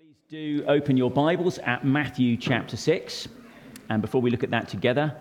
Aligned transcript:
Please 0.00 0.16
do 0.30 0.64
open 0.66 0.96
your 0.96 1.10
Bibles 1.10 1.58
at 1.58 1.84
Matthew 1.84 2.38
chapter 2.38 2.74
6. 2.74 3.28
And 3.90 4.00
before 4.00 4.22
we 4.22 4.30
look 4.30 4.42
at 4.42 4.50
that 4.50 4.66
together, 4.66 5.14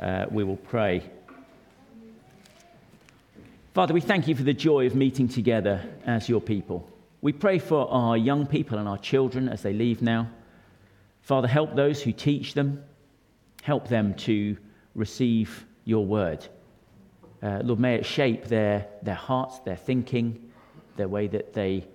uh, 0.00 0.26
we 0.28 0.42
will 0.42 0.56
pray. 0.56 1.08
Father, 3.72 3.94
we 3.94 4.00
thank 4.00 4.26
you 4.26 4.34
for 4.34 4.42
the 4.42 4.52
joy 4.52 4.84
of 4.84 4.96
meeting 4.96 5.28
together 5.28 5.80
as 6.06 6.28
your 6.28 6.40
people. 6.40 6.90
We 7.20 7.32
pray 7.32 7.60
for 7.60 7.88
our 7.88 8.16
young 8.16 8.48
people 8.48 8.78
and 8.78 8.88
our 8.88 8.98
children 8.98 9.48
as 9.48 9.62
they 9.62 9.72
leave 9.72 10.02
now. 10.02 10.28
Father, 11.22 11.46
help 11.46 11.76
those 11.76 12.02
who 12.02 12.10
teach 12.10 12.54
them, 12.54 12.82
help 13.62 13.86
them 13.86 14.12
to 14.14 14.56
receive 14.96 15.64
your 15.84 16.04
word. 16.04 16.44
Uh, 17.44 17.60
Lord, 17.62 17.78
may 17.78 17.94
it 17.94 18.04
shape 18.04 18.46
their, 18.46 18.88
their 19.02 19.14
hearts, 19.14 19.60
their 19.60 19.76
thinking, 19.76 20.50
their 20.96 21.06
way 21.06 21.28
that 21.28 21.54
they 21.54 21.86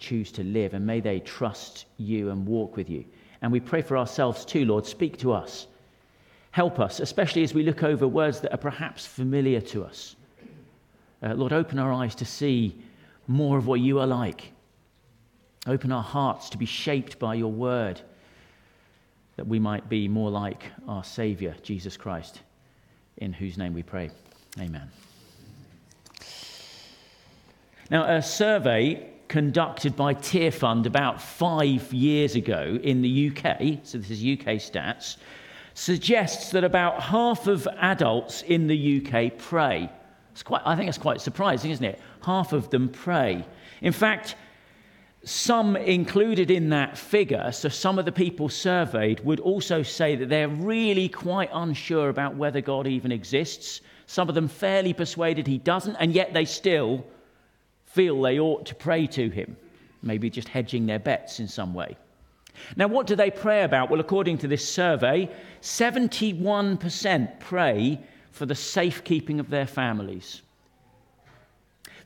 choose 0.00 0.32
to 0.32 0.42
live, 0.42 0.74
and 0.74 0.84
may 0.84 1.00
they 1.00 1.20
trust 1.20 1.84
you 1.98 2.30
and 2.30 2.46
walk 2.46 2.76
with 2.76 2.90
you. 2.90 3.04
And 3.42 3.52
we 3.52 3.60
pray 3.60 3.82
for 3.82 3.96
ourselves 3.96 4.44
too, 4.44 4.64
Lord. 4.64 4.84
Speak 4.86 5.18
to 5.18 5.32
us. 5.32 5.66
Help 6.50 6.80
us, 6.80 6.98
especially 6.98 7.44
as 7.44 7.54
we 7.54 7.62
look 7.62 7.84
over 7.84 8.08
words 8.08 8.40
that 8.40 8.52
are 8.52 8.58
perhaps 8.58 9.06
familiar 9.06 9.60
to 9.60 9.84
us. 9.84 10.16
Uh, 11.22 11.34
Lord, 11.34 11.52
open 11.52 11.78
our 11.78 11.92
eyes 11.92 12.14
to 12.16 12.24
see 12.24 12.76
more 13.28 13.56
of 13.56 13.66
what 13.66 13.80
you 13.80 14.00
are 14.00 14.06
like. 14.06 14.52
Open 15.66 15.92
our 15.92 16.02
hearts 16.02 16.50
to 16.50 16.58
be 16.58 16.66
shaped 16.66 17.18
by 17.18 17.34
your 17.34 17.52
word, 17.52 18.00
that 19.36 19.46
we 19.46 19.58
might 19.58 19.88
be 19.88 20.08
more 20.08 20.30
like 20.30 20.64
our 20.88 21.04
Savior, 21.04 21.54
Jesus 21.62 21.96
Christ, 21.96 22.40
in 23.18 23.32
whose 23.32 23.56
name 23.56 23.74
we 23.74 23.82
pray. 23.82 24.10
Amen. 24.58 24.90
Now, 27.90 28.16
a 28.16 28.22
survey 28.22 29.10
conducted 29.30 29.94
by 29.94 30.12
Tearfund 30.12 30.86
about 30.86 31.22
five 31.22 31.92
years 31.92 32.34
ago 32.34 32.78
in 32.82 33.00
the 33.00 33.30
UK, 33.30 33.78
so 33.84 33.96
this 33.96 34.10
is 34.10 34.18
UK 34.18 34.58
stats, 34.58 35.18
suggests 35.74 36.50
that 36.50 36.64
about 36.64 37.00
half 37.00 37.46
of 37.46 37.68
adults 37.78 38.42
in 38.42 38.66
the 38.66 39.00
UK 39.00 39.38
pray. 39.38 39.88
It's 40.32 40.42
quite, 40.42 40.62
I 40.64 40.74
think 40.74 40.88
it's 40.88 40.98
quite 40.98 41.20
surprising, 41.20 41.70
isn't 41.70 41.84
it? 41.84 42.00
Half 42.24 42.52
of 42.52 42.70
them 42.70 42.88
pray. 42.88 43.46
In 43.82 43.92
fact, 43.92 44.34
some 45.22 45.76
included 45.76 46.50
in 46.50 46.70
that 46.70 46.98
figure, 46.98 47.52
so 47.52 47.68
some 47.68 48.00
of 48.00 48.06
the 48.06 48.12
people 48.12 48.48
surveyed 48.48 49.20
would 49.20 49.38
also 49.38 49.84
say 49.84 50.16
that 50.16 50.28
they're 50.28 50.48
really 50.48 51.08
quite 51.08 51.50
unsure 51.52 52.08
about 52.08 52.34
whether 52.34 52.60
God 52.60 52.88
even 52.88 53.12
exists. 53.12 53.80
Some 54.06 54.28
of 54.28 54.34
them 54.34 54.48
fairly 54.48 54.92
persuaded 54.92 55.46
he 55.46 55.58
doesn't, 55.58 55.94
and 56.00 56.12
yet 56.12 56.34
they 56.34 56.44
still 56.44 57.06
feel 57.92 58.20
they 58.20 58.38
ought 58.38 58.66
to 58.66 58.74
pray 58.74 59.06
to 59.08 59.28
him, 59.28 59.56
maybe 60.02 60.30
just 60.30 60.48
hedging 60.48 60.86
their 60.86 60.98
bets 60.98 61.40
in 61.40 61.48
some 61.48 61.74
way. 61.74 61.96
Now, 62.76 62.88
what 62.88 63.06
do 63.06 63.16
they 63.16 63.30
pray 63.30 63.62
about? 63.62 63.90
Well, 63.90 64.00
according 64.00 64.38
to 64.38 64.48
this 64.48 64.66
survey, 64.68 65.30
71% 65.62 67.40
pray 67.40 68.00
for 68.32 68.46
the 68.46 68.54
safekeeping 68.54 69.40
of 69.40 69.50
their 69.50 69.66
families. 69.66 70.42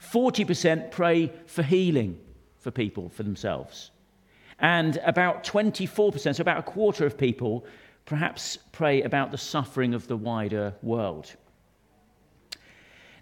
40% 0.00 0.90
pray 0.90 1.32
for 1.46 1.62
healing 1.62 2.18
for 2.58 2.70
people, 2.70 3.08
for 3.08 3.22
themselves. 3.22 3.90
And 4.60 4.98
about 5.04 5.44
24%, 5.44 6.36
so 6.36 6.40
about 6.40 6.58
a 6.58 6.62
quarter 6.62 7.04
of 7.04 7.18
people, 7.18 7.64
perhaps 8.06 8.58
pray 8.72 9.02
about 9.02 9.32
the 9.32 9.38
suffering 9.38 9.92
of 9.92 10.06
the 10.06 10.16
wider 10.16 10.74
world. 10.82 11.34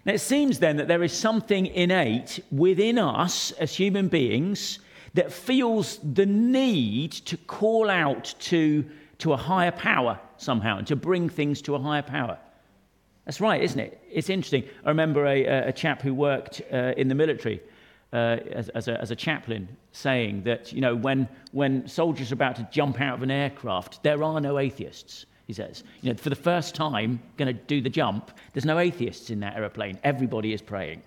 Now, 0.05 0.13
it 0.13 0.19
seems 0.19 0.59
then 0.59 0.77
that 0.77 0.87
there 0.87 1.03
is 1.03 1.13
something 1.13 1.65
innate 1.67 2.39
within 2.51 2.97
us 2.97 3.51
as 3.51 3.73
human 3.73 4.09
beings 4.09 4.79
that 5.13 5.31
feels 5.31 5.99
the 5.99 6.25
need 6.25 7.11
to 7.11 7.37
call 7.37 7.89
out 7.89 8.35
to, 8.39 8.83
to 9.19 9.33
a 9.33 9.37
higher 9.37 9.71
power 9.71 10.19
somehow 10.37 10.77
and 10.77 10.87
to 10.87 10.95
bring 10.95 11.29
things 11.29 11.61
to 11.63 11.75
a 11.75 11.79
higher 11.79 12.01
power. 12.01 12.37
That's 13.25 13.39
right, 13.39 13.61
isn't 13.61 13.79
it? 13.79 14.01
It's 14.11 14.29
interesting. 14.29 14.65
I 14.83 14.89
remember 14.89 15.25
a, 15.25 15.45
a 15.69 15.71
chap 15.71 16.01
who 16.01 16.13
worked 16.13 16.61
uh, 16.71 16.93
in 16.97 17.07
the 17.07 17.15
military 17.15 17.61
uh, 18.11 18.37
as, 18.51 18.69
as, 18.69 18.87
a, 18.89 18.99
as, 18.99 19.11
a, 19.11 19.15
chaplain 19.15 19.67
saying 19.91 20.43
that, 20.43 20.71
you 20.73 20.81
know, 20.81 20.95
when, 20.95 21.27
when 21.51 21.87
soldiers 21.87 22.31
are 22.31 22.35
about 22.35 22.55
to 22.57 22.67
jump 22.71 23.01
out 23.01 23.15
of 23.15 23.23
an 23.23 23.31
aircraft, 23.31 24.03
there 24.03 24.21
are 24.21 24.39
no 24.39 24.59
atheists 24.59 25.25
he 25.47 25.53
says. 25.53 25.83
You 26.01 26.11
know, 26.11 26.17
for 26.17 26.29
the 26.29 26.35
first 26.35 26.75
time, 26.75 27.21
going 27.37 27.47
to 27.47 27.53
do 27.53 27.81
the 27.81 27.89
jump, 27.89 28.31
there's 28.53 28.65
no 28.65 28.79
atheists 28.79 29.29
in 29.29 29.39
that 29.41 29.55
aeroplane. 29.55 29.99
Everybody 30.03 30.53
is 30.53 30.61
praying. 30.61 31.03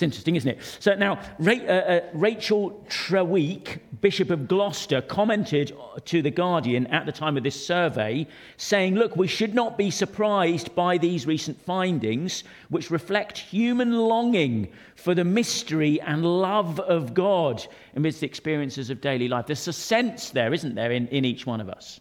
It's 0.00 0.02
interesting, 0.02 0.36
isn't 0.36 0.50
it? 0.50 0.62
So 0.78 0.94
now, 0.94 1.20
uh, 1.44 1.52
uh, 1.52 2.00
Rachel 2.14 2.82
Treweek, 2.88 3.80
Bishop 4.00 4.30
of 4.30 4.48
Gloucester, 4.48 5.02
commented 5.02 5.76
to 6.06 6.22
The 6.22 6.30
Guardian 6.30 6.86
at 6.86 7.04
the 7.04 7.12
time 7.12 7.36
of 7.36 7.42
this 7.42 7.66
survey, 7.66 8.26
saying, 8.56 8.94
Look, 8.94 9.16
we 9.16 9.26
should 9.26 9.54
not 9.54 9.76
be 9.76 9.90
surprised 9.90 10.74
by 10.74 10.96
these 10.96 11.26
recent 11.26 11.60
findings, 11.60 12.44
which 12.70 12.90
reflect 12.90 13.36
human 13.36 13.92
longing 13.92 14.68
for 14.94 15.14
the 15.14 15.24
mystery 15.24 16.00
and 16.00 16.24
love 16.24 16.80
of 16.80 17.12
God 17.12 17.66
amidst 17.94 18.20
the 18.20 18.26
experiences 18.26 18.88
of 18.88 19.02
daily 19.02 19.28
life. 19.28 19.48
There's 19.48 19.68
a 19.68 19.72
sense 19.74 20.30
there, 20.30 20.54
isn't 20.54 20.76
there, 20.76 20.92
in, 20.92 21.08
in 21.08 21.26
each 21.26 21.44
one 21.44 21.60
of 21.60 21.68
us. 21.68 22.00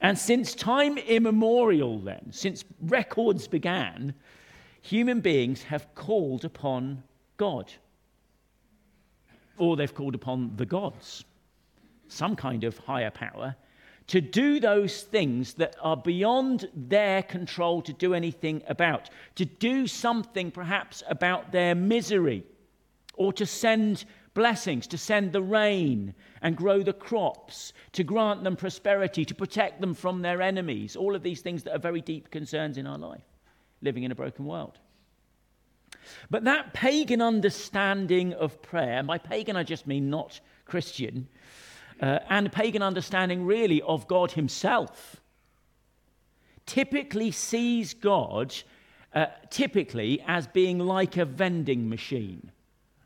And 0.00 0.16
since 0.16 0.54
time 0.54 0.96
immemorial, 0.98 1.98
then, 1.98 2.28
since 2.30 2.64
records 2.82 3.48
began, 3.48 4.14
human 4.80 5.20
beings 5.20 5.62
have 5.64 5.94
called 5.94 6.44
upon 6.44 7.02
God. 7.36 7.72
Or 9.56 9.76
they've 9.76 9.94
called 9.94 10.14
upon 10.14 10.52
the 10.56 10.66
gods, 10.66 11.24
some 12.06 12.36
kind 12.36 12.62
of 12.62 12.78
higher 12.78 13.10
power, 13.10 13.56
to 14.06 14.20
do 14.20 14.60
those 14.60 15.02
things 15.02 15.54
that 15.54 15.76
are 15.82 15.96
beyond 15.96 16.68
their 16.74 17.22
control 17.22 17.82
to 17.82 17.92
do 17.92 18.14
anything 18.14 18.62
about, 18.68 19.10
to 19.34 19.44
do 19.44 19.86
something 19.86 20.50
perhaps 20.50 21.02
about 21.08 21.52
their 21.52 21.74
misery, 21.74 22.44
or 23.14 23.32
to 23.32 23.44
send 23.44 24.04
blessings, 24.34 24.86
to 24.88 24.98
send 24.98 25.32
the 25.32 25.42
rain 25.42 26.14
and 26.42 26.56
grow 26.56 26.82
the 26.82 26.92
crops, 26.92 27.72
to 27.92 28.04
grant 28.04 28.44
them 28.44 28.56
prosperity, 28.56 29.24
to 29.24 29.34
protect 29.34 29.80
them 29.80 29.94
from 29.94 30.22
their 30.22 30.42
enemies. 30.42 30.96
All 30.96 31.14
of 31.14 31.22
these 31.22 31.40
things 31.40 31.62
that 31.64 31.74
are 31.74 31.80
very 31.80 32.00
deep 32.00 32.30
concerns 32.30 32.78
in 32.78 32.86
our 32.86 32.98
life, 32.98 33.24
living 33.82 34.04
in 34.04 34.12
a 34.12 34.14
broken 34.14 34.44
world. 34.44 34.78
But 36.30 36.44
that 36.44 36.72
pagan 36.72 37.20
understanding 37.20 38.32
of 38.34 38.62
prayer, 38.62 39.02
by 39.02 39.18
pagan 39.18 39.56
I 39.56 39.62
just 39.62 39.86
mean 39.86 40.10
not 40.10 40.40
Christian, 40.64 41.28
uh, 42.00 42.20
and 42.28 42.52
pagan 42.52 42.82
understanding 42.82 43.44
really 43.44 43.82
of 43.82 44.06
God 44.06 44.32
Himself, 44.32 45.20
typically 46.66 47.30
sees 47.30 47.94
God 47.94 48.54
uh, 49.14 49.26
typically 49.50 50.22
as 50.26 50.46
being 50.46 50.78
like 50.78 51.16
a 51.16 51.24
vending 51.24 51.88
machine. 51.88 52.52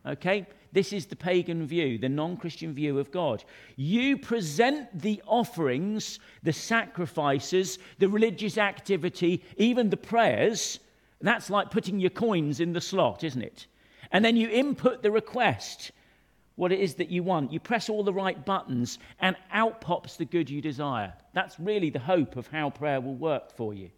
Okay? 0.05 0.47
This 0.73 0.95
is 0.95 1.05
the 1.05 1.17
pagan 1.17 1.67
view, 1.67 1.99
the 1.99 2.09
non 2.09 2.37
Christian 2.37 2.73
view 2.73 2.99
of 2.99 3.13
God. 3.13 3.45
You 3.77 4.17
present 4.17 4.89
the 4.99 5.23
offerings, 5.27 6.19
the 6.43 6.53
sacrifices, 6.53 7.79
the 7.99 8.09
religious 8.09 8.57
activity, 8.57 9.45
even 9.59 9.91
the 9.91 9.99
prayers. 9.99 10.81
That's 11.21 11.51
like 11.51 11.71
putting 11.71 12.01
your 12.01 12.11
coins 12.11 12.59
in 12.59 12.73
the 12.73 12.81
slot, 12.81 13.23
isn't 13.23 13.43
it? 13.43 13.67
And 14.11 14.25
then 14.25 14.37
you 14.37 14.49
input 14.49 15.03
the 15.03 15.11
request, 15.11 15.93
what 16.57 16.73
it 16.73 16.81
is 16.81 16.95
that 16.95 17.11
you 17.11 17.23
want. 17.23 17.53
You 17.53 17.61
press 17.61 17.89
all 17.89 18.03
the 18.03 18.13
right 18.13 18.45
buttons, 18.45 18.99
and 19.21 19.37
out 19.53 19.81
pops 19.81 20.17
the 20.17 20.25
good 20.25 20.51
you 20.51 20.61
desire. 20.61 21.13
That's 21.35 21.61
really 21.61 21.91
the 21.91 21.99
hope 21.99 22.37
of 22.37 22.47
how 22.49 22.71
prayer 22.71 23.01
will 23.01 23.15
work 23.15 23.53
for 23.53 23.75
you. 23.75 23.91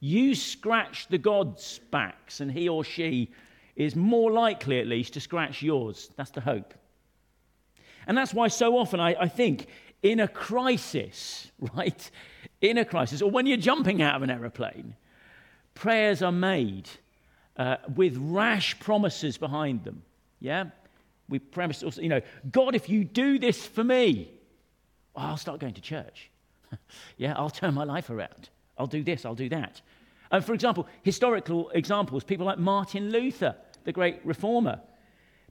You 0.00 0.34
scratch 0.34 1.08
the 1.08 1.18
God's 1.18 1.78
backs, 1.90 2.40
and 2.40 2.50
he 2.50 2.68
or 2.68 2.84
she 2.84 3.30
is 3.80 3.96
more 3.96 4.30
likely, 4.30 4.78
at 4.78 4.86
least, 4.86 5.14
to 5.14 5.20
scratch 5.20 5.62
yours. 5.62 6.10
That's 6.16 6.30
the 6.30 6.42
hope. 6.42 6.74
And 8.06 8.16
that's 8.16 8.34
why 8.34 8.48
so 8.48 8.76
often 8.76 9.00
I, 9.00 9.14
I 9.18 9.28
think 9.28 9.68
in 10.02 10.20
a 10.20 10.28
crisis, 10.28 11.50
right? 11.74 12.10
In 12.60 12.76
a 12.76 12.84
crisis, 12.84 13.22
or 13.22 13.30
when 13.30 13.46
you're 13.46 13.56
jumping 13.56 14.02
out 14.02 14.16
of 14.16 14.22
an 14.22 14.30
aeroplane, 14.30 14.96
prayers 15.74 16.20
are 16.20 16.32
made 16.32 16.90
uh, 17.56 17.76
with 17.94 18.18
rash 18.18 18.78
promises 18.80 19.38
behind 19.38 19.84
them. 19.84 20.02
Yeah? 20.40 20.66
We 21.30 21.38
premise 21.38 21.82
also, 21.82 22.02
you 22.02 22.10
know, 22.10 22.20
God, 22.52 22.74
if 22.74 22.90
you 22.90 23.02
do 23.02 23.38
this 23.38 23.66
for 23.66 23.82
me, 23.82 24.30
I'll 25.16 25.38
start 25.38 25.58
going 25.58 25.74
to 25.74 25.80
church. 25.80 26.30
yeah, 27.16 27.32
I'll 27.34 27.48
turn 27.48 27.72
my 27.72 27.84
life 27.84 28.10
around. 28.10 28.50
I'll 28.76 28.86
do 28.86 29.02
this, 29.02 29.24
I'll 29.24 29.34
do 29.34 29.48
that. 29.48 29.80
And 30.30 30.44
for 30.44 30.52
example, 30.52 30.86
historical 31.02 31.70
examples, 31.70 32.24
people 32.24 32.44
like 32.44 32.58
Martin 32.58 33.10
Luther, 33.10 33.56
the 33.84 33.92
great 33.92 34.20
reformer. 34.24 34.80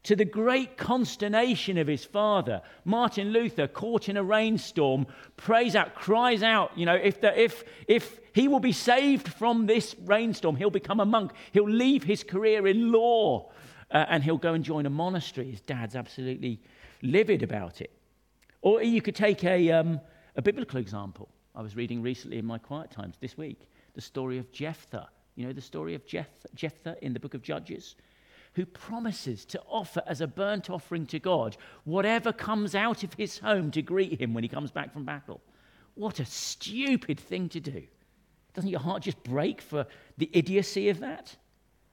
To 0.03 0.15
the 0.15 0.25
great 0.25 0.77
consternation 0.77 1.77
of 1.77 1.87
his 1.87 2.05
father, 2.05 2.61
Martin 2.85 3.31
Luther, 3.31 3.67
caught 3.67 4.07
in 4.07 4.15
a 4.15 4.23
rainstorm, 4.23 5.07
prays 5.35 5.75
out, 5.75 5.93
cries 5.93 6.41
out, 6.41 6.77
you 6.77 6.85
know, 6.85 6.95
if, 6.95 7.19
the, 7.19 7.37
if, 7.37 7.63
if 7.87 8.19
he 8.33 8.47
will 8.47 8.61
be 8.61 8.71
saved 8.71 9.27
from 9.27 9.65
this 9.65 9.95
rainstorm, 10.05 10.55
he'll 10.55 10.69
become 10.69 11.01
a 11.01 11.05
monk. 11.05 11.33
He'll 11.51 11.69
leave 11.69 12.03
his 12.03 12.23
career 12.23 12.65
in 12.65 12.93
law 12.93 13.51
uh, 13.91 14.05
and 14.07 14.23
he'll 14.23 14.37
go 14.37 14.53
and 14.53 14.63
join 14.63 14.85
a 14.85 14.89
monastery. 14.89 15.51
His 15.51 15.61
dad's 15.61 15.95
absolutely 15.95 16.61
livid 17.01 17.43
about 17.43 17.81
it. 17.81 17.91
Or 18.61 18.81
you 18.81 19.01
could 19.01 19.15
take 19.15 19.43
a, 19.43 19.71
um, 19.71 19.99
a 20.35 20.41
biblical 20.41 20.79
example. 20.79 21.29
I 21.55 21.61
was 21.61 21.75
reading 21.75 22.01
recently 22.01 22.37
in 22.37 22.45
my 22.45 22.57
quiet 22.57 22.91
times 22.91 23.17
this 23.19 23.37
week 23.37 23.69
the 23.95 24.01
story 24.01 24.37
of 24.37 24.51
Jephthah. 24.51 25.09
You 25.35 25.47
know 25.47 25.53
the 25.53 25.61
story 25.61 25.95
of 25.95 26.05
Jephthah, 26.05 26.49
Jephthah 26.55 26.95
in 27.01 27.13
the 27.13 27.19
book 27.19 27.33
of 27.33 27.41
Judges? 27.41 27.95
Who 28.53 28.65
promises 28.65 29.45
to 29.45 29.61
offer 29.67 30.01
as 30.07 30.21
a 30.21 30.27
burnt 30.27 30.69
offering 30.69 31.05
to 31.07 31.19
God 31.19 31.55
whatever 31.83 32.33
comes 32.33 32.75
out 32.75 33.03
of 33.03 33.13
his 33.13 33.39
home 33.39 33.71
to 33.71 33.81
greet 33.81 34.19
him 34.19 34.33
when 34.33 34.43
he 34.43 34.49
comes 34.49 34.71
back 34.71 34.91
from 34.91 35.05
battle. 35.05 35.41
What 35.95 36.19
a 36.19 36.25
stupid 36.25 37.19
thing 37.19 37.49
to 37.49 37.59
do. 37.59 37.83
Doesn't 38.53 38.69
your 38.69 38.79
heart 38.79 39.03
just 39.03 39.23
break 39.23 39.61
for 39.61 39.85
the 40.17 40.29
idiocy 40.33 40.89
of 40.89 40.99
that? 40.99 41.35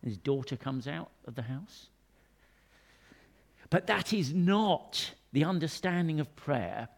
His 0.02 0.16
daughter 0.16 0.56
comes 0.56 0.88
out 0.88 1.10
of 1.26 1.34
the 1.34 1.42
house. 1.42 1.88
But 3.70 3.86
that 3.88 4.12
is 4.12 4.32
not 4.32 5.12
the 5.32 5.44
understanding 5.44 6.20
of 6.20 6.34
prayer 6.36 6.88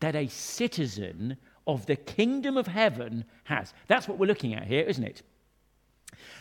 that 0.00 0.16
a 0.16 0.28
citizen 0.28 1.36
of 1.66 1.86
the 1.86 1.96
kingdom 1.96 2.56
of 2.56 2.66
heaven 2.66 3.24
has. 3.44 3.72
That's 3.86 4.08
what 4.08 4.18
we're 4.18 4.26
looking 4.26 4.54
at 4.54 4.66
here, 4.66 4.84
isn't 4.84 5.04
it? 5.04 5.22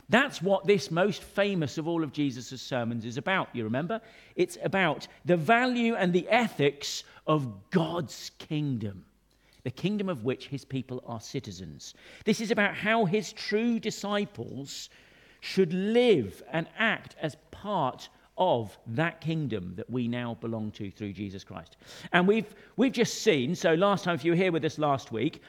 That's 0.10 0.42
what 0.42 0.66
this 0.66 0.92
most 0.92 1.24
famous 1.24 1.78
of 1.78 1.88
all 1.88 2.04
of 2.04 2.12
Jesus' 2.12 2.62
sermons 2.62 3.06
is 3.06 3.18
about, 3.18 3.50
you 3.54 3.64
remember? 3.64 4.02
It's 4.36 4.58
about 4.64 5.08
the 5.26 5.38
value 5.38 5.96
and 5.96 6.12
the 6.14 6.28
ethics 6.30 7.04
of 7.28 7.70
God's 7.70 8.32
kingdom, 8.40 9.06
the 9.64 9.72
kingdom 9.72 10.10
of 10.10 10.24
which 10.24 10.48
his 10.48 10.66
people 10.66 11.04
are 11.06 11.22
citizens. 11.22 11.94
This 12.26 12.42
is 12.42 12.52
about 12.52 12.74
how 12.74 13.06
his 13.06 13.34
true 13.34 13.80
disciples 13.80 14.90
should 15.42 15.74
live 15.74 16.44
and 16.52 16.68
act 16.78 17.16
as 17.22 17.38
part 17.52 18.10
of 18.38 18.78
that 18.88 19.20
kingdom 19.20 19.74
that 19.76 19.90
we 19.90 20.08
now 20.08 20.38
belong 20.40 20.72
to 20.72 20.90
through 20.90 21.14
Jesus 21.14 21.44
Christ. 21.44 21.76
And 22.14 22.28
we've, 22.28 22.56
we've 22.78 22.94
just 22.94 23.22
seen, 23.22 23.54
so 23.54 23.74
last 23.74 24.06
time, 24.06 24.16
if 24.16 24.24
you 24.24 24.32
were 24.32 24.38
here 24.38 24.52
with 24.52 24.64
us 24.64 24.80
last 24.80 25.12
week, 25.12 25.42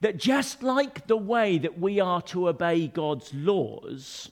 that 0.00 0.16
just 0.16 0.62
like 0.62 1.06
the 1.06 1.16
way 1.16 1.58
that 1.58 1.78
we 1.78 2.00
are 2.00 2.22
to 2.22 2.48
obey 2.48 2.88
God's 2.88 3.32
laws, 3.34 4.30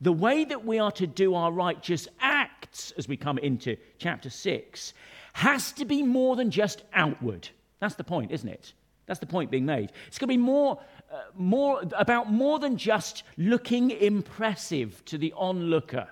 the 0.00 0.12
way 0.12 0.44
that 0.44 0.64
we 0.64 0.78
are 0.78 0.92
to 0.92 1.06
do 1.06 1.34
our 1.34 1.52
righteous 1.52 2.08
acts 2.20 2.92
as 2.98 3.08
we 3.08 3.16
come 3.16 3.38
into 3.38 3.76
chapter 3.98 4.30
6 4.30 4.94
has 5.34 5.72
to 5.72 5.84
be 5.84 6.02
more 6.02 6.36
than 6.36 6.50
just 6.50 6.82
outward. 6.92 7.48
That's 7.80 7.94
the 7.94 8.04
point, 8.04 8.30
isn't 8.30 8.48
it? 8.48 8.72
That's 9.06 9.20
the 9.20 9.26
point 9.26 9.50
being 9.50 9.66
made. 9.66 9.92
It's 10.06 10.18
going 10.18 10.28
to 10.28 10.34
be 10.34 10.38
more, 10.38 10.80
uh, 11.12 11.22
more 11.36 11.82
about 11.96 12.32
more 12.32 12.58
than 12.58 12.76
just 12.76 13.22
looking 13.36 13.90
impressive 13.90 15.04
to 15.06 15.18
the 15.18 15.32
onlooker. 15.34 16.08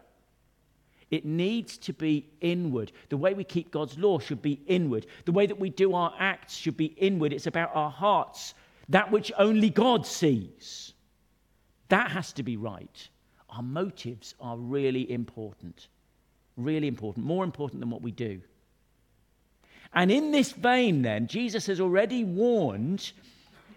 It 1.13 1.27
needs 1.27 1.77
to 1.77 1.93
be 1.93 2.27
inward. 2.41 2.91
The 3.11 3.19
way 3.19 3.35
we 3.35 3.45
keep 3.45 3.71
God's 3.71 3.99
law 3.99 4.19
should 4.19 4.41
be 4.41 4.63
inward. 4.67 5.07
The 5.27 5.33
way 5.33 5.45
that 5.45 5.61
we 5.61 5.69
do 5.69 5.95
our 5.95 6.15
acts 6.19 6.57
should 6.57 6.79
be 6.79 6.87
inward. 6.87 7.35
It's 7.35 7.47
about 7.47 7.71
our 7.75 7.91
hearts, 7.91 8.55
that 8.89 9.13
which 9.13 9.31
only 9.39 9.69
God 9.69 10.07
sees. 10.07 10.95
That 11.91 12.11
has 12.13 12.33
to 12.33 12.43
be 12.43 12.57
right. 12.57 13.09
Our 13.51 13.63
motives 13.63 14.35
are 14.41 14.57
really 14.57 15.13
important. 15.13 15.89
Really 16.57 16.89
important. 16.89 17.27
More 17.27 17.45
important 17.45 17.81
than 17.81 17.91
what 17.91 18.01
we 18.01 18.11
do. 18.11 18.41
And 19.93 20.11
in 20.11 20.31
this 20.31 20.53
vein, 20.53 21.03
then, 21.03 21.27
Jesus 21.27 21.67
has 21.67 21.79
already 21.79 22.25
warned 22.25 23.13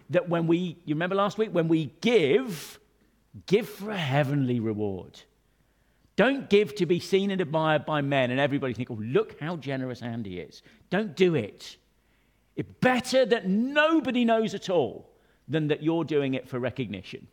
that 0.09 0.29
when 0.29 0.47
we, 0.47 0.77
you 0.85 0.95
remember 0.95 1.15
last 1.15 1.37
week, 1.37 1.49
when 1.51 1.67
we 1.67 1.91
give, 1.99 2.79
give 3.45 3.67
for 3.67 3.91
a 3.91 3.97
heavenly 3.97 4.61
reward. 4.61 5.19
Don't 6.15 6.49
give 6.49 6.75
to 6.75 6.85
be 6.85 6.99
seen 6.99 7.31
and 7.31 7.41
admired 7.41 7.85
by 7.85 8.01
men 8.01 8.31
and 8.31 8.39
everybody 8.39 8.73
think, 8.73 8.89
oh, 8.89 8.99
look 9.01 9.39
how 9.39 9.57
generous 9.57 10.01
Andy 10.01 10.39
is. 10.39 10.61
Don't 10.89 11.15
do 11.15 11.35
it. 11.35 11.75
It's 12.55 12.71
better 12.79 13.25
that 13.25 13.47
nobody 13.47 14.23
knows 14.23 14.53
at 14.53 14.69
all 14.69 15.09
than 15.47 15.67
that 15.67 15.83
you're 15.83 16.05
doing 16.05 16.33
it 16.33 16.47
for 16.47 16.57
recognition. 16.57 17.27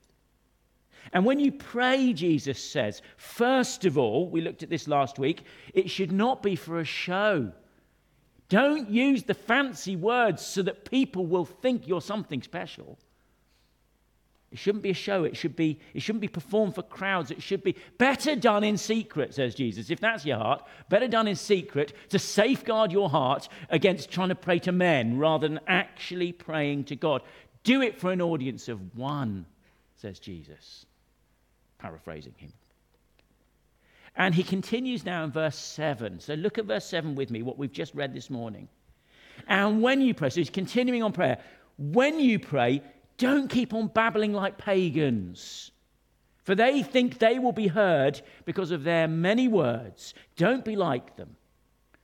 And 1.13 1.25
when 1.25 1.39
you 1.39 1.53
pray, 1.53 2.13
Jesus 2.13 2.63
says, 2.63 3.03
first 3.17 3.85
of 3.85 3.99
all, 3.99 4.29
we 4.29 4.41
looked 4.41 4.63
at 4.63 4.71
this 4.71 4.89
last 4.89 5.19
week, 5.19 5.45
it 5.75 5.91
should 5.91 6.13
not 6.13 6.43
be 6.43 6.57
for 6.57 6.81
a 6.81 6.85
show. 6.85 7.53
Don't 8.49 8.91
use 8.91 9.23
the 9.23 9.35
fancy 9.35 9.97
words 9.97 10.45
so 10.45 10.63
that 10.63 10.91
people 10.91 11.27
will 11.27 11.45
think 11.45 11.89
you're 11.89 12.01
something 12.01 12.43
special. 12.43 12.99
It 14.53 14.59
shouldn't 14.59 14.83
be 14.83 14.91
a 14.91 14.95
show. 14.95 15.25
It, 15.25 15.35
should 15.35 15.57
be, 15.57 15.81
it 15.95 16.03
shouldn't 16.03 16.21
be 16.21 16.29
performed 16.29 16.75
for 16.75 16.83
crowds. 16.83 17.31
It 17.31 17.43
should 17.43 17.65
be 17.65 17.75
better 17.97 18.37
done 18.37 18.65
in 18.65 18.77
secret, 18.77 19.33
says 19.35 19.55
Jesus. 19.55 19.89
If 19.89 19.99
that's 19.99 20.27
your 20.27 20.37
heart, 20.37 20.63
better 20.91 21.09
done 21.09 21.27
in 21.27 21.37
secret 21.37 21.95
to 22.11 22.19
safeguard 22.19 22.93
your 22.93 23.09
heart 23.09 23.49
against 23.71 24.11
trying 24.11 24.29
to 24.29 24.35
pray 24.35 24.59
to 24.61 24.73
men 24.73 25.17
rather 25.17 25.49
than 25.49 25.61
actually 25.67 26.33
praying 26.33 26.85
to 26.85 26.97
God. 26.97 27.23
Do 27.65 27.81
it 27.81 27.99
for 27.99 28.13
an 28.13 28.21
audience 28.21 28.69
of 28.69 28.97
one, 28.97 29.47
says 29.97 30.19
Jesus, 30.19 30.85
paraphrasing 31.79 32.35
him. 32.37 32.53
And 34.15 34.35
he 34.35 34.43
continues 34.43 35.07
now 35.07 35.25
in 35.25 35.31
verse 35.31 35.57
7. 35.57 36.21
So 36.21 36.35
look 36.35 36.59
at 36.59 36.67
verse 36.67 36.85
7 36.85 37.15
with 37.15 37.31
me, 37.31 37.41
what 37.41 37.57
we've 37.57 37.73
just 37.73 37.95
read 37.95 38.13
this 38.13 38.29
morning. 38.29 38.69
And 39.49 39.81
when 39.81 40.03
you 40.03 40.13
pray, 40.13 40.29
so 40.29 40.41
he's 40.41 40.51
continuing 40.51 41.03
on 41.03 41.13
prayer. 41.13 41.39
When 41.79 42.21
you 42.21 42.39
pray, 42.39 42.83
don't 43.23 43.49
keep 43.49 43.73
on 43.73 43.87
babbling 43.87 44.33
like 44.33 44.59
pagans, 44.59 45.71
for 46.43 46.57
they 46.57 46.83
think 46.83 47.21
they 47.21 47.39
will 47.39 47.53
be 47.53 47.69
heard 47.69 48.21
because 48.45 48.73
of 48.73 48.83
their 48.83 49.07
many 49.07 49.47
words. 49.47 50.13
Don't 50.35 50.65
be 50.65 50.75
like 50.75 51.15
them, 51.17 51.37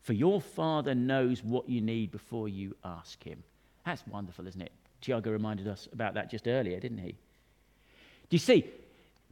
for 0.02 0.12
your 0.12 0.40
Father 0.40 0.94
knows 0.94 1.42
what 1.42 1.68
you 1.68 1.80
need 1.80 2.12
before 2.12 2.48
you 2.48 2.76
ask 2.84 3.20
Him. 3.24 3.42
That's 3.84 4.06
wonderful, 4.06 4.46
isn't 4.46 4.62
it? 4.62 4.70
Tiago 5.00 5.32
reminded 5.32 5.66
us 5.66 5.88
about 5.92 6.14
that 6.14 6.30
just 6.30 6.46
earlier, 6.46 6.78
didn't 6.78 6.98
he? 6.98 7.10
Do 7.10 7.16
you 8.30 8.38
see? 8.38 8.64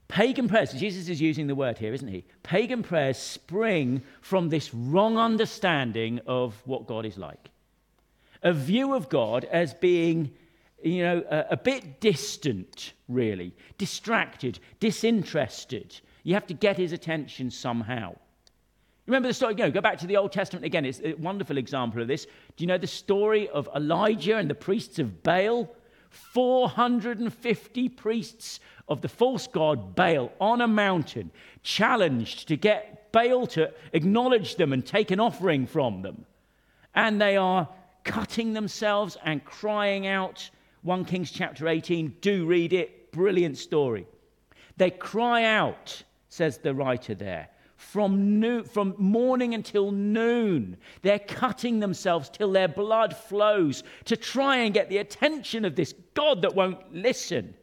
Pagan 0.08 0.48
prayers, 0.48 0.72
Jesus 0.72 1.08
is 1.08 1.20
using 1.20 1.46
the 1.46 1.54
word 1.54 1.78
here, 1.78 1.94
isn't 1.94 2.08
he? 2.08 2.24
Pagan 2.42 2.82
prayers 2.82 3.18
spring 3.18 4.02
from 4.22 4.48
this 4.48 4.74
wrong 4.74 5.18
understanding 5.18 6.20
of 6.26 6.60
what 6.64 6.86
God 6.88 7.06
is 7.06 7.16
like. 7.16 7.50
A 8.42 8.52
view 8.52 8.94
of 8.94 9.08
God 9.08 9.44
as 9.44 9.72
being 9.74 10.32
you 10.82 11.02
know, 11.02 11.24
a, 11.30 11.44
a 11.50 11.56
bit 11.56 12.00
distant, 12.00 12.92
really, 13.08 13.54
distracted, 13.78 14.58
disinterested. 14.80 15.98
You 16.22 16.34
have 16.34 16.46
to 16.46 16.54
get 16.54 16.76
his 16.76 16.92
attention 16.92 17.50
somehow. 17.50 18.14
Remember 19.06 19.28
the 19.28 19.34
story? 19.34 19.54
You 19.54 19.64
know, 19.64 19.70
go 19.70 19.80
back 19.80 19.98
to 19.98 20.06
the 20.06 20.16
Old 20.16 20.32
Testament 20.32 20.64
again. 20.64 20.84
It's 20.84 21.00
a 21.02 21.14
wonderful 21.14 21.58
example 21.58 22.02
of 22.02 22.08
this. 22.08 22.24
Do 22.24 22.64
you 22.64 22.66
know 22.66 22.78
the 22.78 22.86
story 22.86 23.48
of 23.48 23.68
Elijah 23.74 24.36
and 24.36 24.50
the 24.50 24.54
priests 24.54 24.98
of 24.98 25.22
Baal? 25.22 25.74
450 26.10 27.88
priests 27.90 28.60
of 28.88 29.00
the 29.02 29.08
false 29.08 29.46
god 29.46 29.94
Baal 29.94 30.32
on 30.40 30.60
a 30.60 30.68
mountain, 30.68 31.30
challenged 31.62 32.48
to 32.48 32.56
get 32.56 33.12
Baal 33.12 33.46
to 33.48 33.72
acknowledge 33.92 34.56
them 34.56 34.72
and 34.72 34.84
take 34.84 35.10
an 35.10 35.20
offering 35.20 35.66
from 35.66 36.02
them. 36.02 36.26
And 36.94 37.20
they 37.20 37.36
are 37.36 37.68
cutting 38.04 38.52
themselves 38.52 39.16
and 39.24 39.44
crying 39.44 40.06
out 40.06 40.50
1 40.86 41.04
Kings 41.04 41.32
chapter 41.32 41.66
18. 41.66 42.16
Do 42.20 42.46
read 42.46 42.72
it. 42.72 43.10
Brilliant 43.10 43.58
story. 43.58 44.06
They 44.76 44.90
cry 44.92 45.42
out, 45.42 46.04
says 46.28 46.58
the 46.58 46.74
writer 46.74 47.14
there, 47.14 47.48
from, 47.76 48.38
noon, 48.38 48.62
from 48.62 48.94
morning 48.96 49.52
until 49.54 49.90
noon. 49.90 50.76
They're 51.02 51.18
cutting 51.18 51.80
themselves 51.80 52.30
till 52.30 52.52
their 52.52 52.68
blood 52.68 53.16
flows 53.16 53.82
to 54.04 54.16
try 54.16 54.58
and 54.58 54.72
get 54.72 54.88
the 54.88 54.98
attention 54.98 55.64
of 55.64 55.74
this 55.74 55.92
God 56.14 56.42
that 56.42 56.54
won't 56.54 56.94
listen. 56.94 57.54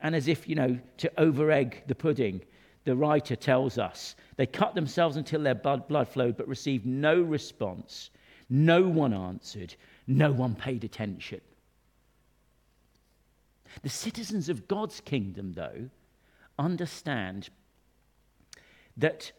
And 0.00 0.16
as 0.16 0.26
if, 0.26 0.48
you 0.48 0.56
know, 0.56 0.76
to 0.96 1.20
over 1.20 1.52
egg 1.52 1.84
the 1.86 1.94
pudding, 1.94 2.42
the 2.84 2.96
writer 2.96 3.36
tells 3.36 3.78
us 3.78 4.16
they 4.36 4.46
cut 4.46 4.74
themselves 4.74 5.16
until 5.16 5.42
their 5.42 5.54
blood 5.54 6.08
flowed, 6.08 6.36
but 6.36 6.48
received 6.48 6.84
no 6.84 7.22
response. 7.22 8.10
No 8.50 8.82
one 8.82 9.14
answered. 9.14 9.76
No 10.08 10.32
one 10.32 10.56
paid 10.56 10.82
attention. 10.82 11.40
The 13.82 13.88
citizens 13.88 14.48
of 14.48 14.68
God's 14.68 15.00
kingdom, 15.00 15.52
though, 15.52 15.90
understand 16.58 17.48
that 18.96 19.32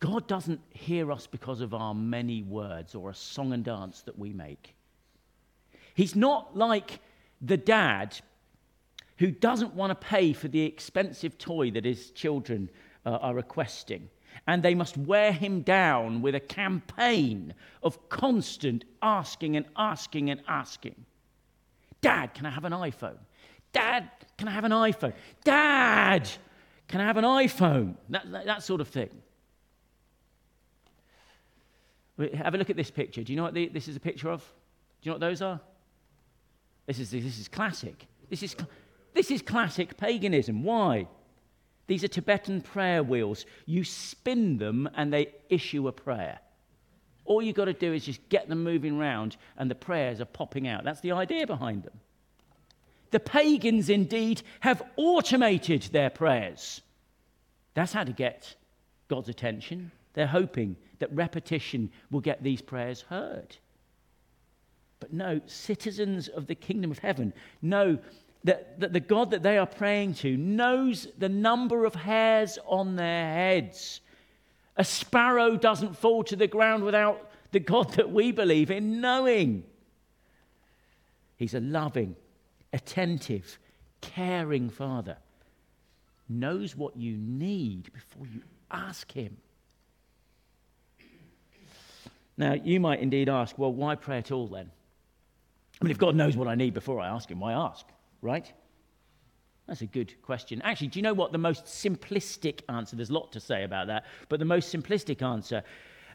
God 0.00 0.26
doesn't 0.26 0.60
hear 0.70 1.10
us 1.10 1.26
because 1.26 1.60
of 1.60 1.72
our 1.72 1.94
many 1.94 2.42
words 2.42 2.94
or 2.94 3.10
a 3.10 3.14
song 3.14 3.52
and 3.52 3.64
dance 3.64 4.02
that 4.02 4.18
we 4.18 4.32
make. 4.32 4.74
He's 5.94 6.14
not 6.14 6.56
like 6.56 7.00
the 7.40 7.56
dad 7.56 8.18
who 9.18 9.30
doesn't 9.30 9.74
want 9.74 9.90
to 9.90 10.06
pay 10.06 10.34
for 10.34 10.48
the 10.48 10.62
expensive 10.62 11.38
toy 11.38 11.70
that 11.70 11.86
his 11.86 12.10
children 12.10 12.68
uh, 13.06 13.12
are 13.12 13.34
requesting. 13.34 14.10
And 14.46 14.62
they 14.62 14.74
must 14.74 14.98
wear 14.98 15.32
him 15.32 15.62
down 15.62 16.20
with 16.20 16.34
a 16.34 16.40
campaign 16.40 17.54
of 17.82 18.10
constant 18.10 18.84
asking 19.00 19.56
and 19.56 19.64
asking 19.76 20.28
and 20.28 20.42
asking. 20.46 21.06
Dad, 22.02 22.34
can 22.34 22.44
I 22.44 22.50
have 22.50 22.66
an 22.66 22.72
iPhone? 22.72 23.16
Dad, 23.76 24.10
can 24.38 24.48
I 24.48 24.52
have 24.52 24.64
an 24.64 24.72
iPhone? 24.72 25.12
Dad, 25.44 26.26
can 26.88 27.02
I 27.02 27.04
have 27.04 27.18
an 27.18 27.24
iPhone? 27.24 27.96
That, 28.08 28.32
that, 28.32 28.46
that 28.46 28.62
sort 28.62 28.80
of 28.80 28.88
thing. 28.88 29.10
Have 32.32 32.54
a 32.54 32.56
look 32.56 32.70
at 32.70 32.76
this 32.76 32.90
picture. 32.90 33.22
Do 33.22 33.34
you 33.34 33.36
know 33.36 33.42
what 33.42 33.52
the, 33.52 33.68
this 33.68 33.86
is 33.86 33.94
a 33.94 34.00
picture 34.00 34.30
of? 34.30 34.40
Do 34.40 34.46
you 35.02 35.10
know 35.10 35.16
what 35.16 35.20
those 35.20 35.42
are? 35.42 35.60
This 36.86 36.98
is, 37.00 37.10
this 37.10 37.38
is 37.38 37.48
classic. 37.48 38.06
This 38.30 38.42
is, 38.42 38.56
this 39.12 39.30
is 39.30 39.42
classic 39.42 39.98
paganism. 39.98 40.64
Why? 40.64 41.06
These 41.86 42.02
are 42.02 42.08
Tibetan 42.08 42.62
prayer 42.62 43.02
wheels. 43.02 43.44
You 43.66 43.84
spin 43.84 44.56
them 44.56 44.88
and 44.96 45.12
they 45.12 45.34
issue 45.50 45.86
a 45.86 45.92
prayer. 45.92 46.38
All 47.26 47.42
you've 47.42 47.56
got 47.56 47.66
to 47.66 47.74
do 47.74 47.92
is 47.92 48.06
just 48.06 48.26
get 48.30 48.48
them 48.48 48.64
moving 48.64 48.96
round 48.96 49.36
and 49.58 49.70
the 49.70 49.74
prayers 49.74 50.18
are 50.22 50.24
popping 50.24 50.66
out. 50.66 50.82
That's 50.82 51.00
the 51.00 51.12
idea 51.12 51.46
behind 51.46 51.82
them. 51.82 52.00
The 53.10 53.20
pagans 53.20 53.88
indeed 53.88 54.42
have 54.60 54.82
automated 54.96 55.82
their 55.92 56.10
prayers. 56.10 56.80
That's 57.74 57.92
how 57.92 58.04
to 58.04 58.12
get 58.12 58.54
God's 59.08 59.28
attention. 59.28 59.92
They're 60.14 60.26
hoping 60.26 60.76
that 60.98 61.14
repetition 61.14 61.90
will 62.10 62.20
get 62.20 62.42
these 62.42 62.62
prayers 62.62 63.02
heard. 63.02 63.56
But 64.98 65.12
no, 65.12 65.40
citizens 65.46 66.28
of 66.28 66.46
the 66.46 66.54
kingdom 66.54 66.90
of 66.90 66.98
heaven 66.98 67.32
know 67.60 67.98
that, 68.44 68.80
that 68.80 68.92
the 68.92 69.00
God 69.00 69.30
that 69.32 69.42
they 69.42 69.58
are 69.58 69.66
praying 69.66 70.14
to 70.14 70.36
knows 70.36 71.08
the 71.18 71.28
number 71.28 71.84
of 71.84 71.94
hairs 71.94 72.58
on 72.66 72.96
their 72.96 73.32
heads. 73.34 74.00
A 74.76 74.84
sparrow 74.84 75.56
doesn't 75.56 75.96
fall 75.96 76.24
to 76.24 76.36
the 76.36 76.46
ground 76.46 76.84
without 76.84 77.30
the 77.52 77.60
God 77.60 77.92
that 77.94 78.10
we 78.10 78.32
believe 78.32 78.70
in 78.70 79.00
knowing. 79.00 79.64
He's 81.36 81.54
a 81.54 81.60
loving, 81.60 82.16
attentive, 82.72 83.58
caring 84.00 84.70
Father. 84.70 85.16
Knows 86.28 86.76
what 86.76 86.96
you 86.96 87.16
need 87.16 87.92
before 87.92 88.26
you 88.26 88.42
ask 88.70 89.10
Him. 89.12 89.36
Now, 92.36 92.52
you 92.52 92.80
might 92.80 93.00
indeed 93.00 93.28
ask, 93.28 93.56
well, 93.58 93.72
why 93.72 93.94
pray 93.94 94.18
at 94.18 94.30
all 94.30 94.48
then? 94.48 94.70
I 95.80 95.84
mean, 95.84 95.90
if 95.90 95.98
God 95.98 96.14
knows 96.14 96.36
what 96.36 96.48
I 96.48 96.54
need 96.54 96.74
before 96.74 97.00
I 97.00 97.08
ask 97.08 97.30
Him, 97.30 97.40
why 97.40 97.52
ask, 97.52 97.86
right? 98.20 98.50
That's 99.66 99.80
a 99.80 99.86
good 99.86 100.20
question. 100.22 100.62
Actually, 100.62 100.88
do 100.88 100.98
you 100.98 101.02
know 101.02 101.14
what 101.14 101.32
the 101.32 101.38
most 101.38 101.64
simplistic 101.64 102.60
answer? 102.68 102.94
There's 102.96 103.10
a 103.10 103.14
lot 103.14 103.32
to 103.32 103.40
say 103.40 103.64
about 103.64 103.88
that, 103.88 104.04
but 104.28 104.38
the 104.38 104.44
most 104.44 104.72
simplistic 104.72 105.22
answer 105.22 105.64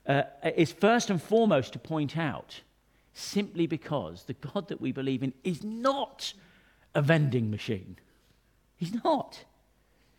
uh, 0.08 0.24
is 0.56 0.72
first 0.72 1.10
and 1.10 1.22
foremost 1.22 1.74
to 1.74 1.80
point 1.80 2.18
out 2.18 2.62
simply 3.14 3.68
because 3.68 4.24
the 4.24 4.34
God 4.34 4.68
that 4.70 4.82
we 4.82 4.92
believe 4.92 5.24
in 5.24 5.34
is 5.44 5.64
not 5.64 6.34
a 6.96 7.02
vending 7.02 7.50
machine. 7.52 7.98
He's 8.78 8.94
not. 9.04 9.44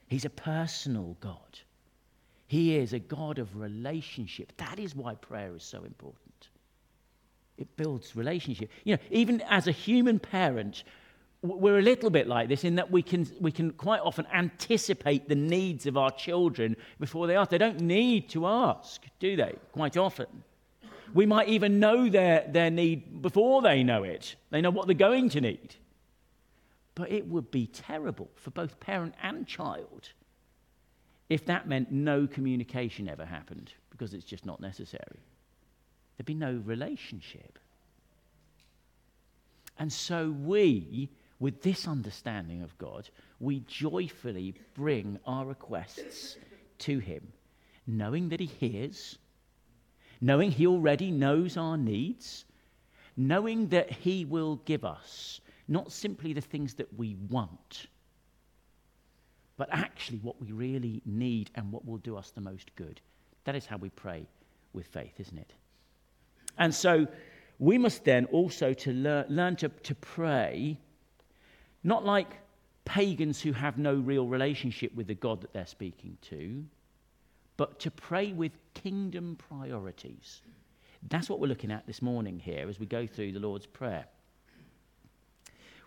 He's 0.09 0.25
a 0.25 0.31
personal 0.31 1.17
God. 1.21 1.61
He 2.47 2.77
is 2.77 2.93
a 2.93 2.99
God 2.99 3.39
of 3.39 3.57
relationship. 3.57 4.53
That 4.59 4.79
is 4.79 4.95
why 4.95 5.15
prayer 5.15 5.57
is 5.57 5.63
so 5.63 5.85
important. 5.85 6.49
It 7.57 7.77
builds 7.77 8.15
relationship. 8.15 8.71
You 8.85 8.97
know, 8.97 9.03
even 9.11 9.41
as 9.43 9.69
a 9.69 9.73
human 9.73 10.19
parent, 10.19 10.85
we're 11.43 11.79
a 11.79 11.83
little 11.83 12.11
bit 12.11 12.29
like 12.29 12.49
this 12.49 12.65
in 12.65 12.77
that 12.77 12.91
we 12.91 13.03
can, 13.03 13.27
we 13.41 13.53
can 13.53 13.73
quite 13.73 14.01
often 14.01 14.27
anticipate 14.33 15.29
the 15.29 15.35
needs 15.35 15.87
of 15.87 15.97
our 15.97 16.11
children 16.11 16.77
before 17.01 17.27
they 17.27 17.37
ask. 17.37 17.51
They 17.51 17.59
don't 17.59 17.81
need 17.81 18.29
to 18.31 18.47
ask, 18.47 19.03
do 19.19 19.35
they? 19.35 19.55
Quite 19.73 19.97
often. 19.97 20.27
We 21.15 21.27
might 21.27 21.49
even 21.49 21.79
know 21.79 22.09
their, 22.09 22.47
their 22.49 22.71
need 22.71 23.21
before 23.23 23.63
they 23.63 23.83
know 23.83 24.03
it. 24.03 24.37
They 24.51 24.61
know 24.61 24.71
what 24.71 24.87
they're 24.87 24.95
going 24.95 25.29
to 25.31 25.41
need. 25.41 25.77
But 26.95 27.11
it 27.11 27.27
would 27.27 27.51
be 27.51 27.67
terrible 27.67 28.31
for 28.37 28.51
both 28.51 28.81
parent 28.81 29.15
and 29.23 29.47
child 29.47 30.11
if 31.29 31.47
that 31.47 31.67
meant 31.67 31.91
no 31.91 32.27
communication 32.27 33.09
ever 33.09 33.25
happened 33.25 33.73
because 33.91 34.13
it's 34.13 34.25
just 34.25 34.45
not 34.45 34.61
necessary. 34.61 35.21
There'd 36.17 36.27
be 36.27 36.35
no 36.35 36.61
relationship. 36.65 37.59
And 39.79 39.91
so 39.91 40.31
we, 40.31 41.09
with 41.41 41.63
this 41.63 41.89
understanding 41.89 42.63
of 42.63 42.77
God, 42.77 43.09
we 43.41 43.61
joyfully 43.61 44.55
bring 44.75 45.19
our 45.27 45.47
requests 45.47 46.37
to 46.81 46.99
Him, 46.99 47.33
knowing 47.87 48.29
that 48.29 48.41
He 48.41 48.47
hears, 48.47 49.19
knowing 50.23 50.51
He 50.51 50.67
already 50.67 51.11
knows 51.11 51.59
our 51.59 51.77
needs, 51.77 52.47
knowing 53.15 53.69
that 53.69 53.91
He 53.91 54.25
will 54.25 54.57
give 54.65 54.87
us 54.87 55.43
not 55.69 55.93
simply 55.93 56.33
the 56.33 56.41
things 56.41 56.73
that 56.75 56.89
we 56.97 57.17
want 57.29 57.89
but 59.57 59.69
actually 59.71 60.19
what 60.19 60.41
we 60.41 60.51
really 60.51 61.01
need 61.05 61.49
and 61.55 61.71
what 61.71 61.85
will 61.87 61.99
do 61.99 62.17
us 62.17 62.31
the 62.31 62.41
most 62.41 62.75
good. 62.75 63.01
That 63.45 63.55
is 63.55 63.65
how 63.65 63.77
we 63.77 63.91
pray 63.91 64.27
with 64.73 64.89
faith, 64.89 65.21
isn't 65.21 65.39
it? 65.39 65.53
And 66.59 66.75
so 66.75 67.07
we 67.61 67.79
must 67.79 68.05
then 68.05 68.25
also 68.27 68.73
to 68.75 68.93
learn, 68.93 69.27
learn 69.29 69.57
to, 69.57 69.69
to 69.69 69.95
pray, 69.95 70.79
not 71.85 72.05
like 72.05 72.39
pagans 72.85 73.41
who 73.41 73.53
have 73.53 73.79
no 73.79 73.95
real 73.95 74.27
relationship 74.27 74.95
with 74.97 75.07
the 75.07 75.15
God 75.15 75.41
that 75.43 75.53
they're 75.53 75.67
speaking 75.67 76.19
to, 76.23 76.65
but 77.57 77.79
to 77.81 77.91
pray 77.91 78.33
with 78.33 78.53
kingdom 78.75 79.37
priorities. 79.37 80.41
That's 81.09 81.29
what 81.29 81.41
we're 81.41 81.49
looking 81.49 81.73
at 81.73 81.87
this 81.87 82.03
morning 82.03 82.39
here 82.39 82.69
as 82.69 82.79
we 82.79 82.87
go 82.87 83.07
through 83.07 83.33
the 83.33 83.41
Lord's 83.41 83.67
Prayer. 83.67 84.07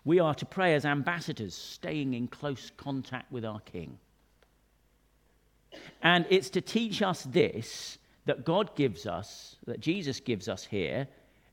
We 0.04 0.20
are 0.20 0.34
to 0.34 0.46
pray 0.46 0.74
as 0.74 0.84
ambassadors, 0.84 1.54
staying 1.54 2.14
in 2.14 2.28
close 2.28 2.70
contact 2.76 3.32
with 3.32 3.44
our 3.44 3.60
King. 3.60 3.98
And 6.02 6.26
it's 6.30 6.50
to 6.50 6.60
teach 6.60 7.02
us 7.02 7.22
this 7.24 7.98
that 8.26 8.44
God 8.44 8.74
gives 8.74 9.06
us, 9.06 9.56
that 9.66 9.80
Jesus 9.80 10.20
gives 10.20 10.48
us 10.48 10.64
here 10.64 11.06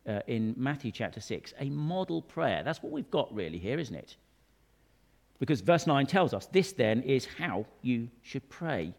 uh, 0.08 0.20
in 0.28 0.56
Matthew 0.58 0.92
chapter 0.92 1.22
6, 1.22 1.54
a 1.60 1.70
model 1.70 2.22
prayer. 2.22 2.64
That's 2.64 2.82
what 2.82 2.92
we've 2.92 3.10
got 3.12 3.34
really 3.34 3.60
here, 3.60 3.80
isn't 3.80 3.96
it? 3.96 4.18
Because 5.40 5.62
verse 5.62 5.88
9 5.88 6.06
tells 6.08 6.34
us 6.34 6.48
this 6.48 6.72
then 6.72 7.02
is 7.04 7.28
how 7.38 7.66
you 7.82 8.10
should 8.22 8.48
pray. 8.50 8.94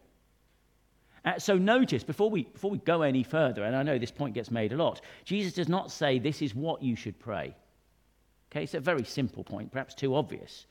Uh, 1.25 1.39
so 1.39 1.57
notice, 1.57 2.03
before 2.03 2.29
we, 2.29 2.43
before 2.43 2.69
we 2.69 2.77
go 2.79 3.01
any 3.01 3.23
further, 3.23 3.63
and 3.63 3.75
I 3.75 3.81
know 3.81 3.97
this 3.97 4.11
point 4.11 4.35
gets 4.35 4.51
made 4.51 4.71
a 4.71 4.77
lot, 4.77 5.01
Jesus 5.23 5.53
does 5.53 5.67
not 5.67 5.91
say 5.91 6.19
this 6.19 6.41
is 6.41 6.53
what 6.53 6.83
you 6.83 6.95
should 6.95 7.19
pray. 7.19 7.55
Okay, 8.51 8.63
it's 8.63 8.75
a 8.75 8.79
very 8.79 9.03
simple 9.03 9.43
point, 9.43 9.71
perhaps 9.71 9.95
too 9.95 10.15
obvious. 10.15 10.67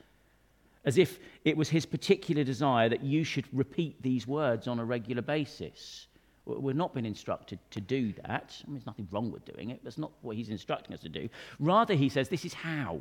As 0.85 0.97
if 0.97 1.19
it 1.45 1.57
was 1.57 1.69
his 1.69 1.85
particular 1.85 2.45
desire 2.45 2.89
that 2.89 3.03
you 3.03 3.25
should 3.25 3.47
repeat 3.53 4.01
these 4.01 4.27
words 4.27 4.69
on 4.69 4.79
a 4.79 4.85
regular 4.85 5.23
basis. 5.23 6.07
We've 6.47 6.77
not 6.77 6.95
been 6.95 7.07
instructed 7.07 7.59
to 7.71 7.81
do 7.81 8.13
that. 8.25 8.55
I 8.63 8.67
mean, 8.67 8.77
there's 8.77 8.87
nothing 8.87 9.09
wrong 9.11 9.33
with 9.33 9.45
doing 9.47 9.71
it. 9.71 9.81
That's 9.83 9.99
not 9.99 10.13
what 10.21 10.37
he's 10.37 10.51
instructing 10.51 10.95
us 10.95 11.01
to 11.01 11.09
do. 11.09 11.29
Rather, 11.59 11.95
he 11.95 12.09
says, 12.09 12.29
this 12.29 12.45
is 12.45 12.53
how. 12.53 13.01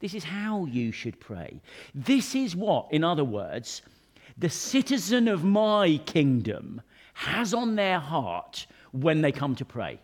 This 0.00 0.12
is 0.12 0.24
how 0.24 0.66
you 0.66 0.92
should 0.92 1.18
pray. 1.20 1.60
This 1.94 2.34
is 2.34 2.54
what, 2.54 2.88
in 2.90 3.04
other 3.04 3.24
words, 3.24 3.82
the 4.38 4.50
citizen 4.50 5.28
of 5.28 5.44
my 5.44 6.00
kingdom 6.06 6.82
has 7.14 7.54
on 7.54 7.76
their 7.76 7.98
heart 7.98 8.66
when 8.92 9.22
they 9.22 9.32
come 9.32 9.54
to 9.56 9.64
pray. 9.64 10.00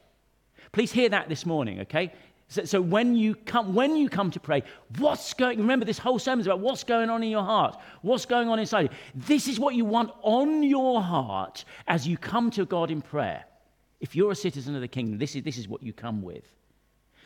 Please 0.73 0.93
hear 0.93 1.09
that 1.09 1.29
this 1.29 1.45
morning, 1.45 1.81
okay? 1.81 2.13
So, 2.49 2.65
so, 2.65 2.81
when, 2.81 3.15
you 3.15 3.37
come, 3.37 3.75
when 3.75 3.95
you 3.97 4.09
come 4.09 4.31
to 4.33 4.41
pray, 4.41 4.65
what's 4.99 5.35
going, 5.35 5.59
remember 5.59 5.85
this 5.85 5.99
whole 5.99 6.19
sermon 6.19 6.41
is 6.41 6.47
about 6.47 6.59
what's 6.59 6.83
going 6.83 7.09
on 7.09 7.23
in 7.23 7.31
your 7.31 7.45
heart, 7.45 7.77
what's 8.03 8.27
going 8.27 8.49
on 8.49 8.59
inside 8.59 8.83
you. 8.83 8.89
This 9.15 9.47
is 9.47 9.61
what 9.61 9.77
you 9.77 9.85
want 9.85 10.11
on 10.23 10.65
your 10.65 11.01
heart 11.01 11.65
as 11.87 12.09
you 12.09 12.19
come 12.19 12.51
to 12.53 12.67
God 12.67 12.91
in 12.91 13.03
prayer. 13.03 13.45
If 14.01 14.17
you're 14.17 14.33
a 14.33 14.37
citizen 14.37 14.75
of 14.75 14.81
the 14.81 14.89
kingdom, 14.89 15.19
this 15.19 15.37
is, 15.37 15.45
this 15.45 15.59
is 15.59 15.69
what 15.69 15.83
you 15.83 15.93
come 15.93 16.23
with. 16.23 16.45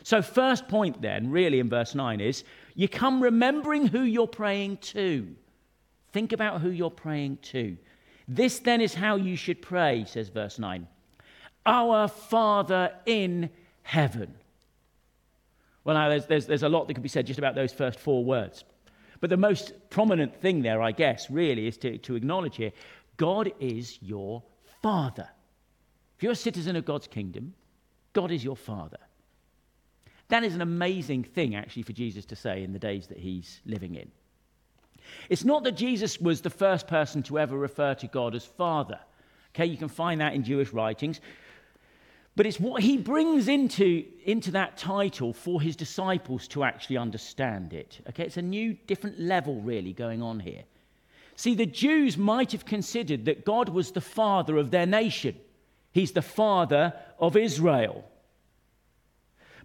So, 0.03 0.21
first 0.21 0.67
point 0.67 1.01
then, 1.01 1.31
really 1.31 1.59
in 1.59 1.69
verse 1.69 1.95
9, 1.95 2.21
is 2.21 2.43
you 2.75 2.87
come 2.87 3.21
remembering 3.21 3.87
who 3.87 4.01
you're 4.01 4.27
praying 4.27 4.77
to. 4.77 5.35
Think 6.15 6.31
about 6.31 6.61
who 6.61 6.69
you're 6.69 6.89
praying 6.89 7.39
to. 7.51 7.75
This 8.25 8.59
then 8.59 8.79
is 8.79 8.93
how 8.93 9.17
you 9.17 9.35
should 9.35 9.61
pray, 9.61 10.05
says 10.07 10.29
verse 10.29 10.57
9. 10.57 10.87
Our 11.65 12.07
Father 12.07 12.93
in 13.05 13.49
heaven. 13.83 14.33
Well, 15.83 15.97
now, 15.97 16.07
there's, 16.07 16.25
there's, 16.25 16.45
there's 16.45 16.63
a 16.63 16.69
lot 16.69 16.87
that 16.87 16.93
could 16.93 17.03
be 17.03 17.09
said 17.09 17.27
just 17.27 17.37
about 17.37 17.53
those 17.53 17.73
first 17.73 17.99
four 17.99 18.23
words. 18.23 18.63
But 19.19 19.29
the 19.29 19.35
most 19.35 19.73
prominent 19.89 20.33
thing 20.39 20.61
there, 20.61 20.81
I 20.81 20.93
guess, 20.93 21.29
really 21.29 21.67
is 21.67 21.75
to, 21.79 21.97
to 21.97 22.15
acknowledge 22.15 22.55
here 22.55 22.71
God 23.17 23.51
is 23.59 24.01
your 24.01 24.41
Father. 24.81 25.27
If 26.15 26.23
you're 26.23 26.31
a 26.31 26.37
citizen 26.37 26.77
of 26.77 26.85
God's 26.85 27.07
kingdom, 27.07 27.53
God 28.13 28.31
is 28.31 28.41
your 28.41 28.55
Father. 28.55 28.99
That 30.29 30.45
is 30.45 30.55
an 30.55 30.61
amazing 30.61 31.25
thing, 31.25 31.55
actually, 31.55 31.83
for 31.83 31.91
Jesus 31.91 32.25
to 32.27 32.37
say 32.37 32.63
in 32.63 32.71
the 32.71 32.79
days 32.79 33.07
that 33.07 33.17
he's 33.17 33.59
living 33.65 33.95
in. 33.95 34.09
It's 35.29 35.43
not 35.43 35.63
that 35.63 35.73
Jesus 35.73 36.19
was 36.19 36.41
the 36.41 36.49
first 36.49 36.87
person 36.87 37.23
to 37.23 37.39
ever 37.39 37.57
refer 37.57 37.93
to 37.95 38.07
God 38.07 38.35
as 38.35 38.45
Father. 38.45 38.99
Okay, 39.53 39.65
you 39.65 39.77
can 39.77 39.87
find 39.87 40.21
that 40.21 40.33
in 40.33 40.43
Jewish 40.43 40.71
writings. 40.73 41.21
But 42.35 42.45
it's 42.45 42.59
what 42.59 42.83
he 42.83 42.97
brings 42.97 43.47
into, 43.47 44.03
into 44.25 44.51
that 44.51 44.77
title 44.77 45.31
for 45.31 45.61
his 45.61 45.75
disciples 45.75 46.47
to 46.49 46.65
actually 46.65 46.97
understand 46.97 47.73
it. 47.73 48.01
Okay, 48.09 48.25
it's 48.25 48.37
a 48.37 48.41
new, 48.41 48.73
different 48.87 49.19
level 49.19 49.61
really 49.61 49.93
going 49.93 50.21
on 50.21 50.41
here. 50.41 50.63
See, 51.37 51.55
the 51.55 51.65
Jews 51.65 52.17
might 52.17 52.51
have 52.51 52.65
considered 52.65 53.25
that 53.25 53.45
God 53.45 53.69
was 53.69 53.91
the 53.91 54.01
father 54.01 54.57
of 54.57 54.71
their 54.71 54.85
nation. 54.85 55.35
He's 55.91 56.11
the 56.11 56.21
father 56.21 56.93
of 57.19 57.37
Israel. 57.37 58.03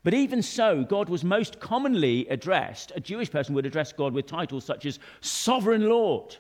But 0.03 0.15
even 0.15 0.43
so, 0.43 0.83
God 0.83 1.09
was 1.09 1.25
most 1.25 1.61
commonly 1.61 2.27
addressed, 2.29 2.93
a 2.95 3.01
Jewish 3.01 3.31
person 3.31 3.55
would 3.55 3.67
address 3.67 3.93
God 3.93 4.15
with 4.15 4.27
titles 4.27 4.65
such 4.65 4.87
as 4.87 4.99
Sovereign 5.21 5.89
Lord 5.89 6.37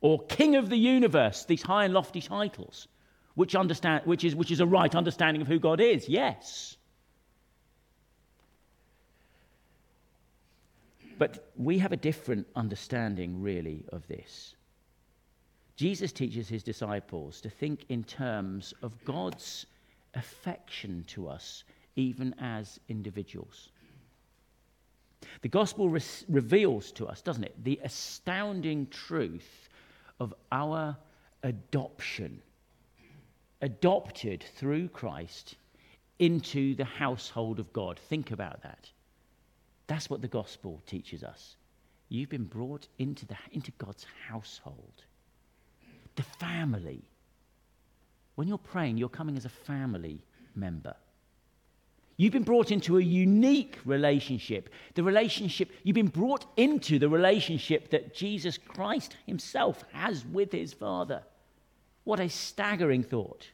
or 0.00 0.24
King 0.26 0.54
of 0.54 0.70
the 0.70 0.76
Universe, 0.76 1.44
these 1.44 1.62
high 1.62 1.84
and 1.84 1.94
lofty 1.94 2.20
titles, 2.20 2.86
which, 3.34 3.56
understand, 3.56 4.02
which, 4.04 4.22
is, 4.22 4.36
which 4.36 4.52
is 4.52 4.60
a 4.60 4.66
right 4.66 4.94
understanding 4.94 5.42
of 5.42 5.48
who 5.48 5.58
God 5.58 5.80
is, 5.80 6.08
yes. 6.08 6.76
But 11.18 11.50
we 11.56 11.78
have 11.78 11.90
a 11.90 11.96
different 11.96 12.46
understanding, 12.54 13.42
really, 13.42 13.84
of 13.88 14.06
this. 14.06 14.54
Jesus 15.74 16.12
teaches 16.12 16.48
his 16.48 16.62
disciples 16.62 17.40
to 17.40 17.50
think 17.50 17.86
in 17.88 18.04
terms 18.04 18.72
of 18.82 19.04
God's 19.04 19.66
affection 20.14 21.04
to 21.08 21.28
us 21.28 21.64
even 21.98 22.32
as 22.38 22.78
individuals. 22.88 23.70
The 25.42 25.48
gospel 25.48 25.88
re- 25.88 26.00
reveals 26.28 26.92
to 26.92 27.06
us, 27.08 27.20
doesn't 27.20 27.42
it, 27.42 27.64
the 27.64 27.80
astounding 27.82 28.86
truth 28.86 29.68
of 30.20 30.32
our 30.52 30.96
adoption, 31.42 32.40
adopted 33.62 34.44
through 34.56 34.88
Christ 34.88 35.56
into 36.20 36.76
the 36.76 36.84
household 36.84 37.58
of 37.58 37.72
God. 37.72 37.98
Think 38.08 38.30
about 38.30 38.62
that. 38.62 38.88
That's 39.88 40.08
what 40.08 40.22
the 40.22 40.28
gospel 40.28 40.80
teaches 40.86 41.24
us. 41.24 41.56
You've 42.10 42.30
been 42.30 42.44
brought 42.44 42.86
into, 42.98 43.26
the, 43.26 43.36
into 43.50 43.72
God's 43.72 44.06
household, 44.28 45.02
the 46.14 46.22
family. 46.22 47.02
When 48.36 48.46
you're 48.46 48.56
praying, 48.56 48.98
you're 48.98 49.08
coming 49.08 49.36
as 49.36 49.44
a 49.44 49.50
family 49.50 50.24
member. 50.54 50.94
You've 52.18 52.32
been 52.32 52.42
brought 52.42 52.72
into 52.72 52.98
a 52.98 53.02
unique 53.02 53.78
relationship. 53.84 54.70
The 54.94 55.04
relationship, 55.04 55.70
you've 55.84 55.94
been 55.94 56.08
brought 56.08 56.46
into 56.56 56.98
the 56.98 57.08
relationship 57.08 57.90
that 57.90 58.12
Jesus 58.12 58.58
Christ 58.58 59.16
himself 59.24 59.84
has 59.92 60.26
with 60.26 60.50
his 60.50 60.72
Father. 60.72 61.22
What 62.02 62.18
a 62.18 62.28
staggering 62.28 63.04
thought. 63.04 63.46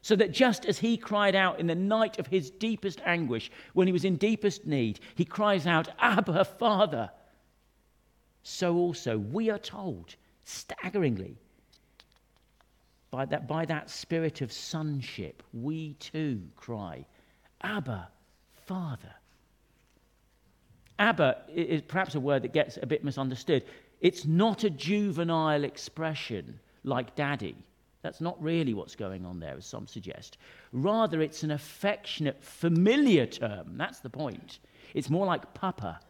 So 0.00 0.16
that 0.16 0.32
just 0.32 0.64
as 0.64 0.78
he 0.78 0.96
cried 0.96 1.34
out 1.34 1.60
in 1.60 1.66
the 1.66 1.74
night 1.74 2.18
of 2.18 2.26
his 2.26 2.50
deepest 2.50 3.02
anguish, 3.04 3.50
when 3.74 3.86
he 3.86 3.92
was 3.92 4.06
in 4.06 4.16
deepest 4.16 4.64
need, 4.66 4.98
he 5.14 5.26
cries 5.26 5.66
out, 5.66 5.90
Abba, 5.98 6.46
Father. 6.46 7.10
So 8.42 8.76
also 8.76 9.18
we 9.18 9.50
are 9.50 9.58
told, 9.58 10.14
staggeringly, 10.46 11.36
by 13.10 13.26
that, 13.26 13.46
by 13.46 13.66
that 13.66 13.90
spirit 13.90 14.40
of 14.40 14.50
sonship, 14.50 15.42
we 15.52 15.92
too 15.94 16.40
cry, 16.56 17.04
Abba, 17.62 18.08
Father. 18.66 19.14
Abba 20.98 21.38
is 21.54 21.82
perhaps 21.82 22.14
a 22.14 22.20
word 22.20 22.42
that 22.42 22.52
gets 22.52 22.78
a 22.80 22.86
bit 22.86 23.04
misunderstood. 23.04 23.64
It's 24.00 24.26
not 24.26 24.64
a 24.64 24.70
juvenile 24.70 25.64
expression 25.64 26.58
like 26.84 27.14
daddy. 27.16 27.56
That's 28.02 28.20
not 28.20 28.42
really 28.42 28.72
what's 28.72 28.96
going 28.96 29.26
on 29.26 29.40
there, 29.40 29.56
as 29.56 29.66
some 29.66 29.86
suggest. 29.86 30.38
Rather, 30.72 31.20
it's 31.20 31.42
an 31.42 31.50
affectionate, 31.50 32.42
familiar 32.42 33.26
term. 33.26 33.76
That's 33.76 34.00
the 34.00 34.08
point. 34.08 34.58
It's 34.94 35.10
more 35.10 35.26
like 35.26 35.52
papa. 35.52 36.00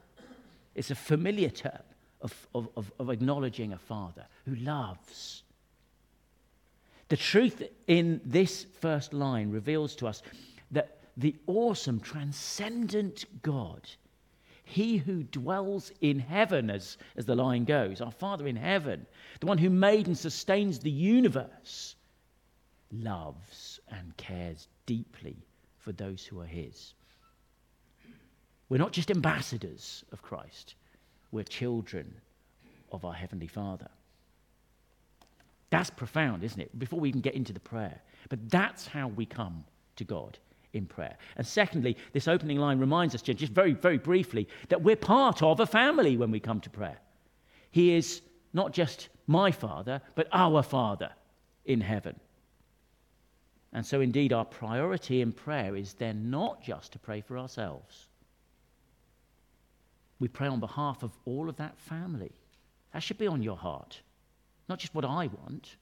It's 0.75 0.91
a 0.91 0.95
familiar 0.95 1.51
term 1.51 1.83
of, 2.21 2.49
of, 2.55 2.69
of, 2.77 2.93
of 2.99 3.11
acknowledging 3.11 3.73
a 3.73 3.79
father 3.79 4.27
who 4.45 4.55
loves. 4.57 5.43
The 7.09 7.17
truth 7.17 7.63
in 7.89 8.21
this 8.25 8.67
first 8.81 9.13
line 9.13 9.51
reveals 9.51 9.97
to 9.97 10.07
us 10.07 10.23
the 11.17 11.37
awesome, 11.47 12.01
transcendent 12.01 13.25
God, 13.43 13.89
He 14.65 14.97
who 14.97 15.23
dwells 15.25 15.93
in 16.01 16.19
heaven, 16.19 16.71
as, 16.71 16.99
as 17.17 17.27
the 17.27 17.35
line 17.35 17.65
goes, 17.65 18.01
our 18.01 18.13
Father 18.13 18.47
in 18.47 18.57
heaven, 18.57 19.07
the 19.41 19.47
one 19.47 19.59
who 19.59 19.71
made 19.71 20.07
and 20.07 20.17
sustains 20.17 20.79
the 20.79 20.91
universe, 20.91 21.97
loves 22.93 23.81
and 23.89 24.17
cares 24.17 24.69
deeply 24.87 25.37
for 25.79 25.93
those 25.93 26.25
who 26.25 26.41
are 26.41 26.47
His. 26.47 26.95
We're 28.69 28.79
not 28.79 28.93
just 28.93 29.11
ambassadors 29.11 30.05
of 30.13 30.23
Christ, 30.23 30.75
we're 31.33 31.45
children 31.45 32.15
of 32.93 33.05
our 33.05 33.15
Heavenly 33.15 33.47
Father. 33.47 33.89
That's 35.71 35.91
profound, 35.91 36.43
isn't 36.43 36.61
it? 36.61 36.77
Before 36.79 36.99
we 36.99 37.09
even 37.09 37.21
get 37.21 37.35
into 37.35 37.53
the 37.53 37.61
prayer. 37.61 38.01
But 38.29 38.51
that's 38.51 38.89
how 38.89 39.07
we 39.09 39.25
come 39.25 39.65
to 39.97 40.05
God 40.05 40.37
in 40.73 40.87
prayer. 40.87 41.17
And 41.37 41.47
secondly, 41.47 41.97
this 42.13 42.29
opening 42.29 42.59
line 42.59 42.79
reminds 42.79 43.15
us, 43.15 43.23
just 43.23 43.53
very, 43.53 43.73
very 43.73 43.99
briefly, 43.99 44.49
that 44.69 44.83
we're 44.83 44.97
part 44.97 45.43
of 45.43 45.61
a 45.61 45.67
family 45.67 46.17
when 46.17 46.31
we 46.31 46.41
come 46.41 46.61
to 46.61 46.71
prayer. 46.71 46.99
He 47.71 47.95
is 47.95 48.23
not 48.53 48.73
just 48.73 49.09
my 49.27 49.51
Father, 49.51 50.01
but 50.15 50.29
our 50.33 50.63
Father 50.63 51.11
in 51.65 51.81
heaven. 51.81 52.19
And 53.73 53.87
so, 53.87 54.01
indeed, 54.01 54.33
our 54.33 54.45
priority 54.45 55.21
in 55.21 55.33
prayer 55.33 55.77
is 55.77 55.95
then 55.95 56.31
not 56.31 56.63
just 56.63 56.93
to 56.93 56.99
pray 56.99 57.21
for 57.21 57.39
ourselves. 57.39 58.09
We 60.19 60.29
pray 60.29 60.49
on 60.49 60.61
behalf 60.61 61.03
of 61.03 61.13
all 61.25 61.49
of 61.49 61.57
that 61.57 61.79
family. 61.79 62.33
That 62.93 63.03
should 63.03 63.19
be 63.19 63.29
on 63.29 63.43
your 63.43 63.57
heart. 63.57 64.01
Not 64.69 64.81
just 64.81 64.95
what 64.95 65.05
I 65.05 65.29
want, 65.29 65.77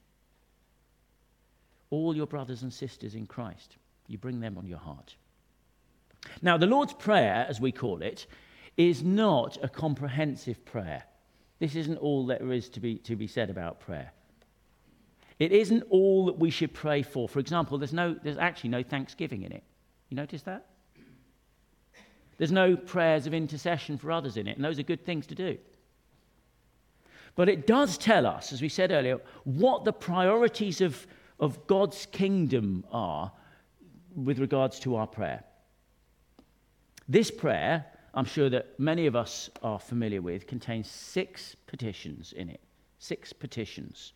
all 1.89 2.15
your 2.15 2.27
brothers 2.27 2.61
and 2.61 2.71
sisters 2.71 3.15
in 3.15 3.25
Christ. 3.25 3.77
You 4.09 4.17
bring 4.17 4.41
them 4.41 4.57
on 4.57 4.67
your 4.67 4.79
heart. 4.79 5.15
Now, 6.41 6.57
the 6.57 6.65
Lord's 6.65 6.93
Prayer, 6.93 7.45
as 7.47 7.61
we 7.61 7.71
call 7.71 8.01
it, 8.01 8.27
is 8.75 9.03
not 9.03 9.57
a 9.63 9.69
comprehensive 9.69 10.65
prayer. 10.65 11.03
This 11.59 11.75
isn't 11.75 11.97
all 11.97 12.25
that 12.27 12.39
there 12.39 12.51
is 12.51 12.69
to 12.69 12.79
be, 12.79 12.97
to 12.99 13.15
be 13.15 13.27
said 13.27 13.49
about 13.49 13.79
prayer. 13.79 14.11
It 15.37 15.51
isn't 15.51 15.83
all 15.89 16.25
that 16.25 16.37
we 16.37 16.49
should 16.49 16.73
pray 16.73 17.03
for. 17.03 17.29
For 17.29 17.39
example, 17.39 17.77
there's, 17.77 17.93
no, 17.93 18.15
there's 18.23 18.37
actually 18.37 18.71
no 18.71 18.83
thanksgiving 18.83 19.43
in 19.43 19.51
it. 19.51 19.63
You 20.09 20.15
notice 20.15 20.41
that? 20.43 20.65
There's 22.37 22.51
no 22.51 22.75
prayers 22.75 23.27
of 23.27 23.33
intercession 23.33 23.97
for 23.97 24.11
others 24.11 24.37
in 24.37 24.47
it, 24.47 24.55
and 24.55 24.65
those 24.65 24.79
are 24.79 24.83
good 24.83 25.05
things 25.05 25.27
to 25.27 25.35
do. 25.35 25.57
But 27.35 27.47
it 27.47 27.67
does 27.67 27.97
tell 27.97 28.25
us, 28.25 28.51
as 28.51 28.61
we 28.61 28.69
said 28.69 28.91
earlier, 28.91 29.19
what 29.43 29.85
the 29.85 29.93
priorities 29.93 30.81
of, 30.81 31.05
of 31.39 31.67
God's 31.67 32.07
kingdom 32.07 32.85
are 32.91 33.31
with 34.15 34.39
regards 34.39 34.79
to 34.81 34.95
our 34.95 35.07
prayer. 35.07 35.43
This 37.07 37.31
prayer, 37.31 37.85
I'm 38.13 38.25
sure 38.25 38.49
that 38.49 38.79
many 38.79 39.07
of 39.07 39.15
us 39.15 39.49
are 39.63 39.79
familiar 39.79 40.21
with, 40.21 40.47
contains 40.47 40.87
six 40.89 41.55
petitions 41.67 42.33
in 42.33 42.49
it. 42.49 42.61
Six 42.99 43.33
petitions. 43.33 44.13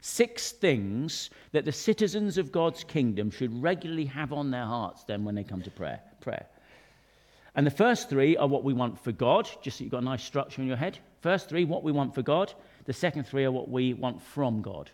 Six 0.00 0.52
things 0.52 1.30
that 1.52 1.64
the 1.64 1.72
citizens 1.72 2.38
of 2.38 2.52
God's 2.52 2.84
kingdom 2.84 3.30
should 3.30 3.62
regularly 3.62 4.04
have 4.04 4.32
on 4.32 4.50
their 4.50 4.64
hearts 4.64 5.04
then 5.04 5.24
when 5.24 5.34
they 5.34 5.44
come 5.44 5.62
to 5.62 5.70
prayer. 5.70 6.00
prayer. 6.20 6.46
And 7.54 7.66
the 7.66 7.72
first 7.72 8.08
three 8.08 8.36
are 8.36 8.46
what 8.46 8.62
we 8.62 8.72
want 8.72 9.02
for 9.02 9.10
God, 9.10 9.48
just 9.62 9.78
so 9.78 9.84
you've 9.84 9.90
got 9.90 10.02
a 10.02 10.04
nice 10.04 10.22
structure 10.22 10.62
in 10.62 10.68
your 10.68 10.76
head. 10.76 10.98
First 11.20 11.48
three, 11.48 11.64
what 11.64 11.82
we 11.82 11.90
want 11.90 12.14
for 12.14 12.22
God. 12.22 12.52
The 12.84 12.92
second 12.92 13.24
three 13.24 13.44
are 13.44 13.50
what 13.50 13.68
we 13.68 13.94
want 13.94 14.22
from 14.22 14.62
God. 14.62 14.90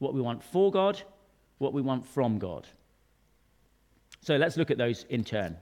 What 0.00 0.14
we 0.14 0.20
want 0.20 0.42
for 0.42 0.72
God, 0.72 1.00
what 1.58 1.72
we 1.72 1.80
want 1.80 2.04
from 2.04 2.40
God. 2.40 2.66
So 4.22 4.36
let's 4.36 4.56
look 4.56 4.70
at 4.70 4.78
those 4.78 5.04
in 5.10 5.24
turn. 5.24 5.56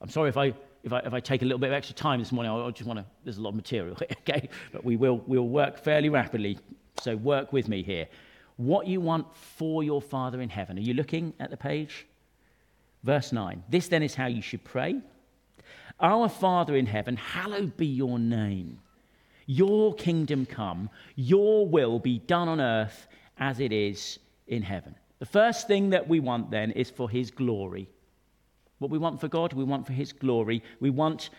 I'm 0.00 0.08
sorry 0.08 0.30
if 0.30 0.36
I, 0.36 0.54
if 0.82 0.92
I, 0.92 0.98
if 1.00 1.14
I 1.14 1.20
take 1.20 1.42
a 1.42 1.44
little 1.44 1.58
bit 1.58 1.68
of 1.68 1.74
extra 1.74 1.94
time 1.94 2.18
this 2.18 2.32
morning. 2.32 2.50
I 2.50 2.70
just 2.70 2.86
want 2.86 2.98
to, 2.98 3.06
there's 3.22 3.38
a 3.38 3.42
lot 3.42 3.50
of 3.50 3.56
material, 3.56 3.96
okay? 4.28 4.48
But 4.72 4.84
we 4.84 4.96
will 4.96 5.22
we'll 5.26 5.48
work 5.48 5.78
fairly 5.78 6.08
rapidly. 6.08 6.58
So 7.00 7.16
work 7.16 7.52
with 7.52 7.68
me 7.68 7.82
here. 7.82 8.06
What 8.56 8.86
you 8.86 9.00
want 9.00 9.26
for 9.36 9.82
your 9.82 10.00
Father 10.00 10.40
in 10.40 10.48
heaven. 10.48 10.78
Are 10.78 10.82
you 10.82 10.94
looking 10.94 11.34
at 11.40 11.50
the 11.50 11.56
page? 11.56 12.06
Verse 13.02 13.32
9. 13.32 13.62
This 13.68 13.88
then 13.88 14.02
is 14.02 14.14
how 14.14 14.26
you 14.26 14.40
should 14.40 14.64
pray 14.64 15.00
Our 16.00 16.28
Father 16.28 16.76
in 16.76 16.86
heaven, 16.86 17.16
hallowed 17.16 17.76
be 17.76 17.86
your 17.86 18.18
name. 18.18 18.80
Your 19.46 19.94
kingdom 19.94 20.46
come, 20.46 20.88
your 21.16 21.66
will 21.66 21.98
be 21.98 22.18
done 22.18 22.48
on 22.48 22.60
earth 22.60 23.08
as 23.38 23.60
it 23.60 23.72
is 23.72 24.18
in 24.46 24.62
heaven. 24.62 24.94
The 25.18 25.26
first 25.26 25.66
thing 25.66 25.90
that 25.90 26.08
we 26.08 26.20
want 26.20 26.50
then 26.50 26.70
is 26.72 26.90
for 26.90 27.08
His 27.08 27.30
glory. 27.30 27.88
What 28.78 28.90
we 28.90 28.98
want 28.98 29.20
for 29.20 29.28
God, 29.28 29.52
we 29.52 29.64
want 29.64 29.86
for 29.86 29.92
His 29.92 30.12
glory. 30.12 30.62
We 30.80 30.90
want 30.90 31.30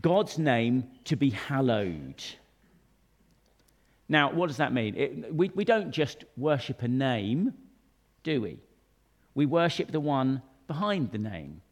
God's 0.00 0.38
name 0.38 0.84
to 1.04 1.16
be 1.16 1.30
hallowed. 1.30 2.22
Now, 4.08 4.32
what 4.32 4.48
does 4.48 4.58
that 4.58 4.72
mean? 4.72 4.94
It, 4.96 5.34
we, 5.34 5.50
we 5.54 5.64
don't 5.64 5.90
just 5.90 6.24
worship 6.36 6.82
a 6.82 6.88
name, 6.88 7.54
do 8.22 8.42
we? 8.42 8.58
We 9.34 9.46
worship 9.46 9.90
the 9.90 10.00
one 10.00 10.42
behind 10.66 11.12
the 11.12 11.18
name. 11.18 11.62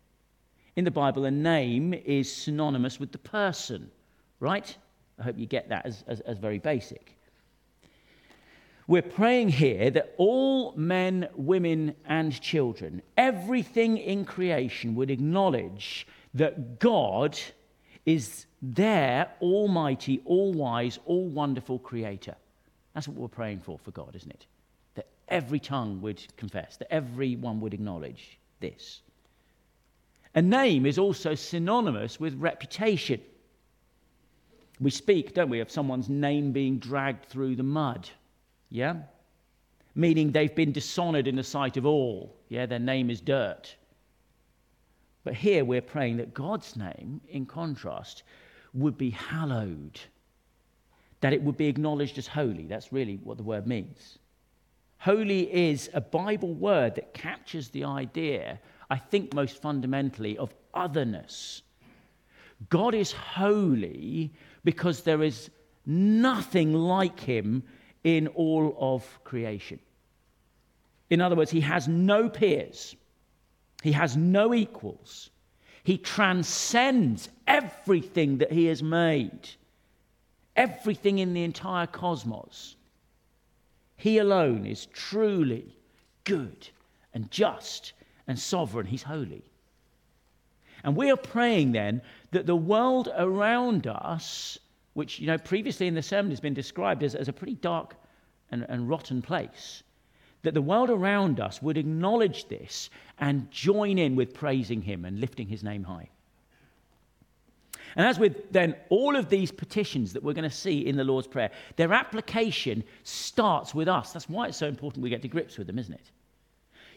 In 0.76 0.84
the 0.84 0.90
Bible, 0.90 1.26
a 1.26 1.30
name 1.30 1.92
is 1.92 2.34
synonymous 2.34 2.98
with 2.98 3.12
the 3.12 3.18
person, 3.18 3.90
right? 4.38 4.74
I 5.18 5.24
hope 5.24 5.38
you 5.38 5.46
get 5.46 5.68
that 5.68 5.84
as, 5.84 6.04
as, 6.06 6.20
as 6.20 6.38
very 6.38 6.58
basic. 6.58 7.19
We're 8.90 9.02
praying 9.02 9.48
here 9.48 9.88
that 9.88 10.12
all 10.16 10.72
men, 10.74 11.28
women, 11.36 11.94
and 12.06 12.40
children, 12.40 13.00
everything 13.16 13.96
in 13.96 14.24
creation 14.24 14.96
would 14.96 15.12
acknowledge 15.12 16.08
that 16.34 16.80
God 16.80 17.38
is 18.04 18.46
their 18.60 19.30
almighty, 19.40 20.20
all 20.24 20.52
wise, 20.52 20.98
all 21.06 21.28
wonderful 21.28 21.78
creator. 21.78 22.34
That's 22.92 23.06
what 23.06 23.16
we're 23.16 23.28
praying 23.28 23.60
for 23.60 23.78
for 23.78 23.92
God, 23.92 24.16
isn't 24.16 24.32
it? 24.32 24.46
That 24.96 25.06
every 25.28 25.60
tongue 25.60 26.00
would 26.00 26.20
confess, 26.36 26.76
that 26.78 26.92
everyone 26.92 27.60
would 27.60 27.74
acknowledge 27.74 28.40
this. 28.58 29.02
A 30.34 30.42
name 30.42 30.84
is 30.84 30.98
also 30.98 31.36
synonymous 31.36 32.18
with 32.18 32.34
reputation. 32.34 33.20
We 34.80 34.90
speak, 34.90 35.32
don't 35.32 35.48
we, 35.48 35.60
of 35.60 35.70
someone's 35.70 36.08
name 36.08 36.50
being 36.50 36.80
dragged 36.80 37.26
through 37.26 37.54
the 37.54 37.62
mud. 37.62 38.10
Yeah? 38.70 38.96
Meaning 39.94 40.30
they've 40.30 40.54
been 40.54 40.72
dishonored 40.72 41.26
in 41.26 41.36
the 41.36 41.42
sight 41.42 41.76
of 41.76 41.84
all. 41.84 42.36
Yeah, 42.48 42.66
their 42.66 42.78
name 42.78 43.10
is 43.10 43.20
dirt. 43.20 43.74
But 45.24 45.34
here 45.34 45.64
we're 45.64 45.82
praying 45.82 46.16
that 46.18 46.32
God's 46.32 46.76
name, 46.76 47.20
in 47.28 47.44
contrast, 47.44 48.22
would 48.72 48.96
be 48.96 49.10
hallowed, 49.10 50.00
that 51.20 51.32
it 51.32 51.42
would 51.42 51.56
be 51.56 51.66
acknowledged 51.66 52.16
as 52.16 52.26
holy. 52.26 52.66
That's 52.66 52.92
really 52.92 53.16
what 53.22 53.36
the 53.36 53.42
word 53.42 53.66
means. 53.66 54.18
Holy 54.98 55.52
is 55.52 55.90
a 55.92 56.00
Bible 56.00 56.54
word 56.54 56.94
that 56.94 57.14
captures 57.14 57.68
the 57.70 57.84
idea, 57.84 58.60
I 58.90 58.96
think, 58.96 59.34
most 59.34 59.60
fundamentally, 59.60 60.38
of 60.38 60.54
otherness. 60.74 61.62
God 62.68 62.94
is 62.94 63.12
holy 63.12 64.32
because 64.64 65.02
there 65.02 65.22
is 65.22 65.50
nothing 65.86 66.74
like 66.74 67.18
him 67.18 67.62
in 68.04 68.28
all 68.28 68.76
of 68.78 69.22
creation. 69.24 69.78
In 71.10 71.20
other 71.20 71.36
words, 71.36 71.50
he 71.50 71.60
has 71.60 71.88
no 71.88 72.28
peers, 72.28 72.94
he 73.82 73.92
has 73.92 74.16
no 74.16 74.54
equals. 74.54 75.30
He 75.82 75.96
transcends 75.96 77.30
everything 77.46 78.38
that 78.38 78.52
he 78.52 78.66
has 78.66 78.82
made, 78.82 79.48
everything 80.54 81.18
in 81.18 81.32
the 81.32 81.42
entire 81.42 81.86
cosmos. 81.86 82.76
He 83.96 84.18
alone 84.18 84.66
is 84.66 84.86
truly 84.86 85.74
good 86.24 86.68
and 87.14 87.30
just 87.30 87.94
and 88.26 88.38
sovereign. 88.38 88.86
He's 88.86 89.02
holy. 89.02 89.42
And 90.84 90.96
we 90.96 91.10
are 91.10 91.16
praying 91.16 91.72
then 91.72 92.02
that 92.30 92.46
the 92.46 92.56
world 92.56 93.08
around 93.16 93.86
us, 93.86 94.58
which, 95.00 95.18
you 95.18 95.26
know, 95.26 95.38
previously 95.38 95.86
in 95.86 95.94
the 95.94 96.02
sermon 96.02 96.30
has 96.30 96.40
been 96.40 96.52
described 96.52 97.02
as, 97.02 97.14
as 97.14 97.26
a 97.26 97.32
pretty 97.32 97.54
dark 97.54 97.94
and, 98.50 98.66
and 98.68 98.86
rotten 98.86 99.22
place, 99.22 99.82
that 100.42 100.52
the 100.52 100.60
world 100.60 100.90
around 100.90 101.40
us 101.40 101.62
would 101.62 101.78
acknowledge 101.78 102.48
this 102.48 102.90
and 103.18 103.50
join 103.50 103.96
in 103.96 104.14
with 104.14 104.34
praising 104.34 104.82
him 104.82 105.06
and 105.06 105.18
lifting 105.18 105.48
his 105.48 105.64
name 105.64 105.82
high. 105.82 106.06
And 107.96 108.06
as 108.06 108.18
with 108.18 108.52
then 108.52 108.76
all 108.90 109.16
of 109.16 109.30
these 109.30 109.50
petitions 109.50 110.12
that 110.12 110.22
we're 110.22 110.34
going 110.34 110.50
to 110.50 110.54
see 110.54 110.86
in 110.86 110.96
the 110.96 111.04
Lord's 111.04 111.26
Prayer, 111.26 111.50
their 111.76 111.94
application 111.94 112.84
starts 113.02 113.74
with 113.74 113.88
us. 113.88 114.12
That's 114.12 114.28
why 114.28 114.48
it's 114.48 114.58
so 114.58 114.68
important 114.68 115.02
we 115.02 115.08
get 115.08 115.22
to 115.22 115.28
grips 115.28 115.56
with 115.56 115.66
them, 115.66 115.78
isn't 115.78 115.94
it? 115.94 116.10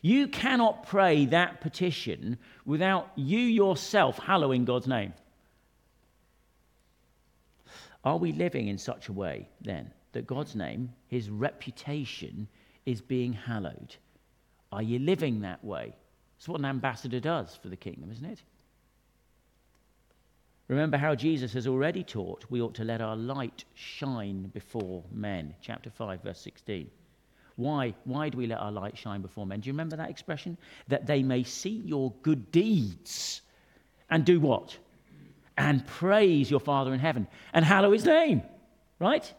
You 0.01 0.27
cannot 0.27 0.85
pray 0.85 1.25
that 1.27 1.61
petition 1.61 2.37
without 2.65 3.13
you 3.15 3.39
yourself 3.39 4.19
hallowing 4.19 4.65
God's 4.65 4.87
name. 4.87 5.13
Are 8.03 8.17
we 8.17 8.31
living 8.33 8.67
in 8.67 8.77
such 8.77 9.07
a 9.07 9.13
way 9.13 9.47
then 9.61 9.91
that 10.11 10.27
God's 10.27 10.55
name, 10.55 10.91
his 11.07 11.29
reputation, 11.29 12.47
is 12.85 13.01
being 13.01 13.33
hallowed? 13.33 13.95
Are 14.71 14.83
you 14.83 14.99
living 14.99 15.41
that 15.41 15.63
way? 15.63 15.95
It's 16.37 16.47
what 16.47 16.59
an 16.59 16.65
ambassador 16.65 17.19
does 17.19 17.55
for 17.55 17.69
the 17.69 17.77
kingdom, 17.77 18.11
isn't 18.11 18.25
it? 18.25 18.41
Remember 20.67 20.97
how 20.97 21.13
Jesus 21.13 21.53
has 21.53 21.67
already 21.67 22.03
taught 22.03 22.45
we 22.49 22.61
ought 22.61 22.73
to 22.75 22.83
let 22.83 23.01
our 23.01 23.15
light 23.15 23.65
shine 23.75 24.43
before 24.53 25.03
men. 25.11 25.53
Chapter 25.61 25.89
5, 25.89 26.23
verse 26.23 26.39
16. 26.39 26.89
Why? 27.55 27.93
Why 28.05 28.29
do 28.29 28.37
we 28.37 28.47
let 28.47 28.59
our 28.59 28.71
light 28.71 28.97
shine 28.97 29.21
before 29.21 29.45
men? 29.45 29.59
Do 29.59 29.67
you 29.67 29.73
remember 29.73 29.95
that 29.97 30.09
expression? 30.09 30.57
That 30.87 31.05
they 31.05 31.21
may 31.21 31.43
see 31.43 31.81
your 31.85 32.13
good 32.23 32.51
deeds 32.51 33.41
and 34.09 34.25
do 34.25 34.39
what? 34.39 34.77
And 35.57 35.85
praise 35.85 36.49
your 36.49 36.59
Father 36.59 36.93
in 36.93 36.99
heaven 36.99 37.27
and 37.53 37.63
hallow 37.63 37.91
his 37.91 38.05
name, 38.05 38.41
right? 38.99 39.31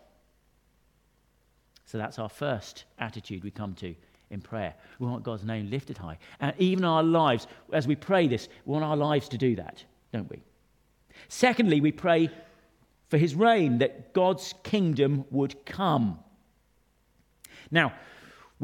So 1.86 1.98
that's 1.98 2.18
our 2.18 2.28
first 2.28 2.84
attitude 2.98 3.44
we 3.44 3.50
come 3.50 3.74
to 3.74 3.94
in 4.30 4.40
prayer. 4.40 4.74
We 4.98 5.06
want 5.06 5.22
God's 5.22 5.44
name 5.44 5.70
lifted 5.70 5.98
high. 5.98 6.18
And 6.40 6.54
even 6.58 6.84
our 6.84 7.02
lives, 7.02 7.46
as 7.72 7.86
we 7.86 7.96
pray 7.96 8.26
this, 8.26 8.48
we 8.64 8.72
want 8.72 8.84
our 8.84 8.96
lives 8.96 9.28
to 9.30 9.38
do 9.38 9.56
that, 9.56 9.84
don't 10.12 10.30
we? 10.30 10.42
Secondly, 11.28 11.80
we 11.80 11.92
pray 11.92 12.30
for 13.08 13.18
his 13.18 13.34
reign, 13.34 13.78
that 13.78 14.12
God's 14.12 14.54
kingdom 14.62 15.24
would 15.30 15.64
come. 15.66 16.18
Now, 17.70 17.92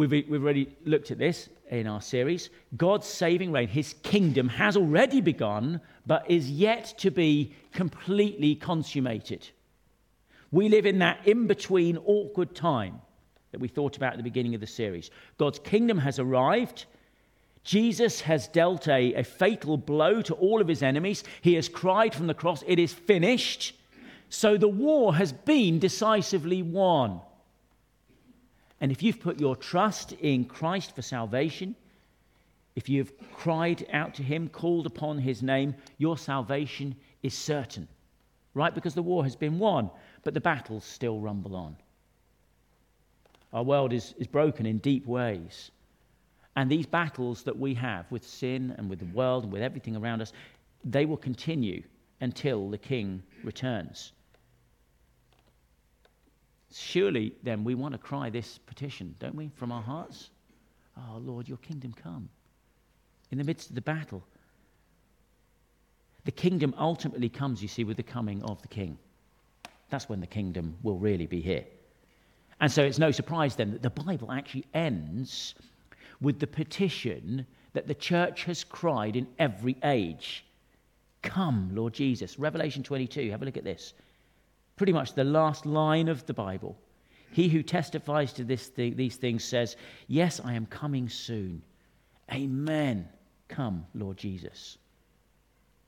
we've, 0.01 0.29
we've 0.29 0.43
already 0.43 0.75
looked 0.85 1.11
at 1.11 1.19
this 1.19 1.49
in 1.71 1.87
our 1.87 2.01
series. 2.01 2.49
God's 2.77 3.07
saving 3.07 3.53
reign, 3.53 3.69
his 3.69 3.95
kingdom, 4.03 4.49
has 4.49 4.77
already 4.77 5.21
begun, 5.21 5.81
but 6.07 6.29
is 6.31 6.51
yet 6.51 6.95
to 6.99 7.11
be 7.11 7.55
completely 7.73 8.55
consummated. 8.55 9.49
We 10.51 10.69
live 10.69 10.87
in 10.87 10.99
that 11.01 11.27
in 11.27 11.47
between 11.47 11.99
awkward 11.99 12.55
time 12.55 13.01
that 13.53 13.61
we 13.61 13.69
thought 13.69 13.97
about 13.97 14.13
at 14.13 14.17
the 14.17 14.23
beginning 14.23 14.55
of 14.55 14.61
the 14.61 14.67
series. 14.67 15.11
God's 15.37 15.59
kingdom 15.59 15.99
has 15.99 16.19
arrived. 16.19 16.87
Jesus 17.63 18.23
has 18.23 18.49
dealt 18.49 18.89
a, 18.89 19.15
a 19.15 19.23
fatal 19.23 19.77
blow 19.77 20.23
to 20.23 20.35
all 20.35 20.61
of 20.61 20.69
his 20.69 20.83
enemies. 20.83 21.25
He 21.43 21.55
has 21.55 21.69
cried 21.69 22.15
from 22.15 22.27
the 22.27 22.35
cross, 22.35 22.65
It 22.67 22.79
is 22.79 22.93
finished. 22.93 23.75
So 24.31 24.57
the 24.57 24.69
war 24.69 25.17
has 25.17 25.33
been 25.33 25.79
decisively 25.79 26.63
won. 26.63 27.21
And 28.81 28.91
if 28.91 29.03
you've 29.03 29.21
put 29.21 29.41
your 29.41 29.57
trust 29.57 30.13
in 30.13 30.45
Christ 30.45 30.95
for 30.95 31.03
salvation, 31.03 31.75
if 32.77 32.89
you've 32.89 33.13
cried 33.33 33.87
out 33.93 34.15
to 34.15 34.23
Him, 34.23 34.49
called 34.49 34.87
upon 34.87 35.19
His 35.19 35.43
name, 35.43 35.75
your 35.99 36.17
salvation 36.17 36.95
is 37.23 37.35
certain. 37.35 37.89
Right? 38.55 38.75
Because 38.75 38.95
the 38.95 39.03
war 39.03 39.23
has 39.25 39.37
been 39.37 39.59
won, 39.59 39.91
but 40.23 40.35
the 40.35 40.41
battles 40.41 40.85
still 40.85 41.21
rumble 41.21 41.55
on. 41.55 41.77
Our 43.53 43.63
world 43.63 43.93
is, 43.93 44.15
is 44.19 44.27
broken 44.27 44.65
in 44.65 44.79
deep 44.79 45.07
ways. 45.07 45.71
And 46.57 46.71
these 46.71 46.87
battles 46.87 47.43
that 47.45 47.59
we 47.59 47.75
have 47.75 48.11
with 48.11 48.27
sin 48.27 48.75
and 48.77 48.89
with 48.89 48.99
the 48.99 49.15
world 49.17 49.45
and 49.45 49.53
with 49.53 49.63
everything 49.63 49.97
around 49.97 50.21
us, 50.21 50.33
they 50.85 51.07
will 51.07 51.17
continue 51.17 51.83
until 52.21 52.71
the 52.71 52.79
King 52.79 53.23
returns. 53.45 54.13
Surely, 56.73 57.35
then, 57.43 57.65
we 57.65 57.75
want 57.75 57.93
to 57.93 57.99
cry 57.99 58.31
this 58.31 58.59
petition, 58.59 59.15
don't 59.19 59.35
we, 59.35 59.51
from 59.57 59.73
our 59.73 59.83
hearts? 59.83 60.31
Oh, 60.97 61.19
Lord, 61.19 61.49
your 61.49 61.59
kingdom 61.59 61.93
come. 61.93 62.29
In 63.31 63.39
the 63.39 63.45
midst 63.45 63.71
of 63.71 63.75
the 63.75 63.81
battle, 63.81 64.23
the 66.25 66.31
kingdom 66.31 66.75
ultimately 66.79 67.29
comes, 67.29 67.63
you 67.63 67.69
see, 67.69 67.85
with 67.85 67.97
the 67.97 68.03
coming 68.03 68.43
of 68.43 68.61
the 68.63 68.69
king. 68.69 68.99
That's 69.89 70.09
when 70.09 70.21
the 70.21 70.27
kingdom 70.27 70.77
will 70.83 70.99
really 70.99 71.27
be 71.27 71.41
here. 71.41 71.65
And 72.61 72.71
so 72.71 72.85
it's 72.85 72.99
no 72.99 73.11
surprise 73.11 73.57
then 73.57 73.73
that 73.73 73.83
the 73.83 73.91
Bible 73.91 74.31
actually 74.31 74.67
ends 74.75 75.55
with 76.21 76.39
the 76.39 76.47
petition 76.47 77.47
that 77.73 77.87
the 77.87 77.95
church 77.95 78.45
has 78.45 78.63
cried 78.63 79.17
in 79.17 79.27
every 79.39 79.77
age 79.83 80.45
Come, 81.23 81.71
Lord 81.75 81.93
Jesus. 81.93 82.39
Revelation 82.39 82.83
22, 82.83 83.31
have 83.31 83.43
a 83.43 83.45
look 83.45 83.57
at 83.59 83.65
this 83.65 83.93
pretty 84.81 84.95
much 84.95 85.13
the 85.13 85.25
last 85.25 85.67
line 85.67 86.09
of 86.09 86.25
the 86.25 86.33
Bible. 86.33 86.75
He 87.33 87.51
who 87.51 87.63
testifies 87.63 88.33
to 88.33 88.45
this 88.45 88.71
th- 88.71 88.97
these 88.97 89.17
things 89.17 89.45
says, 89.45 89.77
Yes, 90.09 90.41
I 90.43 90.55
am 90.55 90.65
coming 90.65 91.11
soon. 91.11 91.61
Amen. 92.33 93.07
Come, 93.47 93.85
Lord 93.95 94.17
Jesus. 94.17 94.79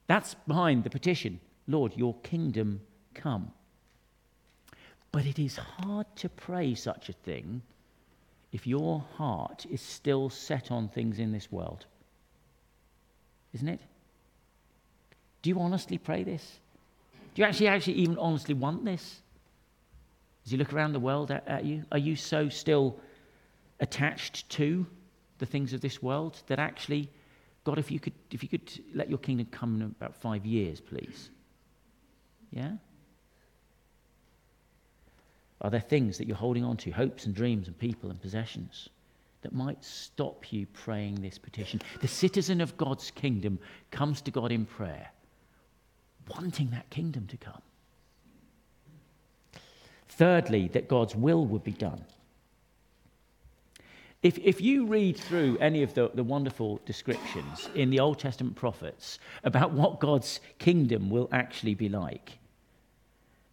That's 0.09 0.35
behind 0.47 0.85
the 0.85 0.91
petition 0.91 1.41
Lord, 1.67 1.97
your 1.97 2.17
kingdom 2.17 2.83
come. 3.15 3.53
But 5.11 5.25
it 5.25 5.39
is 5.39 5.57
hard 5.57 6.15
to 6.17 6.29
pray 6.29 6.75
such 6.75 7.09
a 7.09 7.15
thing 7.15 7.63
if 8.53 8.67
your 8.67 9.07
heart 9.15 9.65
is 9.71 9.81
still 9.81 10.29
set 10.29 10.71
on 10.71 10.91
things 10.91 11.19
in 11.19 11.33
this 11.33 11.51
world. 11.51 11.87
Isn't 13.55 13.69
it? 13.69 13.81
Do 15.41 15.49
you 15.49 15.59
honestly 15.59 15.97
pray 15.97 16.25
this? 16.25 16.59
Do 17.35 17.43
you 17.43 17.49
actually, 17.49 17.69
actually 17.69 17.95
even 17.95 18.19
honestly 18.19 18.55
want 18.55 18.85
this? 18.85 19.21
As 20.45 20.53
you 20.53 20.59
look 20.59 20.73
around 20.73 20.93
the 20.93 21.01
world 21.01 21.31
at, 21.31 21.47
at 21.47 21.65
you, 21.65 21.85
are 21.93 21.99
you 21.99 22.17
so 22.17 22.49
still 22.49 22.99
attached 23.81 24.49
to 24.51 24.87
the 25.39 25.47
things 25.47 25.73
of 25.73 25.81
this 25.81 26.03
world 26.03 26.43
that 26.47 26.59
actually, 26.59 27.11
God, 27.65 27.79
if 27.79 27.91
you 27.91 28.01
could, 28.01 28.13
if 28.31 28.43
you 28.43 28.49
could 28.49 28.71
let 28.95 29.09
your 29.09 29.19
kingdom 29.19 29.47
come 29.51 29.77
in 29.77 29.83
about 29.83 30.15
five 30.15 30.45
years, 30.45 30.81
please? 30.81 31.31
Yeah? 32.51 32.73
Are 35.63 35.71
there 35.71 35.81
things 35.81 36.19
that 36.19 36.27
you're 36.27 36.37
holding 36.37 36.65
on 36.65 36.77
to, 36.79 36.91
hopes 36.91 37.25
and 37.27 37.35
dreams 37.35 37.69
and 37.69 37.79
people 37.79 38.11
and 38.11 38.21
possessions, 38.21 38.89
that 39.43 39.53
might 39.53 39.83
stop 39.83 40.53
you 40.53 40.67
praying 40.67 41.17
this 41.17 41.39
petition? 41.39 41.81
The 42.01 42.09
citizen 42.09 42.61
of 42.61 42.77
God's 42.77 43.11
kingdom 43.13 43.59
comes 43.91 44.21
to 44.23 44.31
God 44.33 44.51
in 44.53 44.67
prayer, 44.67 45.09
wanting 46.29 46.71
that 46.71 46.89
kingdom 46.91 47.27
to 47.29 47.37
come. 47.37 47.63
Thirdly, 50.09 50.69
that 50.69 50.89
God's 50.89 51.17
will 51.17 51.47
would 51.47 51.65
be 51.65 51.73
done. 51.73 52.05
If, 54.23 54.39
if 54.39 54.61
you 54.61 54.87
read 54.87 55.17
through 55.17 55.59
any 55.59 55.83
of 55.83 55.95
the, 55.95 56.11
the 56.15 56.23
wonderful 56.23 56.81
descriptions 56.87 57.69
in 57.75 57.91
the 57.91 57.99
Old 57.99 58.21
Testament 58.21 58.55
prophets 58.55 59.19
about 59.43 59.73
what 59.73 59.99
God's 59.99 60.39
kingdom 60.59 61.11
will 61.11 61.29
actually 61.33 61.75
be 61.75 61.89
like, 61.89 62.39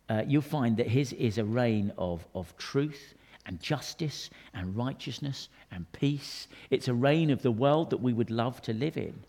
uh, 0.09 0.23
you'll 0.27 0.41
find 0.41 0.77
that 0.77 0.87
his 0.87 1.13
is 1.13 1.37
a 1.37 1.45
reign 1.45 1.91
of, 1.97 2.25
of 2.35 2.55
truth 2.57 3.15
and 3.45 3.59
justice 3.59 4.29
and 4.53 4.75
righteousness 4.75 5.49
and 5.71 5.91
peace. 5.91 6.47
It's 6.69 6.87
a 6.87 6.93
reign 6.93 7.31
of 7.31 7.41
the 7.41 7.51
world 7.51 7.89
that 7.89 8.01
we 8.01 8.13
would 8.13 8.29
love 8.29 8.61
to 8.63 8.73
live 8.73 8.97
in. 8.97 9.23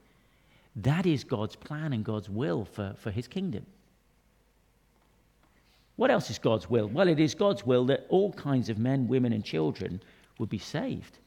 That 0.77 1.07
is 1.07 1.25
God's 1.25 1.57
plan 1.57 1.93
and 1.93 2.05
God's 2.05 2.29
will 2.29 2.65
for, 2.65 2.95
for 2.99 3.11
his 3.11 3.27
kingdom. 3.27 3.67
What 5.97 6.11
else 6.11 6.31
is 6.31 6.39
God's 6.39 6.71
will? 6.71 6.87
Well, 6.89 7.09
it 7.09 7.21
is 7.21 7.35
God's 7.35 7.67
will 7.67 7.85
that 7.87 8.07
all 8.09 8.33
kinds 8.33 8.71
of 8.71 8.79
men, 8.79 9.07
women, 9.07 9.33
and 9.33 9.45
children 9.45 10.01
would 10.39 10.49
be 10.49 10.59
saved. 10.59 11.19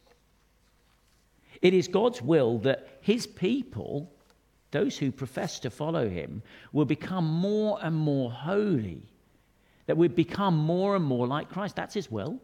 It 1.62 1.74
is 1.74 1.88
God's 1.88 2.22
will 2.22 2.58
that 2.60 2.88
his 3.02 3.28
people, 3.28 4.12
those 4.72 4.98
who 4.98 5.12
profess 5.12 5.60
to 5.60 5.70
follow 5.70 6.10
him, 6.10 6.42
will 6.72 6.86
become 6.86 7.26
more 7.26 7.78
and 7.84 7.96
more 7.96 8.32
holy, 8.32 9.04
that 9.86 9.98
we 9.98 10.08
become 10.08 10.58
more 10.58 10.96
and 10.96 11.06
more 11.06 11.28
like 11.28 11.50
Christ. 11.50 11.76
That's 11.76 11.94
his 11.94 12.10
will. 12.10 12.40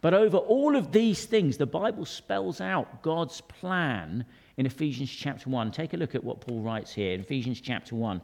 But 0.00 0.14
over 0.14 0.36
all 0.36 0.76
of 0.76 0.92
these 0.92 1.24
things, 1.24 1.56
the 1.56 1.66
Bible 1.66 2.04
spells 2.04 2.60
out 2.60 3.02
God's 3.02 3.40
plan 3.42 4.24
in 4.58 4.66
Ephesians 4.66 5.10
chapter 5.10 5.48
1. 5.48 5.70
Take 5.70 5.94
a 5.94 5.96
look 5.96 6.14
at 6.14 6.22
what 6.22 6.42
Paul 6.42 6.60
writes 6.60 6.92
here 6.92 7.14
in 7.14 7.20
Ephesians 7.20 7.60
chapter 7.60 7.94
1. 7.94 8.20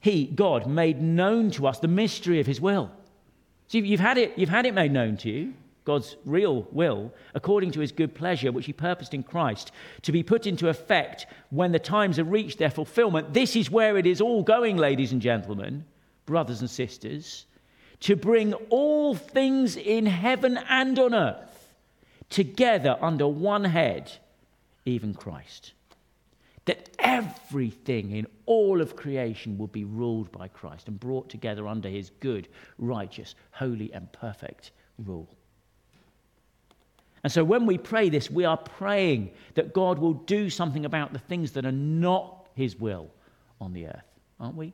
He, 0.00 0.26
God, 0.26 0.66
made 0.66 1.00
known 1.00 1.52
to 1.52 1.68
us 1.68 1.78
the 1.78 1.86
mystery 1.86 2.40
of 2.40 2.46
his 2.46 2.60
will. 2.60 2.90
See, 3.68 3.78
you've 3.78 4.00
had 4.00 4.18
it, 4.18 4.36
you've 4.36 4.48
had 4.48 4.66
it 4.66 4.74
made 4.74 4.90
known 4.90 5.16
to 5.18 5.30
you. 5.30 5.54
God's 5.84 6.16
real 6.24 6.66
will, 6.70 7.12
according 7.34 7.72
to 7.72 7.80
his 7.80 7.92
good 7.92 8.14
pleasure, 8.14 8.52
which 8.52 8.66
he 8.66 8.72
purposed 8.72 9.14
in 9.14 9.22
Christ, 9.22 9.70
to 10.02 10.12
be 10.12 10.22
put 10.22 10.46
into 10.46 10.68
effect 10.68 11.26
when 11.50 11.72
the 11.72 11.78
times 11.78 12.16
have 12.16 12.28
reached 12.30 12.58
their 12.58 12.70
fulfillment. 12.70 13.34
This 13.34 13.54
is 13.56 13.70
where 13.70 13.98
it 13.98 14.06
is 14.06 14.20
all 14.20 14.42
going, 14.42 14.76
ladies 14.76 15.12
and 15.12 15.20
gentlemen, 15.20 15.84
brothers 16.24 16.60
and 16.60 16.70
sisters, 16.70 17.46
to 18.00 18.16
bring 18.16 18.54
all 18.70 19.14
things 19.14 19.76
in 19.76 20.06
heaven 20.06 20.58
and 20.68 20.98
on 20.98 21.14
earth 21.14 21.74
together 22.30 22.96
under 23.00 23.28
one 23.28 23.64
head, 23.64 24.10
even 24.84 25.14
Christ. 25.14 25.72
That 26.64 26.90
everything 26.98 28.12
in 28.12 28.26
all 28.46 28.80
of 28.80 28.94
creation 28.94 29.58
will 29.58 29.66
be 29.66 29.84
ruled 29.84 30.30
by 30.30 30.48
Christ 30.48 30.88
and 30.88 30.98
brought 30.98 31.28
together 31.28 31.66
under 31.66 31.88
his 31.88 32.10
good, 32.20 32.48
righteous, 32.78 33.34
holy, 33.50 33.92
and 33.92 34.12
perfect 34.12 34.70
rule. 34.98 35.28
And 37.24 37.32
so 37.32 37.44
when 37.44 37.66
we 37.66 37.78
pray 37.78 38.08
this, 38.08 38.30
we 38.30 38.44
are 38.44 38.56
praying 38.56 39.30
that 39.54 39.72
God 39.72 39.98
will 39.98 40.14
do 40.14 40.50
something 40.50 40.84
about 40.84 41.12
the 41.12 41.18
things 41.18 41.52
that 41.52 41.64
are 41.64 41.72
not 41.72 42.48
his 42.54 42.76
will 42.76 43.10
on 43.60 43.72
the 43.72 43.86
earth, 43.86 44.18
aren't 44.40 44.56
we? 44.56 44.72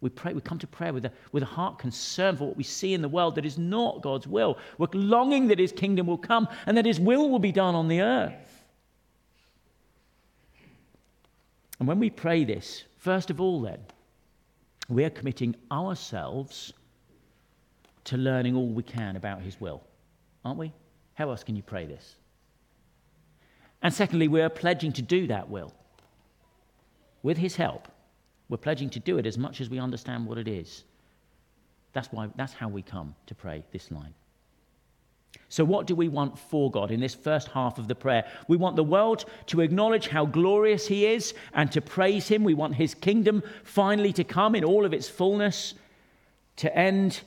We 0.00 0.10
pray, 0.10 0.32
we 0.32 0.40
come 0.40 0.58
to 0.58 0.66
prayer 0.66 0.92
with 0.92 1.04
a, 1.04 1.12
with 1.30 1.44
a 1.44 1.46
heart 1.46 1.78
concerned 1.78 2.38
for 2.38 2.48
what 2.48 2.56
we 2.56 2.64
see 2.64 2.92
in 2.92 3.02
the 3.02 3.08
world 3.08 3.36
that 3.36 3.46
is 3.46 3.56
not 3.56 4.02
God's 4.02 4.26
will. 4.26 4.58
We're 4.78 4.88
longing 4.92 5.46
that 5.48 5.60
his 5.60 5.70
kingdom 5.70 6.06
will 6.08 6.18
come 6.18 6.48
and 6.66 6.76
that 6.76 6.86
his 6.86 6.98
will 6.98 7.30
will 7.30 7.38
be 7.38 7.52
done 7.52 7.76
on 7.76 7.86
the 7.86 8.00
earth. 8.00 8.61
And 11.82 11.88
when 11.88 11.98
we 11.98 12.10
pray 12.10 12.44
this, 12.44 12.84
first 12.96 13.28
of 13.28 13.40
all, 13.40 13.62
then, 13.62 13.80
we 14.88 15.02
are 15.02 15.10
committing 15.10 15.56
ourselves 15.72 16.72
to 18.04 18.16
learning 18.16 18.54
all 18.54 18.68
we 18.68 18.84
can 18.84 19.16
about 19.16 19.42
his 19.42 19.60
will, 19.60 19.82
aren't 20.44 20.60
we? 20.60 20.72
How 21.14 21.30
else 21.30 21.42
can 21.42 21.56
you 21.56 21.62
pray 21.64 21.86
this? 21.86 22.14
And 23.82 23.92
secondly, 23.92 24.28
we 24.28 24.42
are 24.42 24.48
pledging 24.48 24.92
to 24.92 25.02
do 25.02 25.26
that 25.26 25.50
will. 25.50 25.74
With 27.24 27.36
his 27.36 27.56
help, 27.56 27.88
we're 28.48 28.58
pledging 28.58 28.90
to 28.90 29.00
do 29.00 29.18
it 29.18 29.26
as 29.26 29.36
much 29.36 29.60
as 29.60 29.68
we 29.68 29.80
understand 29.80 30.24
what 30.24 30.38
it 30.38 30.46
is. 30.46 30.84
That's, 31.94 32.12
why, 32.12 32.28
that's 32.36 32.52
how 32.52 32.68
we 32.68 32.82
come 32.82 33.16
to 33.26 33.34
pray 33.34 33.64
this 33.72 33.90
line. 33.90 34.14
So, 35.52 35.64
what 35.64 35.86
do 35.86 35.94
we 35.94 36.08
want 36.08 36.38
for 36.38 36.70
God 36.70 36.90
in 36.90 37.00
this 37.00 37.14
first 37.14 37.48
half 37.48 37.78
of 37.78 37.86
the 37.86 37.94
prayer? 37.94 38.24
We 38.48 38.56
want 38.56 38.74
the 38.74 38.82
world 38.82 39.26
to 39.48 39.60
acknowledge 39.60 40.08
how 40.08 40.24
glorious 40.24 40.86
He 40.86 41.04
is 41.04 41.34
and 41.52 41.70
to 41.72 41.82
praise 41.82 42.26
Him. 42.26 42.42
We 42.42 42.54
want 42.54 42.74
His 42.74 42.94
kingdom 42.94 43.42
finally 43.62 44.14
to 44.14 44.24
come 44.24 44.54
in 44.54 44.64
all 44.64 44.86
of 44.86 44.94
its 44.94 45.10
fullness, 45.10 45.74
to 46.56 46.74
end 46.74 47.20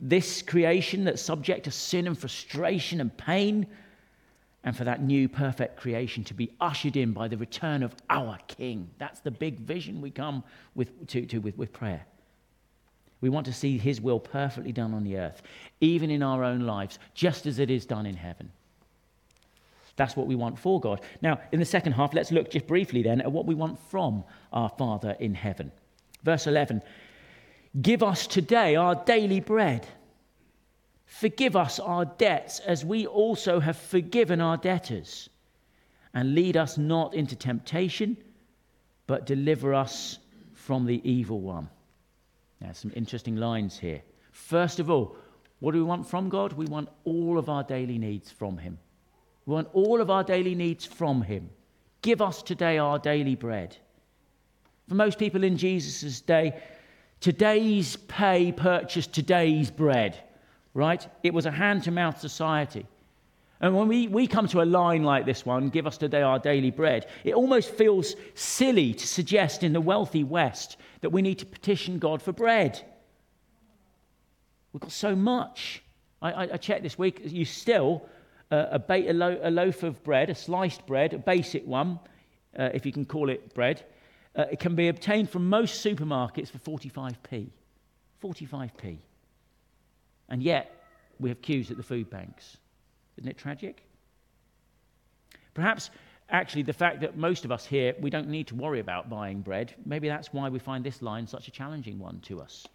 this 0.00 0.42
creation 0.42 1.02
that's 1.02 1.22
subject 1.22 1.64
to 1.64 1.72
sin 1.72 2.06
and 2.06 2.16
frustration 2.16 3.00
and 3.00 3.16
pain, 3.16 3.66
and 4.62 4.76
for 4.76 4.84
that 4.84 5.02
new 5.02 5.28
perfect 5.28 5.76
creation 5.76 6.22
to 6.22 6.34
be 6.34 6.52
ushered 6.60 6.96
in 6.96 7.12
by 7.12 7.26
the 7.26 7.36
return 7.36 7.82
of 7.82 7.96
our 8.10 8.38
King. 8.46 8.88
That's 8.98 9.18
the 9.18 9.32
big 9.32 9.58
vision 9.58 10.00
we 10.00 10.12
come 10.12 10.44
with, 10.76 11.06
to, 11.08 11.26
to 11.26 11.38
with, 11.38 11.58
with 11.58 11.72
prayer. 11.72 12.06
We 13.20 13.28
want 13.28 13.46
to 13.46 13.52
see 13.52 13.78
His 13.78 14.00
will 14.00 14.20
perfectly 14.20 14.72
done 14.72 14.94
on 14.94 15.04
the 15.04 15.18
earth, 15.18 15.42
even 15.80 16.10
in 16.10 16.22
our 16.22 16.44
own 16.44 16.60
lives, 16.60 16.98
just 17.14 17.46
as 17.46 17.58
it 17.58 17.70
is 17.70 17.86
done 17.86 18.06
in 18.06 18.16
heaven. 18.16 18.50
That's 19.96 20.16
what 20.16 20.26
we 20.26 20.34
want 20.34 20.58
for 20.58 20.78
God. 20.78 21.00
Now, 21.22 21.40
in 21.52 21.58
the 21.58 21.64
second 21.64 21.92
half, 21.92 22.12
let's 22.12 22.30
look 22.30 22.50
just 22.50 22.66
briefly 22.66 23.02
then 23.02 23.22
at 23.22 23.32
what 23.32 23.46
we 23.46 23.54
want 23.54 23.78
from 23.90 24.24
our 24.52 24.68
Father 24.68 25.16
in 25.18 25.34
heaven. 25.34 25.72
Verse 26.22 26.46
11 26.46 26.82
Give 27.80 28.02
us 28.02 28.26
today 28.26 28.76
our 28.76 28.94
daily 28.94 29.40
bread. 29.40 29.86
Forgive 31.06 31.56
us 31.56 31.78
our 31.78 32.04
debts 32.04 32.60
as 32.60 32.84
we 32.84 33.06
also 33.06 33.60
have 33.60 33.76
forgiven 33.76 34.40
our 34.40 34.56
debtors. 34.56 35.30
And 36.12 36.34
lead 36.34 36.56
us 36.56 36.78
not 36.78 37.14
into 37.14 37.36
temptation, 37.36 38.16
but 39.06 39.26
deliver 39.26 39.74
us 39.74 40.18
from 40.54 40.86
the 40.86 41.00
evil 41.08 41.40
one. 41.40 41.68
Now, 42.60 42.72
some 42.72 42.92
interesting 42.94 43.36
lines 43.36 43.78
here. 43.78 44.02
First 44.32 44.80
of 44.80 44.90
all, 44.90 45.16
what 45.60 45.72
do 45.72 45.78
we 45.78 45.84
want 45.84 46.08
from 46.08 46.28
God? 46.28 46.52
We 46.52 46.66
want 46.66 46.88
all 47.04 47.38
of 47.38 47.48
our 47.48 47.62
daily 47.62 47.98
needs 47.98 48.30
from 48.30 48.58
Him. 48.58 48.78
We 49.46 49.54
want 49.54 49.68
all 49.72 50.00
of 50.00 50.10
our 50.10 50.24
daily 50.24 50.54
needs 50.54 50.84
from 50.84 51.22
Him. 51.22 51.50
Give 52.02 52.20
us 52.20 52.42
today 52.42 52.78
our 52.78 52.98
daily 52.98 53.34
bread. 53.34 53.76
For 54.88 54.94
most 54.94 55.18
people 55.18 55.44
in 55.44 55.56
Jesus' 55.56 56.20
day, 56.20 56.60
Today's 57.20 57.96
pay 57.96 58.52
purchased 58.52 59.12
today's 59.12 59.70
bread, 59.70 60.22
right? 60.74 61.06
It 61.22 61.34
was 61.34 61.46
a 61.46 61.50
hand 61.50 61.84
to 61.84 61.90
mouth 61.90 62.20
society. 62.20 62.86
And 63.60 63.74
when 63.74 63.88
we, 63.88 64.06
we 64.06 64.26
come 64.26 64.48
to 64.48 64.60
a 64.60 64.64
line 64.64 65.02
like 65.02 65.24
this 65.24 65.46
one, 65.46 65.70
give 65.70 65.86
us 65.86 65.96
today 65.96 66.22
our 66.22 66.38
daily 66.38 66.70
bread, 66.70 67.06
it 67.24 67.34
almost 67.34 67.70
feels 67.70 68.14
silly 68.34 68.92
to 68.92 69.06
suggest 69.06 69.62
in 69.62 69.72
the 69.72 69.80
wealthy 69.80 70.24
West 70.24 70.76
that 71.00 71.10
we 71.10 71.22
need 71.22 71.38
to 71.38 71.46
petition 71.46 71.98
God 71.98 72.20
for 72.20 72.32
bread. 72.32 72.82
We've 74.72 74.80
got 74.82 74.92
so 74.92 75.16
much. 75.16 75.82
I, 76.20 76.32
I, 76.32 76.42
I 76.42 76.56
checked 76.58 76.82
this 76.82 76.98
week, 76.98 77.22
you 77.24 77.46
still, 77.46 78.06
uh, 78.50 78.66
a, 78.72 78.78
ba- 78.78 79.10
a, 79.10 79.14
lo- 79.14 79.40
a, 79.42 79.50
loaf 79.50 79.82
of 79.82 80.04
bread, 80.04 80.28
a 80.28 80.34
sliced 80.34 80.86
bread, 80.86 81.14
a 81.14 81.18
basic 81.18 81.66
one, 81.66 81.98
uh, 82.58 82.70
if 82.74 82.84
you 82.84 82.92
can 82.92 83.06
call 83.06 83.30
it 83.30 83.54
bread, 83.54 83.82
uh, 84.34 84.44
it 84.52 84.58
can 84.58 84.74
be 84.74 84.88
obtained 84.88 85.30
from 85.30 85.48
most 85.48 85.82
supermarkets 85.84 86.50
for 86.50 86.58
45p. 86.58 87.48
45p. 88.22 88.98
And 90.28 90.42
yet, 90.42 90.72
we 91.18 91.30
have 91.30 91.40
queues 91.40 91.70
at 91.70 91.78
the 91.78 91.82
food 91.82 92.10
banks. 92.10 92.58
Isn't 93.18 93.30
it 93.30 93.38
tragic? 93.38 93.82
Perhaps, 95.54 95.90
actually, 96.30 96.62
the 96.62 96.72
fact 96.72 97.00
that 97.00 97.16
most 97.16 97.44
of 97.44 97.52
us 97.52 97.64
here, 97.64 97.94
we 98.00 98.10
don't 98.10 98.28
need 98.28 98.46
to 98.48 98.54
worry 98.54 98.80
about 98.80 99.08
buying 99.08 99.40
bread, 99.40 99.74
maybe 99.84 100.08
that's 100.08 100.32
why 100.32 100.48
we 100.48 100.58
find 100.58 100.84
this 100.84 101.02
line 101.02 101.26
such 101.26 101.48
a 101.48 101.50
challenging 101.50 101.98
one 101.98 102.20
to 102.20 102.40
us. 102.40 102.66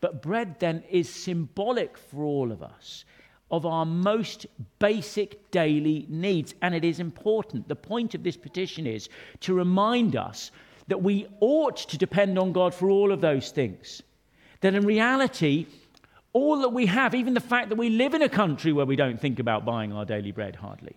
But 0.00 0.22
bread 0.22 0.60
then 0.60 0.84
is 0.90 1.08
symbolic 1.08 1.98
for 1.98 2.22
all 2.22 2.52
of 2.52 2.62
us 2.62 3.04
of 3.50 3.64
our 3.64 3.86
most 3.86 4.46
basic 4.78 5.50
daily 5.50 6.06
needs. 6.08 6.54
And 6.62 6.74
it 6.74 6.84
is 6.84 7.00
important. 7.00 7.68
The 7.68 7.76
point 7.76 8.14
of 8.14 8.22
this 8.22 8.36
petition 8.36 8.86
is 8.86 9.08
to 9.40 9.54
remind 9.54 10.16
us 10.16 10.50
that 10.88 11.02
we 11.02 11.26
ought 11.40 11.76
to 11.76 11.98
depend 11.98 12.38
on 12.38 12.52
God 12.52 12.74
for 12.74 12.90
all 12.90 13.12
of 13.12 13.20
those 13.20 13.50
things. 13.50 14.02
That 14.60 14.74
in 14.74 14.84
reality, 14.84 15.66
all 16.32 16.60
that 16.60 16.70
we 16.70 16.86
have, 16.86 17.14
even 17.14 17.34
the 17.34 17.40
fact 17.40 17.70
that 17.70 17.76
we 17.76 17.90
live 17.90 18.14
in 18.14 18.22
a 18.22 18.28
country 18.28 18.72
where 18.72 18.86
we 18.86 18.96
don't 18.96 19.20
think 19.20 19.38
about 19.38 19.64
buying 19.64 19.92
our 19.92 20.04
daily 20.04 20.32
bread 20.32 20.56
hardly, 20.56 20.94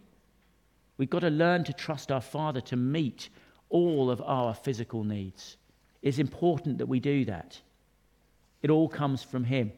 we've 0.97 1.09
got 1.09 1.19
to 1.19 1.29
learn 1.29 1.63
to 1.65 1.73
trust 1.73 2.11
our 2.11 2.21
Father 2.21 2.61
to 2.61 2.75
meet 2.75 3.29
all 3.69 4.11
of 4.11 4.21
our 4.21 4.53
physical 4.53 5.03
needs. 5.03 5.57
It's 6.01 6.19
important 6.19 6.77
that 6.79 6.87
we 6.87 6.99
do 6.99 7.25
that. 7.25 7.59
It 8.61 8.69
all 8.69 8.89
comes 8.89 9.23
from 9.23 9.43
Him. 9.43 9.71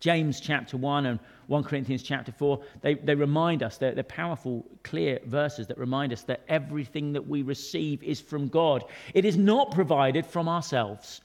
James 0.00 0.40
chapter 0.40 0.76
1 0.76 1.06
and 1.06 1.18
1 1.46 1.64
Corinthians 1.64 2.02
chapter 2.02 2.32
4, 2.32 2.60
they, 2.82 2.94
they 2.94 3.14
remind 3.14 3.62
us, 3.62 3.78
they're, 3.78 3.94
they're 3.94 4.04
powerful, 4.04 4.64
clear 4.82 5.20
verses 5.26 5.66
that 5.66 5.78
remind 5.78 6.12
us 6.12 6.22
that 6.22 6.42
everything 6.48 7.12
that 7.12 7.26
we 7.26 7.42
receive 7.42 8.02
is 8.02 8.20
from 8.20 8.48
God. 8.48 8.84
It 9.14 9.24
is 9.24 9.36
not 9.36 9.70
provided 9.70 10.26
from 10.26 10.48
ourselves. 10.48 11.22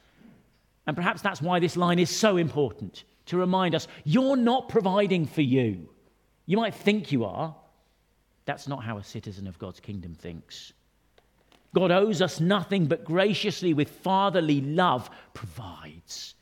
And 0.87 0.95
perhaps 0.95 1.21
that's 1.21 1.41
why 1.41 1.59
this 1.59 1.75
line 1.75 1.99
is 1.99 2.09
so 2.09 2.37
important 2.37 3.03
to 3.31 3.37
remind 3.37 3.75
us 3.75 3.87
you're 4.03 4.35
not 4.35 4.69
providing 4.69 5.25
for 5.25 5.41
you. 5.41 5.89
You 6.45 6.57
might 6.57 6.75
think 6.75 7.11
you 7.11 7.25
are. 7.25 7.55
That's 8.45 8.67
not 8.67 8.83
how 8.83 8.97
a 8.97 9.03
citizen 9.03 9.47
of 9.47 9.57
God's 9.57 9.79
kingdom 9.79 10.13
thinks. 10.13 10.73
God 11.73 11.91
owes 11.91 12.21
us 12.21 12.41
nothing, 12.41 12.85
but 12.85 13.05
graciously, 13.05 13.73
with 13.73 13.89
fatherly 13.89 14.59
love, 14.59 15.09
provides 15.33 16.35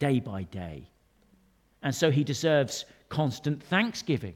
day 0.00 0.18
by 0.18 0.42
day. 0.42 0.90
And 1.82 1.94
so 1.94 2.10
he 2.10 2.24
deserves 2.24 2.84
constant 3.08 3.62
thanksgiving 3.62 4.34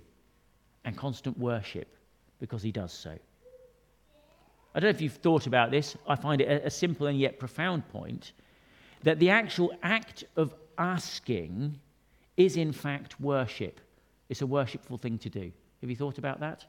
and 0.85 0.97
constant 0.97 1.37
worship 1.37 1.97
because 2.39 2.63
he 2.63 2.71
does 2.71 2.93
so. 2.93 3.11
I 4.73 4.79
don't 4.79 4.85
know 4.85 4.97
if 4.97 5.01
you've 5.01 5.15
thought 5.15 5.49
about 5.49 5.73
this. 5.73 5.97
I 6.07 6.15
find 6.15 6.41
it 6.41 6.65
a, 6.65 6.71
simple 6.71 7.09
and 7.09 7.19
yet 7.19 7.41
profound 7.41 7.89
point 7.89 8.33
that 9.03 9.19
the 9.19 9.31
actual 9.31 9.73
act 9.83 10.23
of 10.37 10.55
asking 10.79 11.79
is, 12.37 12.57
in 12.57 12.73
fact, 12.73 13.21
worship. 13.21 13.81
It's 14.29 14.43
a 14.43 14.47
worshipful 14.47 14.99
thing 14.99 15.19
to 15.19 15.29
do. 15.29 15.53
Have 15.81 15.91
you 15.91 15.97
thought 15.97 16.19
about 16.19 16.41
that? 16.41 16.65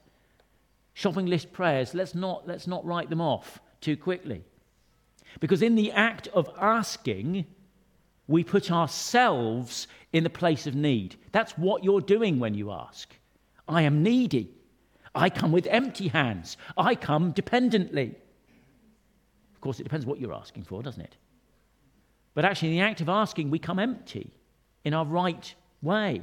Shopping 0.93 1.25
list 1.25 1.53
prayers, 1.53 1.93
let's 1.93 2.15
not, 2.15 2.47
let's 2.47 2.67
not 2.67 2.85
write 2.85 3.09
them 3.09 3.21
off 3.21 3.59
too 3.79 3.95
quickly. 3.95 4.43
Because 5.39 5.61
in 5.61 5.75
the 5.75 5.91
act 5.91 6.27
of 6.29 6.49
asking, 6.59 7.45
we 8.27 8.43
put 8.43 8.71
ourselves 8.71 9.87
in 10.13 10.23
the 10.23 10.29
place 10.29 10.67
of 10.67 10.75
need. 10.75 11.15
That's 11.31 11.57
what 11.57 11.83
you're 11.83 12.01
doing 12.01 12.39
when 12.39 12.53
you 12.53 12.71
ask. 12.71 13.13
I 13.67 13.83
am 13.83 14.03
needy. 14.03 14.49
I 15.13 15.29
come 15.29 15.51
with 15.51 15.67
empty 15.67 16.07
hands. 16.07 16.57
I 16.77 16.95
come 16.95 17.31
dependently. 17.31 18.15
Of 19.53 19.61
course, 19.61 19.79
it 19.79 19.83
depends 19.83 20.05
what 20.05 20.19
you're 20.19 20.33
asking 20.33 20.63
for, 20.63 20.81
doesn't 20.81 21.01
it? 21.01 21.15
But 22.33 22.45
actually, 22.45 22.69
in 22.69 22.75
the 22.75 22.89
act 22.89 23.01
of 23.01 23.09
asking, 23.09 23.49
we 23.49 23.59
come 23.59 23.79
empty 23.79 24.31
in 24.83 24.93
our 24.93 25.05
right 25.05 25.53
way. 25.81 26.21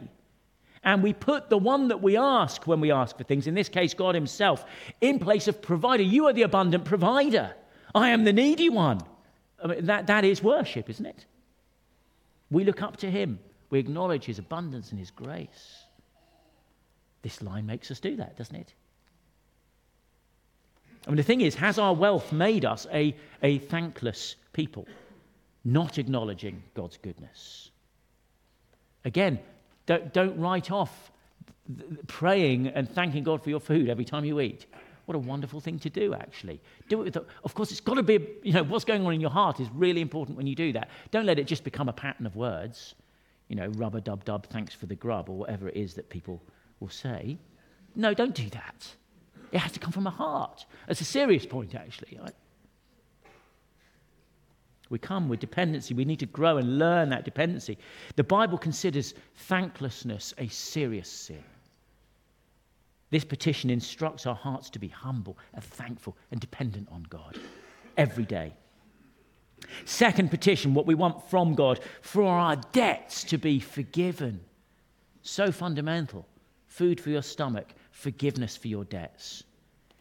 And 0.85 1.03
we 1.03 1.13
put 1.13 1.51
the 1.51 1.59
one 1.59 1.89
that 1.89 2.03
we 2.03 2.17
ask 2.17 2.67
when 2.67 2.81
we 2.81 2.93
ask 2.93 3.17
for 3.19 3.25
things, 3.25 3.47
in 3.47 3.55
this 3.55 3.69
case, 3.69 3.95
God 3.95 4.15
Himself, 4.15 4.65
in 5.01 5.19
place 5.19 5.49
of 5.49 5.61
provider. 5.61 6.03
You 6.03 6.27
are 6.27 6.33
the 6.33 6.43
abundant 6.43 6.85
provider. 6.85 7.53
I 7.95 8.11
am 8.11 8.25
the 8.25 8.33
needy 8.33 8.69
one. 8.69 9.01
I 9.63 9.67
mean, 9.67 9.87
that, 9.87 10.07
that 10.07 10.25
is 10.25 10.43
worship, 10.43 10.89
isn't 10.89 11.05
it? 11.05 11.27
We 12.51 12.65
look 12.65 12.81
up 12.81 12.97
to 12.99 13.11
Him, 13.11 13.39
we 13.71 13.79
acknowledge 13.79 14.25
His 14.25 14.39
abundance 14.39 14.91
and 14.91 14.99
His 14.99 15.11
grace. 15.11 15.85
This 17.23 17.43
line 17.43 17.67
makes 17.67 17.91
us 17.91 18.01
do 18.01 18.17
that, 18.17 18.37
doesn't 18.37 18.57
it? 18.57 18.73
I 21.07 21.11
mean, 21.11 21.17
the 21.17 21.23
thing 21.23 21.41
is, 21.41 21.55
has 21.57 21.79
our 21.79 21.95
wealth 21.95 22.33
made 22.33 22.65
us 22.65 22.87
a, 22.93 23.17
a 23.43 23.59
thankless 23.59 24.37
people, 24.53 24.87
not 25.65 25.99
acknowledging 25.99 26.63
God's 26.75 26.97
goodness? 26.97 27.71
Again, 29.05 29.39
don't, 29.87 30.13
don't 30.13 30.39
write 30.39 30.71
off 30.71 31.11
praying 32.07 32.69
and 32.69 32.89
thanking 32.89 33.25
God 33.25 33.43
for 33.43 33.51
your 33.51 33.61
food 33.61 33.89
every 33.89 34.05
time 34.05 34.25
you 34.25 34.41
eat. 34.41 34.67
What 35.07 35.15
a 35.15 35.19
wonderful 35.19 35.61
thing 35.61 35.79
to 35.81 35.91
do, 35.91 36.13
actually. 36.13 36.61
Do 36.89 37.01
it 37.01 37.17
with, 37.17 37.27
of 37.45 37.55
course, 37.55 37.71
it's 37.71 37.81
got 37.81 37.95
to 37.95 38.03
be, 38.03 38.27
you 38.43 38.53
know, 38.53 38.63
what's 38.63 38.85
going 38.85 39.07
on 39.07 39.15
in 39.15 39.21
your 39.21 39.31
heart 39.31 39.59
is 39.59 39.69
really 39.75 40.03
important 40.03 40.37
when 40.37 40.47
you 40.47 40.55
do 40.55 40.73
that. 40.75 40.91
Don't 41.11 41.25
let 41.25 41.39
it 41.39 41.47
just 41.47 41.65
become 41.65 41.89
a 41.89 41.93
pattern 41.95 42.27
of 42.27 42.37
words, 42.37 42.95
you 43.49 43.57
know, 43.57 43.69
rubber 43.77 44.01
dub 44.01 44.25
dub, 44.27 44.47
thanks 44.49 44.75
for 44.75 44.85
the 44.85 44.95
grub, 44.95 45.31
or 45.31 45.39
whatever 45.39 45.69
it 45.69 45.77
is 45.77 45.95
that 45.95 46.11
people 46.11 46.43
will 46.81 46.91
say. 46.91 47.39
No, 47.97 48.13
don't 48.13 48.35
do 48.35 48.51
that. 48.51 48.87
It 49.51 49.59
has 49.59 49.73
to 49.73 49.81
come 49.81 49.93
from 49.93 50.07
a 50.07 50.11
heart. 50.11 50.67
That's 50.87 51.01
a 51.01 51.07
serious 51.07 51.47
point, 51.47 51.75
actually. 51.75 52.21
We 54.91 54.99
come 54.99 55.29
with 55.29 55.41
dependency. 55.41 55.95
We 55.95 56.05
need 56.05 56.21
to 56.21 56.27
grow 56.27 56.57
and 56.57 56.79
learn 56.79 57.11
that 57.11 57.25
dependency. 57.25 57.79
The 58.17 58.25
Bible 58.25 58.59
considers 58.59 59.15
thanklessness 59.35 60.35
a 60.39 60.49
serious 60.49 61.11
sin. 61.11 61.45
This 63.11 63.25
petition 63.25 63.71
instructs 63.71 64.27
our 64.27 64.35
hearts 64.35 64.71
to 64.71 64.79
be 64.79 64.89
humble 64.89 65.39
and 65.55 65.65
thankful 65.65 66.17
and 66.31 66.41
dependent 66.41 66.89
on 66.91 67.07
God 67.09 67.39
every 67.97 68.25
day. 68.25 68.53
Second 69.85 70.31
petition, 70.31 70.75
what 70.75 70.87
we 70.87 70.95
want 70.95 71.29
from 71.29 71.55
God, 71.55 71.81
for 72.01 72.25
our 72.25 72.57
debts 72.73 73.25
to 73.25 73.39
be 73.39 73.61
forgiven. 73.61 74.41
So 75.23 75.51
fundamental. 75.51 76.27
Food 76.67 77.01
for 77.01 77.11
your 77.11 77.23
stomach, 77.23 77.69
forgiveness 77.91 78.57
for 78.57 78.69
your 78.69 78.85
debts. 78.85 79.43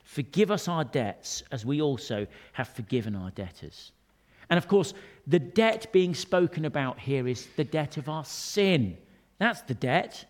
Forgive 0.03 0.51
us 0.51 0.67
our 0.67 0.83
debts 0.83 1.43
as 1.51 1.65
we 1.65 1.81
also 1.81 2.27
have 2.53 2.69
forgiven 2.69 3.15
our 3.15 3.31
debtors. 3.31 3.91
And 4.49 4.57
of 4.57 4.67
course, 4.67 4.93
the 5.25 5.39
debt 5.39 5.87
being 5.91 6.15
spoken 6.15 6.65
about 6.65 6.99
here 6.99 7.27
is 7.27 7.47
the 7.57 7.63
debt 7.63 7.97
of 7.97 8.07
our 8.09 8.25
sin. 8.25 8.97
That's 9.39 9.61
the 9.61 9.73
debt. 9.73 10.25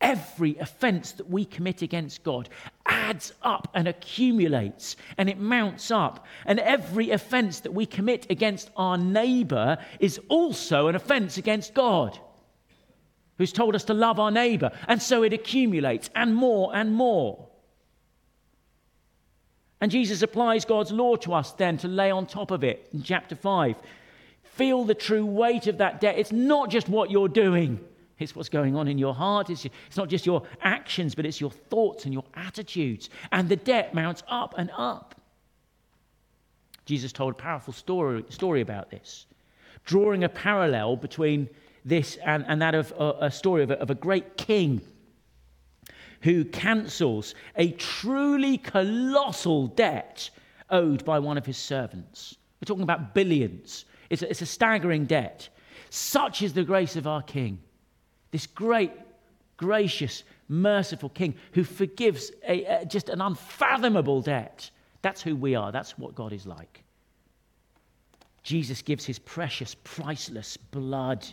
Every 0.00 0.56
offense 0.56 1.12
that 1.12 1.28
we 1.28 1.44
commit 1.44 1.82
against 1.82 2.22
God 2.22 2.48
adds 2.86 3.34
up 3.42 3.68
and 3.74 3.86
accumulates 3.86 4.96
and 5.18 5.28
it 5.28 5.38
mounts 5.38 5.90
up. 5.90 6.24
And 6.46 6.58
every 6.58 7.10
offense 7.10 7.60
that 7.60 7.74
we 7.74 7.84
commit 7.84 8.26
against 8.30 8.70
our 8.76 8.96
neighbor 8.96 9.76
is 9.98 10.18
also 10.28 10.88
an 10.88 10.94
offense 10.94 11.36
against 11.36 11.74
God, 11.74 12.18
who's 13.36 13.52
told 13.52 13.74
us 13.74 13.84
to 13.84 13.94
love 13.94 14.18
our 14.18 14.30
neighbor. 14.30 14.70
And 14.88 15.02
so 15.02 15.22
it 15.22 15.34
accumulates 15.34 16.08
and 16.14 16.34
more 16.34 16.74
and 16.74 16.94
more. 16.94 17.49
And 19.80 19.90
Jesus 19.90 20.22
applies 20.22 20.64
God's 20.64 20.92
law 20.92 21.16
to 21.16 21.32
us 21.32 21.52
then 21.52 21.78
to 21.78 21.88
lay 21.88 22.10
on 22.10 22.26
top 22.26 22.50
of 22.50 22.62
it 22.62 22.88
in 22.92 23.02
chapter 23.02 23.34
5. 23.34 23.76
Feel 24.42 24.84
the 24.84 24.94
true 24.94 25.24
weight 25.24 25.66
of 25.66 25.78
that 25.78 26.00
debt. 26.00 26.18
It's 26.18 26.32
not 26.32 26.70
just 26.70 26.88
what 26.88 27.10
you're 27.10 27.28
doing, 27.28 27.80
it's 28.18 28.36
what's 28.36 28.50
going 28.50 28.76
on 28.76 28.88
in 28.88 28.98
your 28.98 29.14
heart. 29.14 29.48
It's, 29.48 29.64
it's 29.64 29.96
not 29.96 30.08
just 30.08 30.26
your 30.26 30.42
actions, 30.60 31.14
but 31.14 31.24
it's 31.24 31.40
your 31.40 31.50
thoughts 31.50 32.04
and 32.04 32.12
your 32.12 32.24
attitudes. 32.34 33.08
And 33.32 33.48
the 33.48 33.56
debt 33.56 33.94
mounts 33.94 34.22
up 34.28 34.54
and 34.58 34.70
up. 34.76 35.14
Jesus 36.84 37.12
told 37.12 37.32
a 37.32 37.36
powerful 37.36 37.72
story, 37.72 38.24
story 38.28 38.60
about 38.60 38.90
this, 38.90 39.26
drawing 39.86 40.24
a 40.24 40.28
parallel 40.28 40.96
between 40.96 41.48
this 41.84 42.16
and, 42.16 42.44
and 42.46 42.60
that 42.60 42.74
of 42.74 42.92
a, 42.98 43.26
a 43.26 43.30
story 43.30 43.62
of 43.62 43.70
a, 43.70 43.80
of 43.80 43.88
a 43.88 43.94
great 43.94 44.36
king 44.36 44.82
who 46.22 46.44
cancels 46.44 47.34
a 47.56 47.72
truly 47.72 48.58
colossal 48.58 49.68
debt 49.68 50.30
owed 50.68 51.04
by 51.04 51.18
one 51.18 51.38
of 51.38 51.46
his 51.46 51.56
servants. 51.56 52.36
We're 52.60 52.66
talking 52.66 52.82
about 52.82 53.14
billions. 53.14 53.86
It's 54.10 54.22
a, 54.22 54.30
it's 54.30 54.42
a 54.42 54.46
staggering 54.46 55.06
debt. 55.06 55.48
Such 55.88 56.42
is 56.42 56.52
the 56.52 56.64
grace 56.64 56.96
of 56.96 57.06
our 57.06 57.22
King. 57.22 57.58
This 58.30 58.46
great, 58.46 58.92
gracious, 59.56 60.24
merciful 60.48 61.08
King 61.08 61.34
who 61.52 61.64
forgives 61.64 62.30
a, 62.46 62.64
a, 62.64 62.84
just 62.84 63.08
an 63.08 63.20
unfathomable 63.20 64.20
debt. 64.20 64.70
That's 65.02 65.22
who 65.22 65.34
we 65.34 65.54
are. 65.54 65.72
That's 65.72 65.98
what 65.98 66.14
God 66.14 66.32
is 66.32 66.46
like. 66.46 66.84
Jesus 68.42 68.82
gives 68.82 69.04
his 69.04 69.18
precious, 69.18 69.74
priceless 69.84 70.56
blood, 70.56 71.26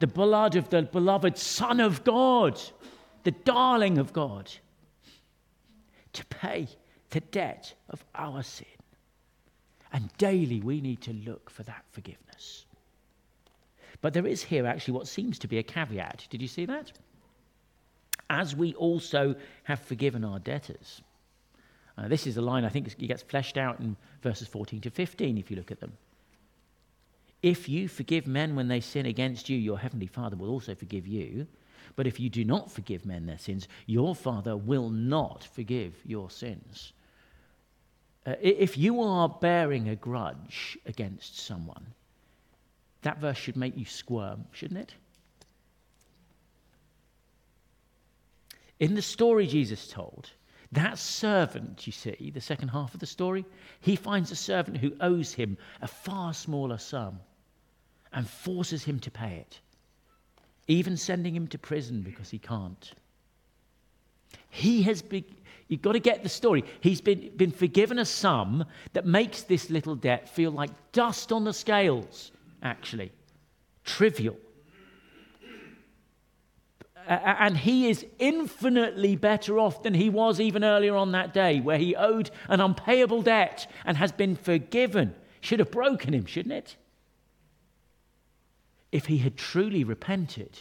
the 0.00 0.06
blood 0.06 0.56
of 0.56 0.68
the 0.68 0.82
beloved 0.82 1.36
Son 1.36 1.80
of 1.80 2.04
God 2.04 2.60
the 3.26 3.32
darling 3.32 3.98
of 3.98 4.12
God, 4.12 4.48
to 6.12 6.24
pay 6.26 6.68
the 7.10 7.18
debt 7.18 7.74
of 7.90 8.04
our 8.14 8.44
sin. 8.44 8.68
And 9.92 10.16
daily 10.16 10.60
we 10.60 10.80
need 10.80 11.00
to 11.02 11.12
look 11.12 11.50
for 11.50 11.64
that 11.64 11.84
forgiveness. 11.90 12.66
But 14.00 14.14
there 14.14 14.28
is 14.28 14.44
here 14.44 14.64
actually 14.64 14.94
what 14.94 15.08
seems 15.08 15.40
to 15.40 15.48
be 15.48 15.58
a 15.58 15.64
caveat. 15.64 16.28
Did 16.30 16.40
you 16.40 16.46
see 16.46 16.66
that? 16.66 16.92
As 18.30 18.54
we 18.54 18.74
also 18.74 19.34
have 19.64 19.80
forgiven 19.80 20.24
our 20.24 20.38
debtors. 20.38 21.02
Uh, 21.98 22.06
this 22.06 22.28
is 22.28 22.36
a 22.36 22.42
line 22.42 22.64
I 22.64 22.68
think 22.68 22.86
it 22.86 23.08
gets 23.08 23.22
fleshed 23.22 23.58
out 23.58 23.80
in 23.80 23.96
verses 24.22 24.46
14 24.46 24.82
to 24.82 24.90
15 24.90 25.36
if 25.36 25.50
you 25.50 25.56
look 25.56 25.72
at 25.72 25.80
them. 25.80 25.94
If 27.42 27.68
you 27.68 27.88
forgive 27.88 28.28
men 28.28 28.54
when 28.54 28.68
they 28.68 28.78
sin 28.78 29.04
against 29.04 29.48
you, 29.48 29.58
your 29.58 29.80
heavenly 29.80 30.06
Father 30.06 30.36
will 30.36 30.50
also 30.50 30.76
forgive 30.76 31.08
you. 31.08 31.48
But 31.94 32.06
if 32.06 32.18
you 32.18 32.28
do 32.28 32.44
not 32.44 32.70
forgive 32.70 33.06
men 33.06 33.26
their 33.26 33.38
sins, 33.38 33.68
your 33.86 34.14
Father 34.14 34.56
will 34.56 34.90
not 34.90 35.44
forgive 35.44 35.94
your 36.04 36.30
sins. 36.30 36.92
Uh, 38.26 38.34
if 38.40 38.76
you 38.76 39.00
are 39.02 39.28
bearing 39.28 39.88
a 39.88 39.94
grudge 39.96 40.76
against 40.84 41.38
someone, 41.38 41.86
that 43.02 43.18
verse 43.18 43.36
should 43.36 43.56
make 43.56 43.76
you 43.76 43.84
squirm, 43.84 44.46
shouldn't 44.50 44.80
it? 44.80 44.94
In 48.80 48.94
the 48.94 49.02
story 49.02 49.46
Jesus 49.46 49.86
told, 49.88 50.30
that 50.72 50.98
servant, 50.98 51.86
you 51.86 51.92
see, 51.92 52.32
the 52.34 52.40
second 52.40 52.68
half 52.68 52.92
of 52.92 53.00
the 53.00 53.06
story, 53.06 53.46
he 53.80 53.96
finds 53.96 54.32
a 54.32 54.36
servant 54.36 54.78
who 54.78 54.96
owes 55.00 55.32
him 55.32 55.56
a 55.80 55.86
far 55.86 56.34
smaller 56.34 56.78
sum. 56.78 57.20
and 58.12 58.28
forces 58.28 58.84
him 58.84 58.98
to 59.00 59.10
pay 59.10 59.36
it, 59.36 59.60
even 60.68 60.96
sending 60.96 61.34
him 61.34 61.46
to 61.48 61.58
prison 61.58 62.02
because 62.02 62.30
he 62.30 62.38
can't. 62.38 62.92
He 64.50 64.82
has 64.82 65.02
been, 65.02 65.24
you've 65.68 65.82
got 65.82 65.92
to 65.92 66.00
get 66.00 66.22
the 66.22 66.28
story. 66.28 66.64
He's 66.80 67.00
been, 67.00 67.30
been 67.36 67.50
forgiven 67.50 67.98
a 67.98 68.04
sum 68.04 68.64
that 68.92 69.06
makes 69.06 69.42
this 69.42 69.70
little 69.70 69.94
debt 69.94 70.28
feel 70.28 70.50
like 70.50 70.70
dust 70.92 71.30
on 71.32 71.44
the 71.44 71.52
scales, 71.52 72.32
actually, 72.62 73.12
trivial. 73.84 74.36
And 77.06 77.56
he 77.56 77.88
is 77.88 78.04
infinitely 78.18 79.14
better 79.14 79.60
off 79.60 79.84
than 79.84 79.94
he 79.94 80.10
was 80.10 80.40
even 80.40 80.64
earlier 80.64 80.96
on 80.96 81.12
that 81.12 81.32
day, 81.32 81.60
where 81.60 81.78
he 81.78 81.94
owed 81.94 82.30
an 82.48 82.60
unpayable 82.60 83.22
debt 83.22 83.70
and 83.84 83.96
has 83.96 84.10
been 84.10 84.34
forgiven. 84.34 85.14
Should 85.40 85.60
have 85.60 85.70
broken 85.70 86.12
him, 86.12 86.26
shouldn't 86.26 86.54
it? 86.54 86.74
If 88.92 89.06
he 89.06 89.18
had 89.18 89.36
truly 89.36 89.84
repented, 89.84 90.60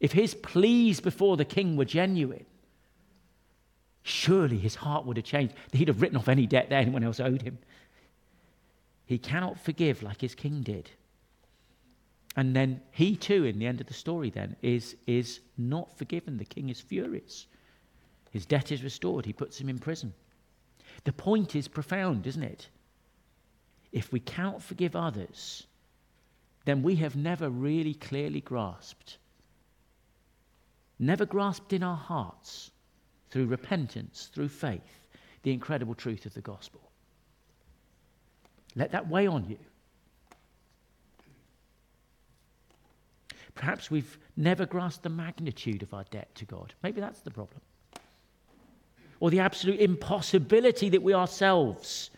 if 0.00 0.12
his 0.12 0.34
pleas 0.34 1.00
before 1.00 1.36
the 1.36 1.44
king 1.44 1.76
were 1.76 1.84
genuine, 1.84 2.46
surely 4.02 4.58
his 4.58 4.74
heart 4.74 5.06
would 5.06 5.16
have 5.16 5.24
changed. 5.24 5.54
He'd 5.72 5.88
have 5.88 6.02
written 6.02 6.18
off 6.18 6.28
any 6.28 6.46
debt 6.46 6.68
that 6.70 6.82
anyone 6.82 7.04
else 7.04 7.20
owed 7.20 7.42
him. 7.42 7.58
He 9.06 9.18
cannot 9.18 9.58
forgive 9.58 10.02
like 10.02 10.20
his 10.20 10.34
king 10.34 10.62
did. 10.62 10.90
And 12.36 12.54
then 12.54 12.80
he 12.90 13.16
too, 13.16 13.44
in 13.44 13.58
the 13.58 13.66
end 13.66 13.80
of 13.80 13.86
the 13.86 13.94
story, 13.94 14.30
then, 14.30 14.56
is, 14.60 14.96
is 15.06 15.40
not 15.56 15.96
forgiven. 15.96 16.36
The 16.36 16.44
king 16.44 16.68
is 16.68 16.80
furious. 16.80 17.46
His 18.30 18.44
debt 18.44 18.72
is 18.72 18.82
restored. 18.82 19.24
He 19.24 19.32
puts 19.32 19.60
him 19.60 19.68
in 19.68 19.78
prison. 19.78 20.12
The 21.04 21.12
point 21.12 21.54
is 21.54 21.68
profound, 21.68 22.26
isn't 22.26 22.42
it? 22.42 22.68
If 23.92 24.12
we 24.12 24.18
cannot 24.18 24.62
forgive 24.62 24.96
others, 24.96 25.66
then 26.64 26.82
we 26.82 26.96
have 26.96 27.16
never 27.16 27.50
really 27.50 27.94
clearly 27.94 28.40
grasped, 28.40 29.18
never 30.98 31.26
grasped 31.26 31.72
in 31.72 31.82
our 31.82 31.96
hearts 31.96 32.70
through 33.30 33.46
repentance, 33.46 34.30
through 34.32 34.48
faith, 34.48 35.08
the 35.42 35.52
incredible 35.52 35.94
truth 35.94 36.24
of 36.24 36.34
the 36.34 36.40
gospel. 36.40 36.80
Let 38.76 38.92
that 38.92 39.08
weigh 39.08 39.26
on 39.26 39.44
you. 39.48 39.58
Perhaps 43.54 43.90
we've 43.90 44.18
never 44.36 44.66
grasped 44.66 45.04
the 45.04 45.08
magnitude 45.08 45.82
of 45.82 45.94
our 45.94 46.04
debt 46.10 46.34
to 46.36 46.44
God. 46.44 46.74
Maybe 46.82 47.00
that's 47.00 47.20
the 47.20 47.30
problem. 47.30 47.60
Or 49.20 49.30
the 49.30 49.40
absolute 49.40 49.80
impossibility 49.80 50.88
that 50.88 51.02
we 51.02 51.14
ourselves 51.14 52.10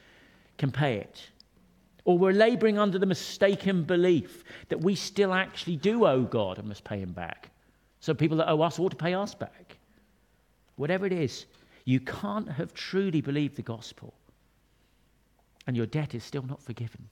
can 0.56 0.70
pay 0.70 0.96
it. 0.96 1.28
Or 2.06 2.16
we're 2.16 2.32
laboring 2.32 2.78
under 2.78 2.98
the 2.98 3.04
mistaken 3.04 3.82
belief 3.82 4.44
that 4.68 4.80
we 4.80 4.94
still 4.94 5.34
actually 5.34 5.76
do 5.76 6.06
owe 6.06 6.22
God 6.22 6.58
and 6.58 6.68
must 6.68 6.84
pay 6.84 7.00
Him 7.00 7.12
back. 7.12 7.50
So 8.00 8.14
people 8.14 8.38
that 8.38 8.48
owe 8.48 8.62
us 8.62 8.78
ought 8.78 8.90
to 8.90 8.96
pay 8.96 9.12
us 9.12 9.34
back 9.34 9.76
whatever 10.76 11.06
it 11.06 11.12
is, 11.12 11.46
you 11.84 12.00
can't 12.00 12.48
have 12.48 12.72
truly 12.74 13.20
believed 13.20 13.56
the 13.56 13.62
gospel 13.62 14.14
and 15.66 15.76
your 15.76 15.86
debt 15.86 16.14
is 16.14 16.22
still 16.22 16.42
not 16.42 16.62
forgiven. 16.62 17.08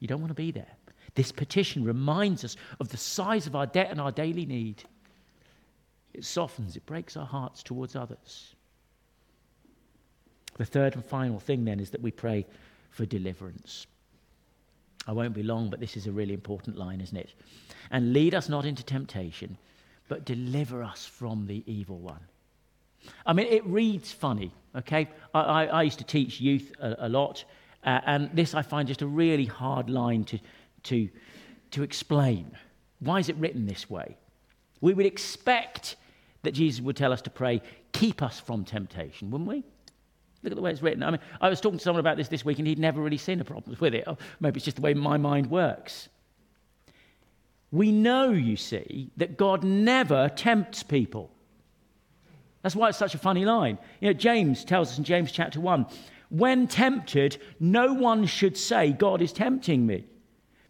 You 0.00 0.08
don't 0.08 0.20
want 0.20 0.30
to 0.30 0.34
be 0.34 0.50
there. 0.50 0.76
This 1.14 1.32
petition 1.32 1.84
reminds 1.84 2.44
us 2.44 2.56
of 2.78 2.90
the 2.90 2.96
size 2.96 3.46
of 3.46 3.56
our 3.56 3.66
debt 3.66 3.90
and 3.90 4.00
our 4.00 4.12
daily 4.12 4.44
need. 4.44 4.84
It 6.12 6.24
softens, 6.24 6.76
it 6.76 6.84
breaks 6.86 7.16
our 7.16 7.26
hearts 7.26 7.62
towards 7.62 7.96
others. 7.96 8.54
The 10.58 10.66
third 10.66 10.94
and 10.94 11.04
final 11.04 11.38
thing 11.38 11.64
then 11.64 11.80
is 11.80 11.90
that 11.90 12.02
we 12.02 12.10
pray 12.10 12.46
for 12.98 13.06
deliverance. 13.06 13.86
I 15.06 15.12
won't 15.12 15.32
be 15.32 15.44
long, 15.44 15.70
but 15.70 15.78
this 15.78 15.96
is 15.96 16.08
a 16.08 16.10
really 16.10 16.34
important 16.34 16.76
line, 16.76 17.00
isn't 17.00 17.16
it? 17.16 17.30
And 17.92 18.12
lead 18.12 18.34
us 18.34 18.48
not 18.48 18.64
into 18.64 18.82
temptation, 18.82 19.56
but 20.08 20.24
deliver 20.24 20.82
us 20.82 21.06
from 21.06 21.46
the 21.46 21.62
evil 21.64 21.98
one. 22.00 22.18
I 23.24 23.34
mean, 23.34 23.46
it 23.46 23.64
reads 23.64 24.10
funny, 24.10 24.50
okay? 24.74 25.08
I, 25.32 25.40
I, 25.40 25.64
I 25.66 25.82
used 25.84 25.98
to 25.98 26.04
teach 26.04 26.40
youth 26.40 26.72
a, 26.80 27.06
a 27.06 27.08
lot, 27.08 27.44
uh, 27.84 28.00
and 28.04 28.30
this 28.32 28.52
I 28.52 28.62
find 28.62 28.88
just 28.88 29.02
a 29.02 29.06
really 29.06 29.46
hard 29.46 29.88
line 29.88 30.24
to, 30.24 30.40
to, 30.82 31.08
to 31.70 31.84
explain. 31.84 32.50
Why 32.98 33.20
is 33.20 33.28
it 33.28 33.36
written 33.36 33.64
this 33.64 33.88
way? 33.88 34.16
We 34.80 34.92
would 34.92 35.06
expect 35.06 35.94
that 36.42 36.50
Jesus 36.50 36.80
would 36.80 36.96
tell 36.96 37.12
us 37.12 37.22
to 37.22 37.30
pray, 37.30 37.62
keep 37.92 38.22
us 38.22 38.40
from 38.40 38.64
temptation, 38.64 39.30
wouldn't 39.30 39.48
we? 39.48 39.62
Look 40.42 40.52
at 40.52 40.56
the 40.56 40.62
way 40.62 40.70
it's 40.70 40.82
written. 40.82 41.02
I 41.02 41.10
mean, 41.10 41.20
I 41.40 41.48
was 41.48 41.60
talking 41.60 41.78
to 41.78 41.84
someone 41.84 42.00
about 42.00 42.16
this 42.16 42.28
this 42.28 42.44
week, 42.44 42.58
and 42.58 42.68
he'd 42.68 42.78
never 42.78 43.00
really 43.00 43.16
seen 43.16 43.40
a 43.40 43.44
problem 43.44 43.76
with 43.80 43.94
it. 43.94 44.04
Or 44.06 44.16
maybe 44.40 44.58
it's 44.58 44.64
just 44.64 44.76
the 44.76 44.82
way 44.82 44.94
my 44.94 45.16
mind 45.16 45.50
works. 45.50 46.08
We 47.70 47.92
know, 47.92 48.30
you 48.30 48.56
see, 48.56 49.10
that 49.16 49.36
God 49.36 49.64
never 49.64 50.28
tempts 50.28 50.82
people. 50.82 51.30
That's 52.62 52.76
why 52.76 52.88
it's 52.88 52.98
such 52.98 53.14
a 53.14 53.18
funny 53.18 53.44
line. 53.44 53.78
You 54.00 54.08
know, 54.08 54.12
James 54.14 54.64
tells 54.64 54.90
us 54.90 54.98
in 54.98 55.04
James 55.04 55.32
chapter 55.32 55.60
1 55.60 55.86
when 56.30 56.66
tempted, 56.66 57.38
no 57.58 57.94
one 57.94 58.26
should 58.26 58.56
say, 58.56 58.92
God 58.92 59.22
is 59.22 59.32
tempting 59.32 59.86
me. 59.86 60.04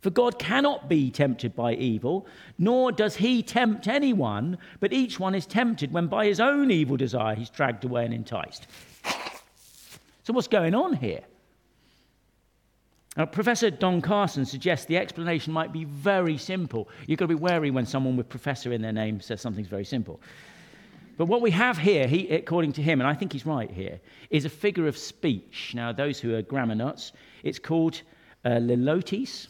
For 0.01 0.11
God 0.11 0.39
cannot 0.39 0.89
be 0.89 1.11
tempted 1.11 1.57
by 1.57 1.75
evil, 1.75 2.29
nor 2.57 2.93
does 2.93 3.17
he 3.17 3.43
tempt 3.43 3.89
anyone, 3.89 4.59
but 4.79 4.93
each 4.93 5.19
one 5.19 5.35
is 5.35 5.47
tempted 5.47 5.93
when 5.93 6.07
by 6.07 6.27
his 6.27 6.39
own 6.39 6.71
evil 6.71 6.97
desire 6.97 7.35
he's 7.35 7.51
dragged 7.51 7.85
away 7.85 8.05
and 8.05 8.15
enticed. 8.15 8.69
So, 10.29 10.35
what's 10.35 10.47
going 10.47 10.75
on 10.75 10.93
here? 10.93 11.23
Now, 13.17 13.25
Professor 13.25 13.71
Don 13.71 14.03
Carson 14.03 14.45
suggests 14.45 14.85
the 14.85 14.99
explanation 14.99 15.55
might 15.55 15.73
be 15.73 15.85
very 15.85 16.37
simple. 16.37 16.91
You've 17.07 17.19
got 17.19 17.25
to 17.25 17.35
be 17.35 17.35
wary 17.35 17.71
when 17.71 17.87
someone 17.87 18.15
with 18.15 18.29
professor 18.29 18.75
in 18.75 18.83
their 18.83 18.93
name 18.93 19.23
says 19.23 19.41
something's 19.41 19.69
very 19.69 19.87
simple. 19.87 20.21
But 21.17 21.29
what 21.29 21.41
we 21.41 21.51
have 21.53 21.79
here, 21.79 22.07
he, 22.07 22.29
according 22.29 22.75
to 22.75 22.83
him, 22.83 23.01
and 23.01 23.09
I 23.09 23.15
think 23.15 23.33
he's 23.33 23.47
right 23.47 23.71
here, 23.71 24.01
is 24.29 24.45
a 24.45 24.51
figure 24.51 24.87
of 24.87 24.99
speech. 24.99 25.73
Now, 25.75 25.93
those 25.93 26.21
who 26.21 26.35
are 26.35 26.43
grammar 26.43 26.75
nuts, 26.75 27.13
it's 27.43 27.59
called 27.59 28.03
uh, 28.45 28.51
litotes. 28.51 29.49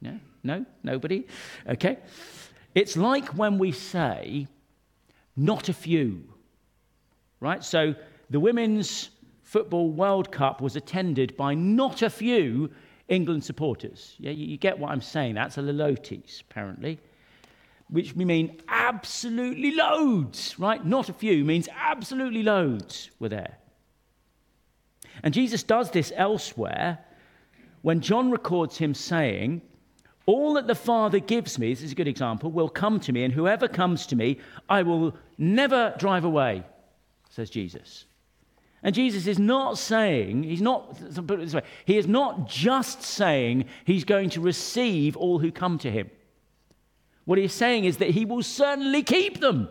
No? 0.00 0.20
No? 0.44 0.64
Nobody? 0.84 1.26
Okay. 1.68 1.98
It's 2.76 2.96
like 2.96 3.26
when 3.30 3.58
we 3.58 3.72
say, 3.72 4.46
not 5.36 5.68
a 5.68 5.72
few. 5.72 6.22
Right? 7.40 7.64
So 7.64 7.96
the 8.30 8.38
Women's 8.38 9.10
Football 9.50 9.90
World 9.90 10.30
Cup 10.30 10.60
was 10.60 10.76
attended 10.76 11.36
by 11.36 11.54
not 11.54 12.02
a 12.02 12.10
few 12.10 12.70
England 13.08 13.44
supporters. 13.44 14.14
Yeah, 14.18 14.30
you, 14.30 14.46
you 14.46 14.56
get 14.56 14.78
what 14.78 14.90
I'm 14.90 15.00
saying. 15.00 15.34
That's 15.34 15.58
a 15.58 15.60
litotes, 15.60 16.40
apparently 16.42 16.98
which 17.90 18.14
we 18.14 18.24
mean 18.24 18.56
absolutely 18.68 19.72
loads, 19.72 20.58
right? 20.58 20.84
Not 20.84 21.08
a 21.08 21.12
few, 21.12 21.44
means 21.44 21.68
absolutely 21.76 22.42
loads 22.42 23.10
were 23.18 23.28
there. 23.28 23.58
And 25.22 25.34
Jesus 25.34 25.62
does 25.62 25.90
this 25.90 26.12
elsewhere 26.14 26.98
when 27.82 28.00
John 28.00 28.30
records 28.30 28.78
him 28.78 28.94
saying, 28.94 29.62
All 30.26 30.54
that 30.54 30.66
the 30.66 30.74
Father 30.74 31.18
gives 31.18 31.58
me, 31.58 31.74
this 31.74 31.82
is 31.82 31.92
a 31.92 31.96
good 31.96 32.08
example, 32.08 32.50
will 32.50 32.68
come 32.68 33.00
to 33.00 33.12
me, 33.12 33.24
and 33.24 33.34
whoever 33.34 33.66
comes 33.66 34.06
to 34.06 34.16
me, 34.16 34.38
I 34.68 34.82
will 34.82 35.16
never 35.36 35.94
drive 35.98 36.24
away, 36.24 36.62
says 37.28 37.50
Jesus. 37.50 38.04
And 38.82 38.94
Jesus 38.94 39.26
is 39.26 39.38
not 39.38 39.76
saying, 39.76 40.44
he's 40.44 40.62
not, 40.62 40.98
put 41.26 41.38
it 41.38 41.44
this 41.44 41.54
way, 41.54 41.62
he 41.84 41.98
is 41.98 42.06
not 42.06 42.48
just 42.48 43.02
saying 43.02 43.66
he's 43.84 44.04
going 44.04 44.30
to 44.30 44.40
receive 44.40 45.16
all 45.16 45.38
who 45.38 45.52
come 45.52 45.78
to 45.78 45.90
him. 45.90 46.10
What 47.26 47.38
he's 47.38 47.52
saying 47.52 47.84
is 47.84 47.98
that 47.98 48.10
he 48.10 48.24
will 48.24 48.42
certainly 48.42 49.02
keep 49.02 49.40
them. 49.40 49.68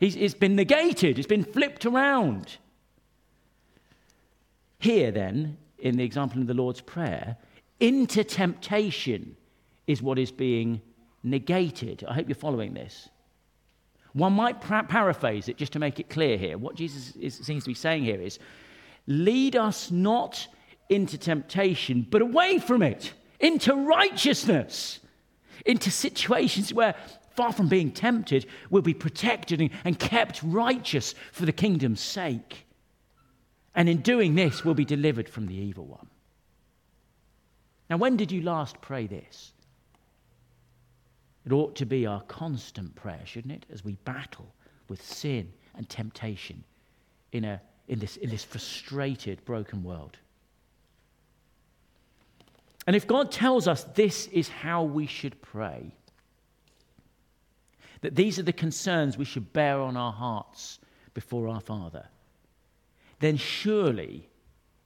He's, 0.00 0.16
it's 0.16 0.34
been 0.34 0.56
negated, 0.56 1.18
it's 1.18 1.28
been 1.28 1.44
flipped 1.44 1.84
around. 1.84 2.56
Here, 4.78 5.10
then, 5.10 5.58
in 5.78 5.96
the 5.96 6.04
example 6.04 6.40
of 6.40 6.46
the 6.46 6.54
Lord's 6.54 6.80
Prayer, 6.80 7.36
into 7.80 8.24
temptation 8.24 9.36
is 9.86 10.00
what 10.00 10.18
is 10.18 10.32
being 10.32 10.80
negated. 11.22 12.04
I 12.08 12.14
hope 12.14 12.28
you're 12.28 12.34
following 12.34 12.74
this. 12.74 13.08
One 14.12 14.32
might 14.32 14.60
paraphrase 14.60 15.48
it 15.48 15.56
just 15.56 15.72
to 15.72 15.78
make 15.78 16.00
it 16.00 16.08
clear 16.08 16.36
here. 16.36 16.58
What 16.58 16.74
Jesus 16.74 17.14
is, 17.16 17.34
seems 17.34 17.64
to 17.64 17.70
be 17.70 17.74
saying 17.74 18.04
here 18.04 18.20
is 18.20 18.38
lead 19.06 19.56
us 19.56 19.90
not 19.90 20.46
into 20.88 21.18
temptation, 21.18 22.06
but 22.10 22.22
away 22.22 22.58
from 22.58 22.82
it, 22.82 23.12
into 23.40 23.74
righteousness 23.74 25.00
into 25.66 25.90
situations 25.90 26.72
where, 26.72 26.94
far 27.36 27.52
from 27.52 27.68
being 27.68 27.90
tempted, 27.90 28.46
we'll 28.70 28.82
be 28.82 28.94
protected 28.94 29.70
and 29.84 29.98
kept 29.98 30.42
righteous 30.42 31.14
for 31.32 31.46
the 31.46 31.52
kingdom's 31.52 32.00
sake. 32.00 32.66
And 33.74 33.88
in 33.88 33.98
doing 33.98 34.34
this, 34.34 34.64
we'll 34.64 34.74
be 34.74 34.84
delivered 34.84 35.28
from 35.28 35.46
the 35.46 35.54
evil 35.54 35.86
one. 35.86 36.08
Now, 37.88 37.96
when 37.96 38.16
did 38.16 38.32
you 38.32 38.42
last 38.42 38.80
pray 38.80 39.06
this? 39.06 39.52
It 41.48 41.52
ought 41.52 41.76
to 41.76 41.86
be 41.86 42.04
our 42.04 42.20
constant 42.24 42.94
prayer, 42.94 43.22
shouldn't 43.24 43.54
it, 43.54 43.64
as 43.72 43.82
we 43.82 43.94
battle 44.04 44.52
with 44.86 45.02
sin 45.02 45.50
and 45.74 45.88
temptation 45.88 46.62
in, 47.32 47.42
a, 47.46 47.58
in, 47.88 48.00
this, 48.00 48.18
in 48.18 48.28
this 48.28 48.44
frustrated, 48.44 49.42
broken 49.46 49.82
world. 49.82 50.18
And 52.86 52.94
if 52.94 53.06
God 53.06 53.32
tells 53.32 53.66
us 53.66 53.84
this 53.94 54.26
is 54.26 54.50
how 54.50 54.82
we 54.82 55.06
should 55.06 55.40
pray, 55.40 55.94
that 58.02 58.14
these 58.14 58.38
are 58.38 58.42
the 58.42 58.52
concerns 58.52 59.16
we 59.16 59.24
should 59.24 59.50
bear 59.54 59.80
on 59.80 59.96
our 59.96 60.12
hearts 60.12 60.80
before 61.14 61.48
our 61.48 61.62
Father, 61.62 62.08
then 63.20 63.38
surely 63.38 64.28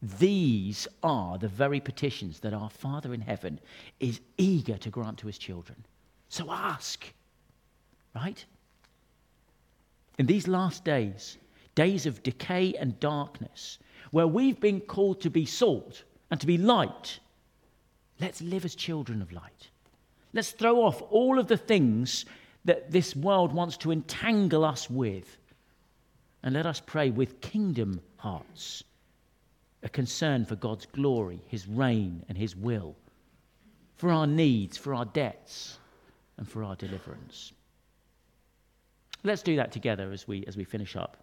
these 0.00 0.86
are 1.02 1.38
the 1.38 1.48
very 1.48 1.80
petitions 1.80 2.38
that 2.38 2.54
our 2.54 2.70
Father 2.70 3.12
in 3.12 3.22
heaven 3.22 3.58
is 3.98 4.20
eager 4.38 4.78
to 4.78 4.90
grant 4.90 5.18
to 5.18 5.26
his 5.26 5.38
children. 5.38 5.84
So 6.32 6.50
ask, 6.50 7.12
right? 8.14 8.42
In 10.16 10.24
these 10.24 10.48
last 10.48 10.82
days, 10.82 11.36
days 11.74 12.06
of 12.06 12.22
decay 12.22 12.72
and 12.72 12.98
darkness, 12.98 13.78
where 14.12 14.26
we've 14.26 14.58
been 14.58 14.80
called 14.80 15.20
to 15.20 15.30
be 15.30 15.44
salt 15.44 16.04
and 16.30 16.40
to 16.40 16.46
be 16.46 16.56
light, 16.56 17.18
let's 18.18 18.40
live 18.40 18.64
as 18.64 18.74
children 18.74 19.20
of 19.20 19.30
light. 19.30 19.68
Let's 20.32 20.52
throw 20.52 20.82
off 20.82 21.02
all 21.10 21.38
of 21.38 21.48
the 21.48 21.58
things 21.58 22.24
that 22.64 22.90
this 22.90 23.14
world 23.14 23.52
wants 23.52 23.76
to 23.78 23.92
entangle 23.92 24.64
us 24.64 24.88
with. 24.88 25.36
And 26.42 26.54
let 26.54 26.64
us 26.64 26.80
pray 26.80 27.10
with 27.10 27.42
kingdom 27.42 28.00
hearts, 28.16 28.84
a 29.82 29.88
concern 29.90 30.46
for 30.46 30.56
God's 30.56 30.86
glory, 30.86 31.42
His 31.48 31.68
reign, 31.68 32.24
and 32.30 32.38
His 32.38 32.56
will, 32.56 32.96
for 33.98 34.10
our 34.10 34.26
needs, 34.26 34.78
for 34.78 34.94
our 34.94 35.04
debts, 35.04 35.76
and 36.42 36.50
for 36.50 36.64
our 36.64 36.74
deliverance. 36.74 37.52
Let's 39.22 39.42
do 39.42 39.54
that 39.54 39.70
together 39.70 40.10
as 40.10 40.26
we, 40.26 40.44
as 40.48 40.56
we 40.56 40.64
finish 40.64 40.96
up. 40.96 41.16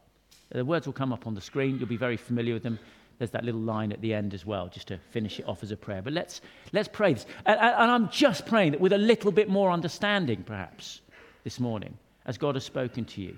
The 0.49 0.63
words 0.63 0.86
will 0.86 0.93
come 0.93 1.11
up 1.11 1.28
on 1.28 1.36
the 1.36 1.41
screen. 1.41 1.78
You'll 1.78 1.89
be 1.89 1.97
very 1.97 2.15
familiar 2.15 2.53
with 2.53 2.63
them. 2.63 2.80
There's 3.17 3.32
that 3.32 3.43
little 3.43 3.59
line 3.59 3.91
at 3.91 3.99
the 3.99 4.13
end 4.13 4.34
as 4.34 4.45
well, 4.45 4.70
just 4.70 4.88
to 4.88 4.97
finish 5.11 5.38
it 5.38 5.45
off 5.45 5.61
as 5.61 5.72
a 5.72 5.76
prayer. 5.76 6.01
But 6.01 6.13
let's, 6.13 6.39
let's 6.72 6.88
pray 6.88 7.15
this. 7.15 7.26
And, 7.45 7.59
and 7.59 7.91
I'm 7.91 8.07
just 8.07 8.45
praying 8.45 8.72
that 8.72 8.80
with 8.80 8.93
a 8.93 8.97
little 8.97 9.34
bit 9.34 9.49
more 9.49 9.72
understanding, 9.72 10.41
perhaps, 10.43 11.01
this 11.43 11.59
morning, 11.59 11.97
as 12.26 12.38
God 12.38 12.55
has 12.55 12.63
spoken 12.63 13.03
to 13.03 13.22
you, 13.22 13.38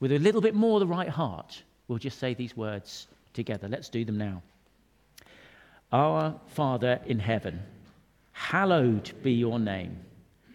with 0.00 0.10
a 0.10 0.18
little 0.18 0.40
bit 0.40 0.54
more 0.54 0.80
the 0.80 0.86
right 0.86 1.10
heart, 1.10 1.62
we'll 1.86 1.98
just 1.98 2.18
say 2.18 2.32
these 2.32 2.56
words 2.56 3.08
together. 3.34 3.68
Let's 3.68 3.90
do 3.90 4.06
them 4.06 4.16
now. 4.16 4.40
Our 5.92 6.40
Father 6.46 6.98
in 7.04 7.18
heaven, 7.18 7.62
hallowed 8.32 9.12
be 9.22 9.32
your 9.32 9.58
name. 9.58 9.98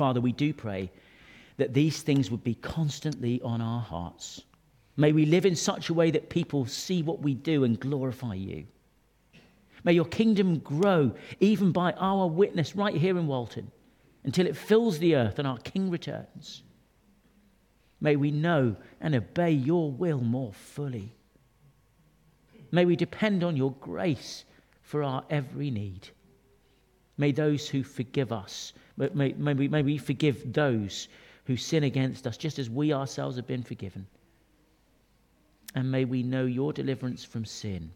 Father, 0.00 0.22
we 0.22 0.32
do 0.32 0.54
pray 0.54 0.90
that 1.58 1.74
these 1.74 2.00
things 2.00 2.30
would 2.30 2.42
be 2.42 2.54
constantly 2.54 3.38
on 3.42 3.60
our 3.60 3.82
hearts. 3.82 4.40
May 4.96 5.12
we 5.12 5.26
live 5.26 5.44
in 5.44 5.54
such 5.54 5.90
a 5.90 5.94
way 5.94 6.10
that 6.10 6.30
people 6.30 6.64
see 6.64 7.02
what 7.02 7.20
we 7.20 7.34
do 7.34 7.64
and 7.64 7.78
glorify 7.78 8.32
you. 8.32 8.64
May 9.84 9.92
your 9.92 10.06
kingdom 10.06 10.60
grow 10.60 11.12
even 11.38 11.70
by 11.70 11.92
our 11.98 12.26
witness 12.26 12.74
right 12.74 12.94
here 12.94 13.18
in 13.18 13.26
Walton 13.26 13.70
until 14.24 14.46
it 14.46 14.56
fills 14.56 14.98
the 14.98 15.16
earth 15.16 15.38
and 15.38 15.46
our 15.46 15.58
King 15.58 15.90
returns. 15.90 16.62
May 18.00 18.16
we 18.16 18.30
know 18.30 18.76
and 19.02 19.14
obey 19.14 19.50
your 19.50 19.92
will 19.92 20.22
more 20.22 20.54
fully. 20.54 21.12
May 22.72 22.86
we 22.86 22.96
depend 22.96 23.44
on 23.44 23.54
your 23.54 23.72
grace 23.72 24.46
for 24.80 25.02
our 25.02 25.24
every 25.28 25.70
need. 25.70 26.08
May 27.18 27.32
those 27.32 27.68
who 27.68 27.82
forgive 27.82 28.32
us, 28.32 28.72
may, 29.14 29.32
may, 29.32 29.54
we, 29.54 29.68
may 29.68 29.82
we 29.82 29.98
forgive 29.98 30.52
those 30.52 31.08
who 31.44 31.56
sin 31.56 31.84
against 31.84 32.26
us, 32.26 32.36
just 32.36 32.58
as 32.58 32.68
we 32.68 32.92
ourselves 32.92 33.36
have 33.36 33.46
been 33.46 33.62
forgiven. 33.62 34.06
And 35.74 35.90
may 35.90 36.04
we 36.04 36.22
know 36.22 36.44
your 36.44 36.72
deliverance 36.72 37.24
from 37.24 37.44
sin 37.44 37.90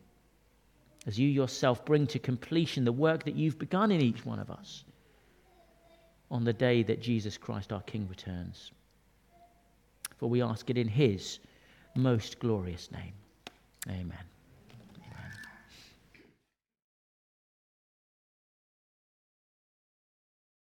as 1.07 1.18
you 1.18 1.28
yourself 1.28 1.84
bring 1.84 2.07
to 2.09 2.18
completion 2.18 2.84
the 2.84 2.92
work 2.92 3.24
that 3.24 3.34
you've 3.34 3.59
begun 3.59 3.90
in 3.90 4.00
each 4.00 4.24
one 4.24 4.38
of 4.38 4.50
us 4.50 4.84
on 6.30 6.44
the 6.44 6.52
day 6.52 6.82
that 6.82 7.02
Jesus 7.02 7.36
Christ 7.36 7.72
our 7.72 7.82
King 7.82 8.09
returns. 8.09 8.72
For 10.16 10.28
we 10.28 10.42
ask 10.42 10.70
it 10.70 10.78
in 10.78 10.88
his 10.88 11.38
most 11.94 12.38
glorious 12.38 12.90
name. 12.90 13.12
Amen. 13.88 14.34